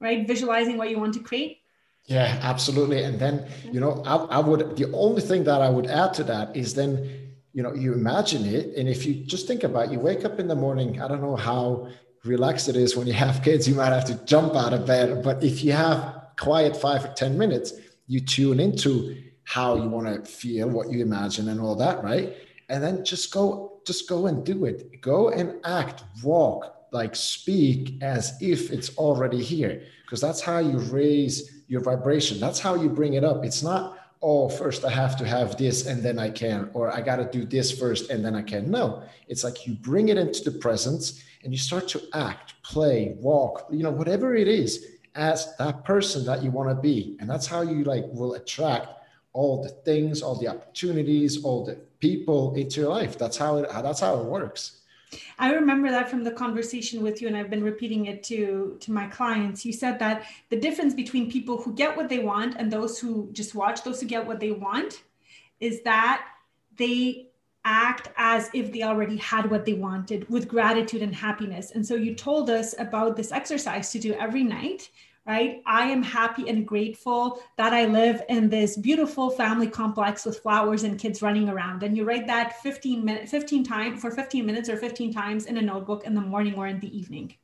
right? 0.00 0.26
Visualizing 0.26 0.76
what 0.76 0.90
you 0.90 0.98
want 0.98 1.14
to 1.14 1.20
create. 1.20 1.58
Yeah, 2.04 2.38
absolutely. 2.42 3.02
And 3.02 3.18
then, 3.18 3.46
you 3.70 3.80
know, 3.80 4.02
I, 4.06 4.16
I 4.16 4.38
would, 4.38 4.76
the 4.76 4.90
only 4.92 5.20
thing 5.20 5.44
that 5.44 5.60
I 5.60 5.68
would 5.68 5.86
add 5.86 6.14
to 6.14 6.24
that 6.24 6.56
is 6.56 6.74
then, 6.74 7.34
you 7.52 7.62
know, 7.62 7.74
you 7.74 7.92
imagine 7.92 8.46
it. 8.46 8.74
And 8.76 8.88
if 8.88 9.04
you 9.04 9.14
just 9.14 9.46
think 9.46 9.62
about 9.62 9.86
it, 9.86 9.92
you 9.92 10.00
wake 10.00 10.24
up 10.24 10.40
in 10.40 10.48
the 10.48 10.54
morning, 10.54 11.02
I 11.02 11.08
don't 11.08 11.20
know 11.20 11.36
how 11.36 11.88
relaxed 12.24 12.68
it 12.68 12.76
is 12.76 12.96
when 12.96 13.06
you 13.06 13.12
have 13.12 13.42
kids, 13.42 13.68
you 13.68 13.74
might 13.74 13.92
have 13.92 14.06
to 14.06 14.14
jump 14.24 14.54
out 14.54 14.72
of 14.72 14.86
bed. 14.86 15.22
But 15.22 15.44
if 15.44 15.62
you 15.62 15.72
have 15.72 16.22
quiet 16.38 16.76
five 16.76 17.04
or 17.04 17.12
10 17.12 17.36
minutes, 17.36 17.74
you 18.06 18.20
tune 18.20 18.58
into 18.58 19.16
how 19.44 19.76
you 19.76 19.88
want 19.88 20.06
to 20.06 20.30
feel, 20.30 20.68
what 20.68 20.90
you 20.90 21.02
imagine, 21.02 21.48
and 21.48 21.60
all 21.60 21.74
that, 21.76 22.02
right? 22.02 22.36
And 22.70 22.82
then 22.82 23.04
just 23.04 23.32
go, 23.32 23.80
just 23.86 24.08
go 24.08 24.26
and 24.26 24.44
do 24.44 24.64
it. 24.64 25.00
Go 25.00 25.30
and 25.30 25.54
act, 25.64 26.04
walk, 26.22 26.77
like 26.92 27.14
speak 27.14 28.02
as 28.02 28.36
if 28.40 28.70
it's 28.70 28.96
already 28.96 29.42
here 29.42 29.82
because 30.02 30.20
that's 30.20 30.40
how 30.40 30.58
you 30.58 30.78
raise 30.78 31.62
your 31.68 31.80
vibration. 31.80 32.40
That's 32.40 32.58
how 32.58 32.74
you 32.74 32.88
bring 32.88 33.14
it 33.14 33.24
up. 33.24 33.44
It's 33.44 33.62
not 33.62 33.98
oh 34.20 34.48
first 34.48 34.84
i 34.84 34.90
have 34.90 35.16
to 35.16 35.24
have 35.24 35.56
this 35.56 35.86
and 35.86 36.02
then 36.02 36.18
i 36.18 36.28
can 36.28 36.68
or 36.72 36.92
i 36.92 37.00
got 37.00 37.18
to 37.18 37.30
do 37.30 37.44
this 37.44 37.70
first 37.70 38.10
and 38.10 38.24
then 38.24 38.34
i 38.34 38.42
can. 38.42 38.68
No 38.68 39.04
it's 39.28 39.44
like 39.44 39.64
you 39.64 39.74
bring 39.74 40.08
it 40.08 40.18
into 40.18 40.42
the 40.42 40.58
presence 40.58 41.22
and 41.44 41.52
you 41.52 41.58
start 41.58 41.86
to 41.86 42.02
act 42.14 42.60
play 42.64 43.14
walk 43.20 43.68
you 43.70 43.84
know 43.84 43.92
whatever 43.92 44.34
it 44.34 44.48
is 44.48 44.98
as 45.18 45.56
that 45.56 45.84
person 45.84 46.24
that 46.24 46.42
you 46.42 46.50
want 46.50 46.68
to 46.68 46.74
be. 46.74 47.16
And 47.20 47.28
that's 47.28 47.46
how 47.46 47.62
you 47.62 47.84
like 47.84 48.04
will 48.12 48.34
attract 48.34 48.88
all 49.32 49.62
the 49.62 49.68
things 49.68 50.22
all 50.22 50.36
the 50.36 50.48
opportunities 50.48 51.44
all 51.44 51.64
the 51.64 51.74
people 52.00 52.54
into 52.54 52.80
your 52.80 52.90
life. 52.90 53.18
That's 53.18 53.36
how 53.36 53.58
it 53.58 53.68
that's 53.70 54.00
how 54.00 54.18
it 54.20 54.24
works 54.24 54.82
I 55.38 55.52
remember 55.52 55.90
that 55.90 56.10
from 56.10 56.24
the 56.24 56.30
conversation 56.30 57.02
with 57.02 57.22
you, 57.22 57.28
and 57.28 57.36
I've 57.36 57.50
been 57.50 57.62
repeating 57.62 58.06
it 58.06 58.22
to, 58.24 58.76
to 58.80 58.92
my 58.92 59.06
clients. 59.06 59.64
You 59.64 59.72
said 59.72 59.98
that 60.00 60.24
the 60.50 60.58
difference 60.58 60.94
between 60.94 61.30
people 61.30 61.62
who 61.62 61.72
get 61.74 61.96
what 61.96 62.08
they 62.08 62.18
want 62.18 62.56
and 62.58 62.70
those 62.70 62.98
who 62.98 63.28
just 63.32 63.54
watch, 63.54 63.84
those 63.84 64.00
who 64.00 64.06
get 64.06 64.26
what 64.26 64.40
they 64.40 64.50
want, 64.50 65.02
is 65.60 65.82
that 65.82 66.26
they 66.76 67.28
act 67.64 68.08
as 68.16 68.50
if 68.54 68.72
they 68.72 68.82
already 68.82 69.16
had 69.16 69.50
what 69.50 69.64
they 69.64 69.74
wanted 69.74 70.28
with 70.30 70.48
gratitude 70.48 71.02
and 71.02 71.14
happiness. 71.14 71.72
And 71.72 71.86
so 71.86 71.94
you 71.94 72.14
told 72.14 72.48
us 72.50 72.74
about 72.78 73.16
this 73.16 73.32
exercise 73.32 73.90
to 73.92 73.98
do 73.98 74.14
every 74.14 74.42
night 74.42 74.90
right? 75.28 75.62
I 75.66 75.84
am 75.90 76.02
happy 76.02 76.48
and 76.48 76.66
grateful 76.66 77.40
that 77.58 77.74
I 77.74 77.84
live 77.84 78.22
in 78.30 78.48
this 78.48 78.78
beautiful 78.78 79.28
family 79.28 79.68
complex 79.68 80.24
with 80.24 80.40
flowers 80.40 80.84
and 80.84 80.98
kids 80.98 81.20
running 81.20 81.50
around. 81.50 81.82
And 81.82 81.94
you 81.94 82.04
write 82.04 82.26
that 82.28 82.62
15 82.62 83.04
minutes, 83.04 83.30
15 83.30 83.62
times 83.62 84.00
for 84.00 84.10
15 84.10 84.46
minutes 84.46 84.70
or 84.70 84.78
15 84.78 85.12
times 85.12 85.44
in 85.44 85.58
a 85.58 85.62
notebook 85.62 86.04
in 86.04 86.14
the 86.14 86.22
morning 86.22 86.54
or 86.54 86.66
in 86.66 86.80
the 86.80 86.98
evening. 86.98 87.34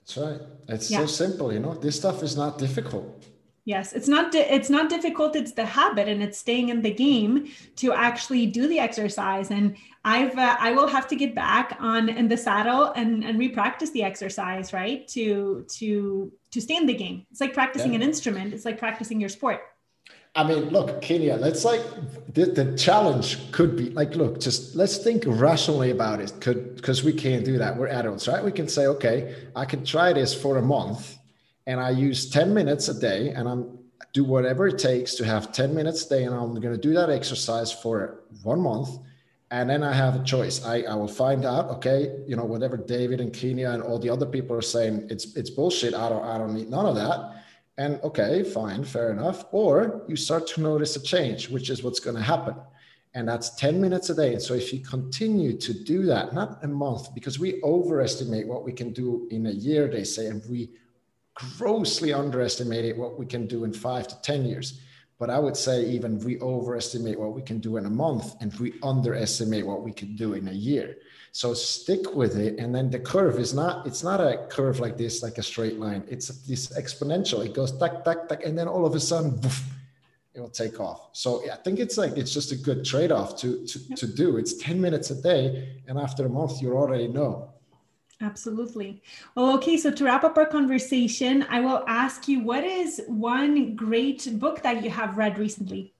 That's 0.00 0.16
right. 0.16 0.40
It's 0.68 0.90
yeah. 0.90 1.00
so 1.00 1.06
simple, 1.06 1.52
you 1.52 1.58
know. 1.58 1.74
This 1.74 1.96
stuff 1.96 2.22
is 2.22 2.36
not 2.36 2.56
difficult. 2.56 3.26
Yes, 3.64 3.92
it's 3.92 4.08
not 4.08 4.32
di- 4.32 4.38
it's 4.38 4.70
not 4.70 4.88
difficult. 4.88 5.36
It's 5.36 5.52
the 5.52 5.66
habit, 5.66 6.08
and 6.08 6.22
it's 6.22 6.38
staying 6.38 6.70
in 6.70 6.80
the 6.82 6.92
game 6.92 7.50
to 7.76 7.92
actually 7.92 8.46
do 8.46 8.66
the 8.66 8.78
exercise. 8.78 9.50
And 9.50 9.76
I've 10.04 10.36
uh, 10.38 10.56
I 10.58 10.72
will 10.72 10.86
have 10.86 11.06
to 11.08 11.16
get 11.16 11.34
back 11.34 11.76
on 11.78 12.08
in 12.08 12.28
the 12.28 12.36
saddle 12.36 12.92
and 12.96 13.22
and 13.22 13.38
repractice 13.38 13.92
the 13.92 14.02
exercise, 14.02 14.72
right? 14.72 15.06
To 15.08 15.66
to 15.76 16.32
to 16.52 16.60
stay 16.60 16.76
in 16.76 16.86
the 16.86 16.94
game. 16.94 17.26
It's 17.30 17.40
like 17.40 17.52
practicing 17.52 17.92
yeah. 17.92 17.96
an 17.96 18.02
instrument. 18.02 18.54
It's 18.54 18.64
like 18.64 18.78
practicing 18.78 19.20
your 19.20 19.28
sport. 19.28 19.60
I 20.34 20.44
mean, 20.44 20.70
look, 20.70 21.02
Kenya, 21.02 21.36
let's 21.36 21.64
like 21.64 21.82
the, 22.32 22.46
the 22.46 22.76
challenge 22.76 23.50
could 23.52 23.76
be 23.76 23.90
like, 23.90 24.14
look, 24.14 24.40
just 24.40 24.76
let's 24.76 24.96
think 24.98 25.24
rationally 25.26 25.90
about 25.90 26.20
it. 26.20 26.32
Could 26.40 26.76
because 26.76 27.02
we 27.02 27.12
can't 27.12 27.44
do 27.44 27.58
that. 27.58 27.76
We're 27.76 27.88
adults, 27.88 28.26
right? 28.26 28.42
We 28.42 28.52
can 28.52 28.68
say, 28.68 28.86
okay, 28.86 29.34
I 29.54 29.64
can 29.64 29.84
try 29.84 30.12
this 30.12 30.32
for 30.32 30.56
a 30.56 30.62
month 30.62 31.18
and 31.66 31.78
I 31.78 31.90
use 31.90 32.30
10 32.30 32.54
minutes 32.54 32.88
a 32.88 32.98
day 32.98 33.30
and 33.30 33.48
I'm 33.48 33.78
do 34.12 34.24
whatever 34.24 34.66
it 34.66 34.78
takes 34.78 35.14
to 35.14 35.24
have 35.24 35.52
10 35.52 35.74
minutes 35.74 36.06
a 36.06 36.08
day 36.08 36.24
and 36.24 36.34
I'm 36.34 36.54
going 36.54 36.74
to 36.74 36.78
do 36.78 36.94
that 36.94 37.10
exercise 37.10 37.70
for 37.70 38.24
one 38.42 38.60
month 38.60 38.98
and 39.50 39.68
then 39.68 39.82
I 39.82 39.92
have 39.92 40.14
a 40.14 40.22
choice. 40.22 40.64
I, 40.64 40.82
I 40.82 40.94
will 40.94 41.08
find 41.08 41.44
out, 41.44 41.68
okay, 41.70 42.16
you 42.26 42.36
know, 42.36 42.44
whatever 42.44 42.76
David 42.76 43.20
and 43.20 43.32
Kenya 43.32 43.70
and 43.70 43.82
all 43.82 43.98
the 43.98 44.08
other 44.08 44.26
people 44.26 44.56
are 44.56 44.62
saying, 44.62 45.08
it's 45.10 45.36
it's 45.36 45.50
bullshit. 45.50 45.94
I 45.94 46.08
don't 46.08 46.24
I 46.24 46.38
don't 46.38 46.54
need 46.54 46.70
none 46.70 46.86
of 46.86 46.94
that. 46.94 47.44
And 47.76 47.98
okay, 48.04 48.42
fine, 48.42 48.84
fair 48.84 49.10
enough. 49.10 49.44
Or 49.52 50.04
you 50.06 50.14
start 50.14 50.46
to 50.48 50.60
notice 50.60 50.96
a 50.96 51.02
change, 51.02 51.48
which 51.48 51.70
is 51.70 51.82
what's 51.82 51.98
going 51.98 52.16
to 52.16 52.22
happen. 52.22 52.54
And 53.14 53.26
that's 53.26 53.56
10 53.56 53.80
minutes 53.80 54.10
a 54.10 54.14
day. 54.14 54.34
And 54.34 54.42
so 54.42 54.54
if 54.54 54.72
you 54.72 54.80
continue 54.80 55.56
to 55.56 55.72
do 55.72 56.02
that, 56.06 56.32
not 56.32 56.62
a 56.62 56.68
month, 56.68 57.12
because 57.14 57.38
we 57.38 57.60
overestimate 57.62 58.46
what 58.46 58.64
we 58.64 58.72
can 58.72 58.92
do 58.92 59.26
in 59.30 59.46
a 59.46 59.50
year, 59.50 59.88
they 59.88 60.04
say, 60.04 60.26
and 60.26 60.42
we 60.48 60.70
grossly 61.34 62.12
underestimate 62.12 62.96
what 62.96 63.18
we 63.18 63.26
can 63.26 63.46
do 63.46 63.64
in 63.64 63.72
five 63.72 64.06
to 64.08 64.20
10 64.20 64.44
years. 64.44 64.80
But 65.20 65.28
I 65.28 65.38
would 65.38 65.56
say 65.56 65.84
even 65.84 66.18
we 66.20 66.40
overestimate 66.40 67.20
what 67.20 67.34
we 67.34 67.42
can 67.42 67.58
do 67.58 67.76
in 67.76 67.84
a 67.84 67.90
month 67.90 68.36
and 68.40 68.52
we 68.54 68.72
underestimate 68.82 69.66
what 69.66 69.82
we 69.82 69.92
can 69.92 70.16
do 70.16 70.32
in 70.32 70.48
a 70.48 70.52
year. 70.52 70.96
So 71.32 71.52
stick 71.52 72.14
with 72.14 72.38
it. 72.38 72.58
And 72.58 72.74
then 72.74 72.90
the 72.90 72.98
curve 72.98 73.38
is 73.38 73.52
not, 73.52 73.86
it's 73.86 74.02
not 74.02 74.22
a 74.22 74.46
curve 74.48 74.80
like 74.80 74.96
this, 74.96 75.22
like 75.22 75.36
a 75.36 75.42
straight 75.42 75.78
line. 75.78 76.04
It's 76.08 76.28
this 76.48 76.68
exponential. 76.68 77.44
It 77.44 77.52
goes 77.52 77.78
tack, 77.78 78.02
tack, 78.02 78.28
tack. 78.30 78.44
And 78.46 78.58
then 78.58 78.66
all 78.66 78.86
of 78.86 78.94
a 78.94 79.00
sudden, 79.00 79.36
boof, 79.36 79.62
it 80.32 80.40
will 80.40 80.48
take 80.48 80.80
off. 80.80 81.10
So 81.12 81.44
I 81.52 81.56
think 81.56 81.80
it's 81.80 81.98
like, 81.98 82.16
it's 82.16 82.32
just 82.32 82.50
a 82.52 82.56
good 82.56 82.82
trade-off 82.82 83.38
to, 83.40 83.66
to, 83.66 83.94
to 83.96 84.06
do. 84.06 84.38
It's 84.38 84.54
10 84.54 84.80
minutes 84.80 85.10
a 85.10 85.20
day. 85.20 85.82
And 85.86 85.98
after 85.98 86.24
a 86.24 86.30
month, 86.30 86.62
you 86.62 86.72
already 86.72 87.08
know 87.08 87.49
Absolutely. 88.22 89.02
Well, 89.34 89.54
okay. 89.56 89.76
So 89.78 89.90
to 89.90 90.04
wrap 90.04 90.24
up 90.24 90.36
our 90.36 90.46
conversation, 90.46 91.46
I 91.48 91.60
will 91.60 91.84
ask 91.86 92.28
you 92.28 92.40
what 92.40 92.64
is 92.64 93.00
one 93.06 93.74
great 93.74 94.28
book 94.38 94.62
that 94.62 94.84
you 94.84 94.90
have 94.90 95.16
read 95.16 95.38
recently? 95.38 95.94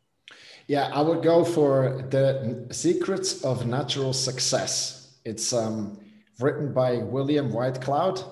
Yeah, 0.67 0.91
I 0.93 1.01
would 1.01 1.23
go 1.23 1.45
for 1.45 2.07
The 2.11 2.67
Secrets 2.71 3.43
of 3.43 3.67
Natural 3.67 4.13
Success. 4.13 5.19
It's 5.25 5.53
um, 5.53 5.99
written 6.39 6.73
by 6.73 6.99
William 6.99 7.51
Whitecloud. 7.51 8.23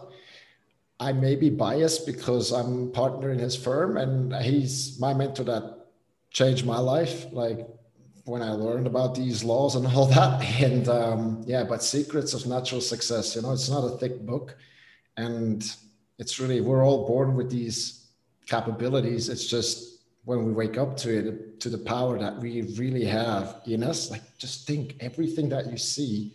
I 1.01 1.13
may 1.13 1.35
be 1.37 1.49
biased 1.49 2.07
because 2.07 2.53
I'm 2.53 2.93
partner 2.93 3.31
in 3.31 3.39
his 3.39 3.57
firm 3.57 3.97
and 3.97 4.35
he's 4.35 5.01
my 5.01 5.15
mentor 5.15 5.45
that 5.45 5.87
changed 6.31 6.67
my 6.67 6.79
life. 6.79 7.27
Like 7.33 7.67
when 8.29 8.43
I 8.43 8.51
learned 8.51 8.87
about 8.87 9.15
these 9.15 9.43
laws 9.43 9.75
and 9.75 9.87
all 9.87 10.07
that. 10.07 10.45
And 10.63 10.89
um, 10.89 11.43
yeah, 11.47 11.65
but 11.65 11.83
Secrets 11.83 12.35
of 12.35 12.47
Natural 12.47 12.81
Success, 12.81 13.35
you 13.35 13.43
know, 13.43 13.53
it's 13.53 13.71
not 13.71 13.85
a 13.85 13.97
thick 13.97 14.21
book. 14.21 14.57
And 15.17 15.65
it's 16.19 16.39
really, 16.39 16.61
we're 16.61 16.85
all 16.85 17.07
born 17.07 17.35
with 17.35 17.51
these 17.51 18.07
capabilities. 18.47 19.29
It's 19.29 19.47
just 19.47 20.03
when 20.25 20.45
we 20.45 20.53
wake 20.53 20.77
up 20.77 20.97
to 20.99 21.19
it, 21.19 21.61
to 21.61 21.69
the 21.71 21.79
power 21.79 22.19
that 22.19 22.39
we 22.39 22.63
really 22.77 23.05
have 23.05 23.63
in 23.67 23.83
us, 23.83 24.11
like 24.11 24.23
just 24.37 24.67
think 24.67 24.97
everything 25.01 25.49
that 25.49 25.71
you 25.71 25.79
see, 25.79 26.35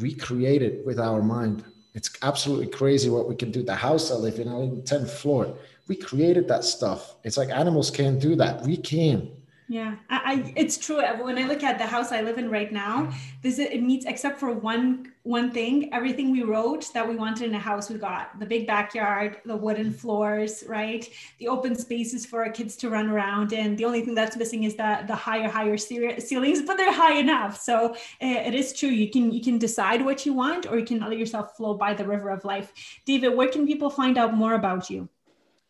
we 0.00 0.14
create 0.14 0.62
it 0.62 0.84
with 0.86 0.98
our 0.98 1.20
mind. 1.20 1.64
It's 1.94 2.10
absolutely 2.22 2.68
crazy 2.68 3.10
what 3.10 3.28
we 3.28 3.36
can 3.36 3.50
do. 3.50 3.62
The 3.62 3.74
house 3.74 4.10
I 4.10 4.14
live 4.14 4.38
in, 4.38 4.48
I 4.48 4.54
live 4.54 4.72
in 4.72 4.82
10th 4.82 5.10
floor. 5.10 5.56
We 5.88 5.96
created 5.96 6.48
that 6.48 6.64
stuff. 6.64 7.16
It's 7.22 7.36
like 7.36 7.50
animals 7.50 7.90
can't 7.90 8.18
do 8.18 8.34
that. 8.36 8.62
We 8.62 8.76
can 8.76 9.30
Yeah, 9.66 9.96
I, 10.10 10.20
I, 10.24 10.52
it's 10.56 10.76
true. 10.76 11.00
When 11.22 11.38
I 11.38 11.44
look 11.46 11.62
at 11.62 11.78
the 11.78 11.86
house 11.86 12.12
I 12.12 12.20
live 12.20 12.36
in 12.36 12.50
right 12.50 12.70
now, 12.70 13.10
this 13.40 13.58
it 13.58 13.82
meets 13.82 14.04
except 14.04 14.38
for 14.38 14.52
one 14.52 15.14
one 15.22 15.50
thing. 15.52 15.88
Everything 15.94 16.30
we 16.30 16.42
wrote 16.42 16.92
that 16.92 17.08
we 17.08 17.16
wanted 17.16 17.48
in 17.48 17.54
a 17.54 17.58
house, 17.58 17.88
we 17.88 17.96
got 17.96 18.38
the 18.38 18.44
big 18.44 18.66
backyard, 18.66 19.38
the 19.46 19.56
wooden 19.56 19.90
floors, 19.90 20.64
right, 20.68 21.08
the 21.38 21.48
open 21.48 21.74
spaces 21.74 22.26
for 22.26 22.44
our 22.44 22.50
kids 22.52 22.76
to 22.76 22.90
run 22.90 23.08
around. 23.08 23.54
And 23.54 23.78
the 23.78 23.86
only 23.86 24.02
thing 24.04 24.14
that's 24.14 24.36
missing 24.36 24.64
is 24.64 24.76
the 24.76 25.02
the 25.06 25.16
higher 25.16 25.48
higher 25.48 25.78
ceilings, 25.78 26.60
but 26.60 26.76
they're 26.76 26.92
high 26.92 27.14
enough. 27.14 27.58
So 27.58 27.94
uh, 27.94 27.96
it 28.20 28.54
is 28.54 28.74
true. 28.74 28.90
You 28.90 29.10
can 29.10 29.32
you 29.32 29.40
can 29.40 29.56
decide 29.56 30.04
what 30.04 30.26
you 30.26 30.34
want, 30.34 30.66
or 30.70 30.78
you 30.78 30.84
can 30.84 31.00
let 31.00 31.16
yourself 31.16 31.56
flow 31.56 31.72
by 31.72 31.94
the 31.94 32.06
river 32.06 32.28
of 32.28 32.44
life. 32.44 32.70
David, 33.06 33.34
where 33.34 33.48
can 33.48 33.66
people 33.66 33.88
find 33.88 34.18
out 34.18 34.34
more 34.34 34.52
about 34.52 34.90
you? 34.90 35.08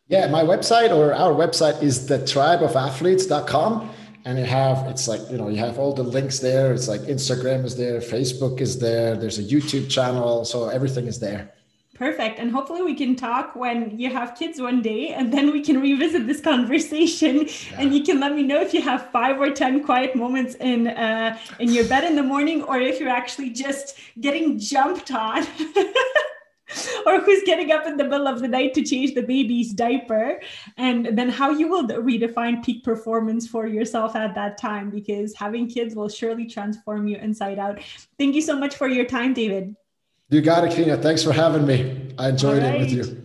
Yeah, 0.07 0.27
my 0.27 0.43
website 0.43 0.95
or 0.95 1.13
our 1.13 1.33
website 1.33 1.81
is 1.81 2.05
the 2.05 2.19
tribeofathletes.com. 2.19 3.89
And 4.25 4.39
you 4.39 4.45
have, 4.45 4.87
it's 4.87 5.07
like, 5.07 5.21
you 5.29 5.37
know, 5.37 5.49
you 5.49 5.57
have 5.57 5.77
all 5.77 5.93
the 5.93 6.03
links 6.03 6.39
there. 6.39 6.73
It's 6.73 6.87
like 6.87 7.01
Instagram 7.01 7.63
is 7.63 7.75
there, 7.75 7.99
Facebook 7.99 8.59
is 8.59 8.79
there, 8.79 9.15
there's 9.15 9.37
a 9.39 9.43
YouTube 9.43 9.89
channel. 9.89 10.45
So 10.45 10.69
everything 10.69 11.07
is 11.07 11.19
there. 11.19 11.51
Perfect. 11.95 12.39
And 12.39 12.51
hopefully 12.51 12.81
we 12.81 12.93
can 12.93 13.15
talk 13.15 13.55
when 13.55 13.97
you 13.97 14.09
have 14.11 14.35
kids 14.35 14.59
one 14.59 14.81
day 14.81 15.13
and 15.13 15.31
then 15.31 15.51
we 15.51 15.61
can 15.61 15.79
revisit 15.79 16.27
this 16.27 16.41
conversation 16.41 17.47
yeah. 17.47 17.79
and 17.79 17.95
you 17.95 18.03
can 18.03 18.19
let 18.19 18.35
me 18.35 18.43
know 18.43 18.59
if 18.59 18.73
you 18.73 18.81
have 18.81 19.09
5 19.11 19.39
or 19.39 19.51
10 19.51 19.83
quiet 19.83 20.15
moments 20.15 20.55
in 20.55 20.87
uh, 20.87 21.37
in 21.59 21.71
your 21.71 21.87
bed 21.87 22.03
in 22.03 22.15
the 22.15 22.23
morning 22.23 22.63
or 22.63 22.79
if 22.79 22.99
you're 22.99 23.09
actually 23.09 23.51
just 23.51 23.97
getting 24.19 24.59
jumped 24.59 25.11
on. 25.11 25.47
or 27.05 27.21
who's 27.21 27.43
getting 27.43 27.71
up 27.71 27.85
in 27.85 27.97
the 27.97 28.03
middle 28.03 28.27
of 28.27 28.41
the 28.41 28.47
night 28.47 28.73
to 28.73 28.83
change 28.83 29.13
the 29.13 29.21
baby's 29.21 29.73
diaper. 29.73 30.39
And 30.77 31.17
then 31.17 31.29
how 31.29 31.51
you 31.51 31.67
will 31.67 31.87
redefine 31.87 32.63
peak 32.63 32.83
performance 32.83 33.47
for 33.47 33.67
yourself 33.67 34.15
at 34.15 34.35
that 34.35 34.57
time 34.57 34.89
because 34.89 35.35
having 35.35 35.69
kids 35.69 35.95
will 35.95 36.09
surely 36.09 36.45
transform 36.47 37.07
you 37.07 37.17
inside 37.17 37.59
out. 37.59 37.79
Thank 38.17 38.35
you 38.35 38.41
so 38.41 38.57
much 38.57 38.75
for 38.75 38.87
your 38.87 39.05
time 39.05 39.33
david. 39.33 39.75
You 40.29 40.41
got 40.41 40.63
it 40.63 40.71
kina 40.75 40.97
thanks 40.97 41.23
for 41.23 41.31
having 41.31 41.65
me. 41.65 42.13
I 42.17 42.29
enjoyed 42.29 42.63
right. 42.63 42.75
it 42.75 42.79
with 42.79 42.91
you 42.91 43.24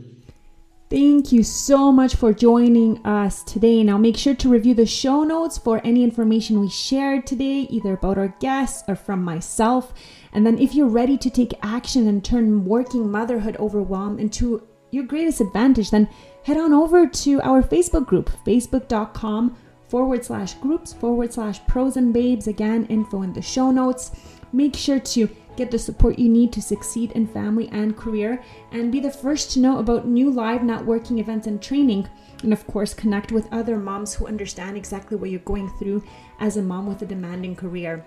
Thank 0.91 1.31
you 1.31 1.45
so 1.45 1.93
much 1.93 2.17
for 2.17 2.33
joining 2.33 3.07
us 3.07 3.45
today. 3.45 3.85
Now, 3.85 3.97
make 3.97 4.17
sure 4.17 4.35
to 4.35 4.49
review 4.49 4.75
the 4.75 4.87
show 4.87 5.23
notes 5.23 5.57
for 5.57 5.81
any 5.85 6.03
information 6.03 6.59
we 6.59 6.69
shared 6.69 7.29
today, 7.29 7.69
either 7.71 7.93
about 7.93 8.19
our 8.19 8.35
guests 8.41 8.83
or 8.89 8.97
from 8.97 9.23
myself. 9.23 9.95
And 10.33 10.45
then, 10.45 10.59
if 10.59 10.75
you're 10.75 10.89
ready 10.89 11.17
to 11.17 11.31
take 11.31 11.55
action 11.63 12.09
and 12.09 12.25
turn 12.25 12.65
working 12.65 13.09
motherhood 13.09 13.57
overwhelm 13.59 14.19
into 14.19 14.67
your 14.91 15.05
greatest 15.05 15.41
advantage, 15.41 15.93
then 15.93 16.09
head 16.43 16.57
on 16.57 16.73
over 16.73 17.07
to 17.07 17.41
our 17.43 17.63
Facebook 17.63 18.07
group, 18.07 18.29
facebook.com 18.45 19.57
forward 19.87 20.25
slash 20.25 20.55
groups 20.55 20.93
forward 20.93 21.33
slash 21.33 21.65
pros 21.69 21.97
and 21.99 22.13
babes. 22.13 22.49
Again, 22.49 22.87
info 22.87 23.23
in 23.23 23.33
the 23.33 23.43
show 23.43 23.71
notes. 23.71 24.11
Make 24.53 24.75
sure 24.75 24.99
to 24.99 25.29
get 25.57 25.71
the 25.71 25.79
support 25.79 26.19
you 26.19 26.29
need 26.29 26.53
to 26.53 26.63
succeed 26.63 27.13
in 27.13 27.27
family 27.27 27.69
and 27.73 27.97
career, 27.97 28.43
and 28.73 28.93
be 28.93 29.01
the 29.01 29.11
first 29.11 29.51
to 29.53 29.61
know 29.61 29.79
about 29.79 30.07
new 30.07 30.31
live 30.31 30.61
networking 30.61 31.19
events 31.19 31.47
and 31.47 31.61
training. 31.61 32.09
And 32.43 32.53
of 32.53 32.67
course, 32.67 32.95
connect 32.95 33.33
with 33.33 33.53
other 33.53 33.77
moms 33.77 34.15
who 34.15 34.27
understand 34.27 34.77
exactly 34.77 35.17
what 35.17 35.31
you're 35.31 35.41
going 35.41 35.69
through 35.79 36.03
as 36.39 36.57
a 36.57 36.63
mom 36.63 36.87
with 36.87 37.03
a 37.03 37.07
demanding 37.07 37.55
career. 37.57 38.05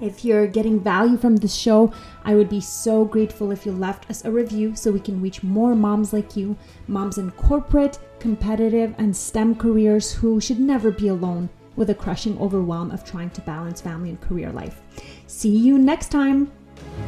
If 0.00 0.24
you're 0.24 0.46
getting 0.46 0.78
value 0.78 1.16
from 1.16 1.36
this 1.36 1.54
show, 1.54 1.92
I 2.24 2.34
would 2.34 2.48
be 2.48 2.60
so 2.60 3.04
grateful 3.04 3.50
if 3.50 3.66
you 3.66 3.72
left 3.72 4.08
us 4.08 4.24
a 4.24 4.30
review 4.30 4.76
so 4.76 4.92
we 4.92 5.00
can 5.00 5.20
reach 5.20 5.42
more 5.42 5.74
moms 5.74 6.12
like 6.12 6.36
you, 6.36 6.56
moms 6.86 7.18
in 7.18 7.32
corporate, 7.32 7.98
competitive, 8.20 8.94
and 8.98 9.16
STEM 9.16 9.56
careers 9.56 10.12
who 10.12 10.40
should 10.40 10.60
never 10.60 10.92
be 10.92 11.08
alone 11.08 11.48
with 11.74 11.90
a 11.90 11.94
crushing 11.94 12.38
overwhelm 12.40 12.90
of 12.90 13.04
trying 13.04 13.30
to 13.30 13.40
balance 13.42 13.80
family 13.80 14.10
and 14.10 14.20
career 14.20 14.50
life. 14.50 14.80
See 15.26 15.56
you 15.56 15.78
next 15.78 16.08
time. 16.10 16.52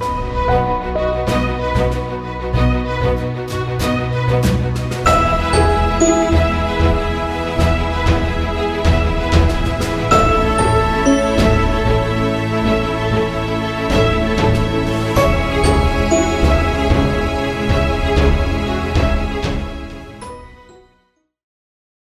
Música 0.01 1.20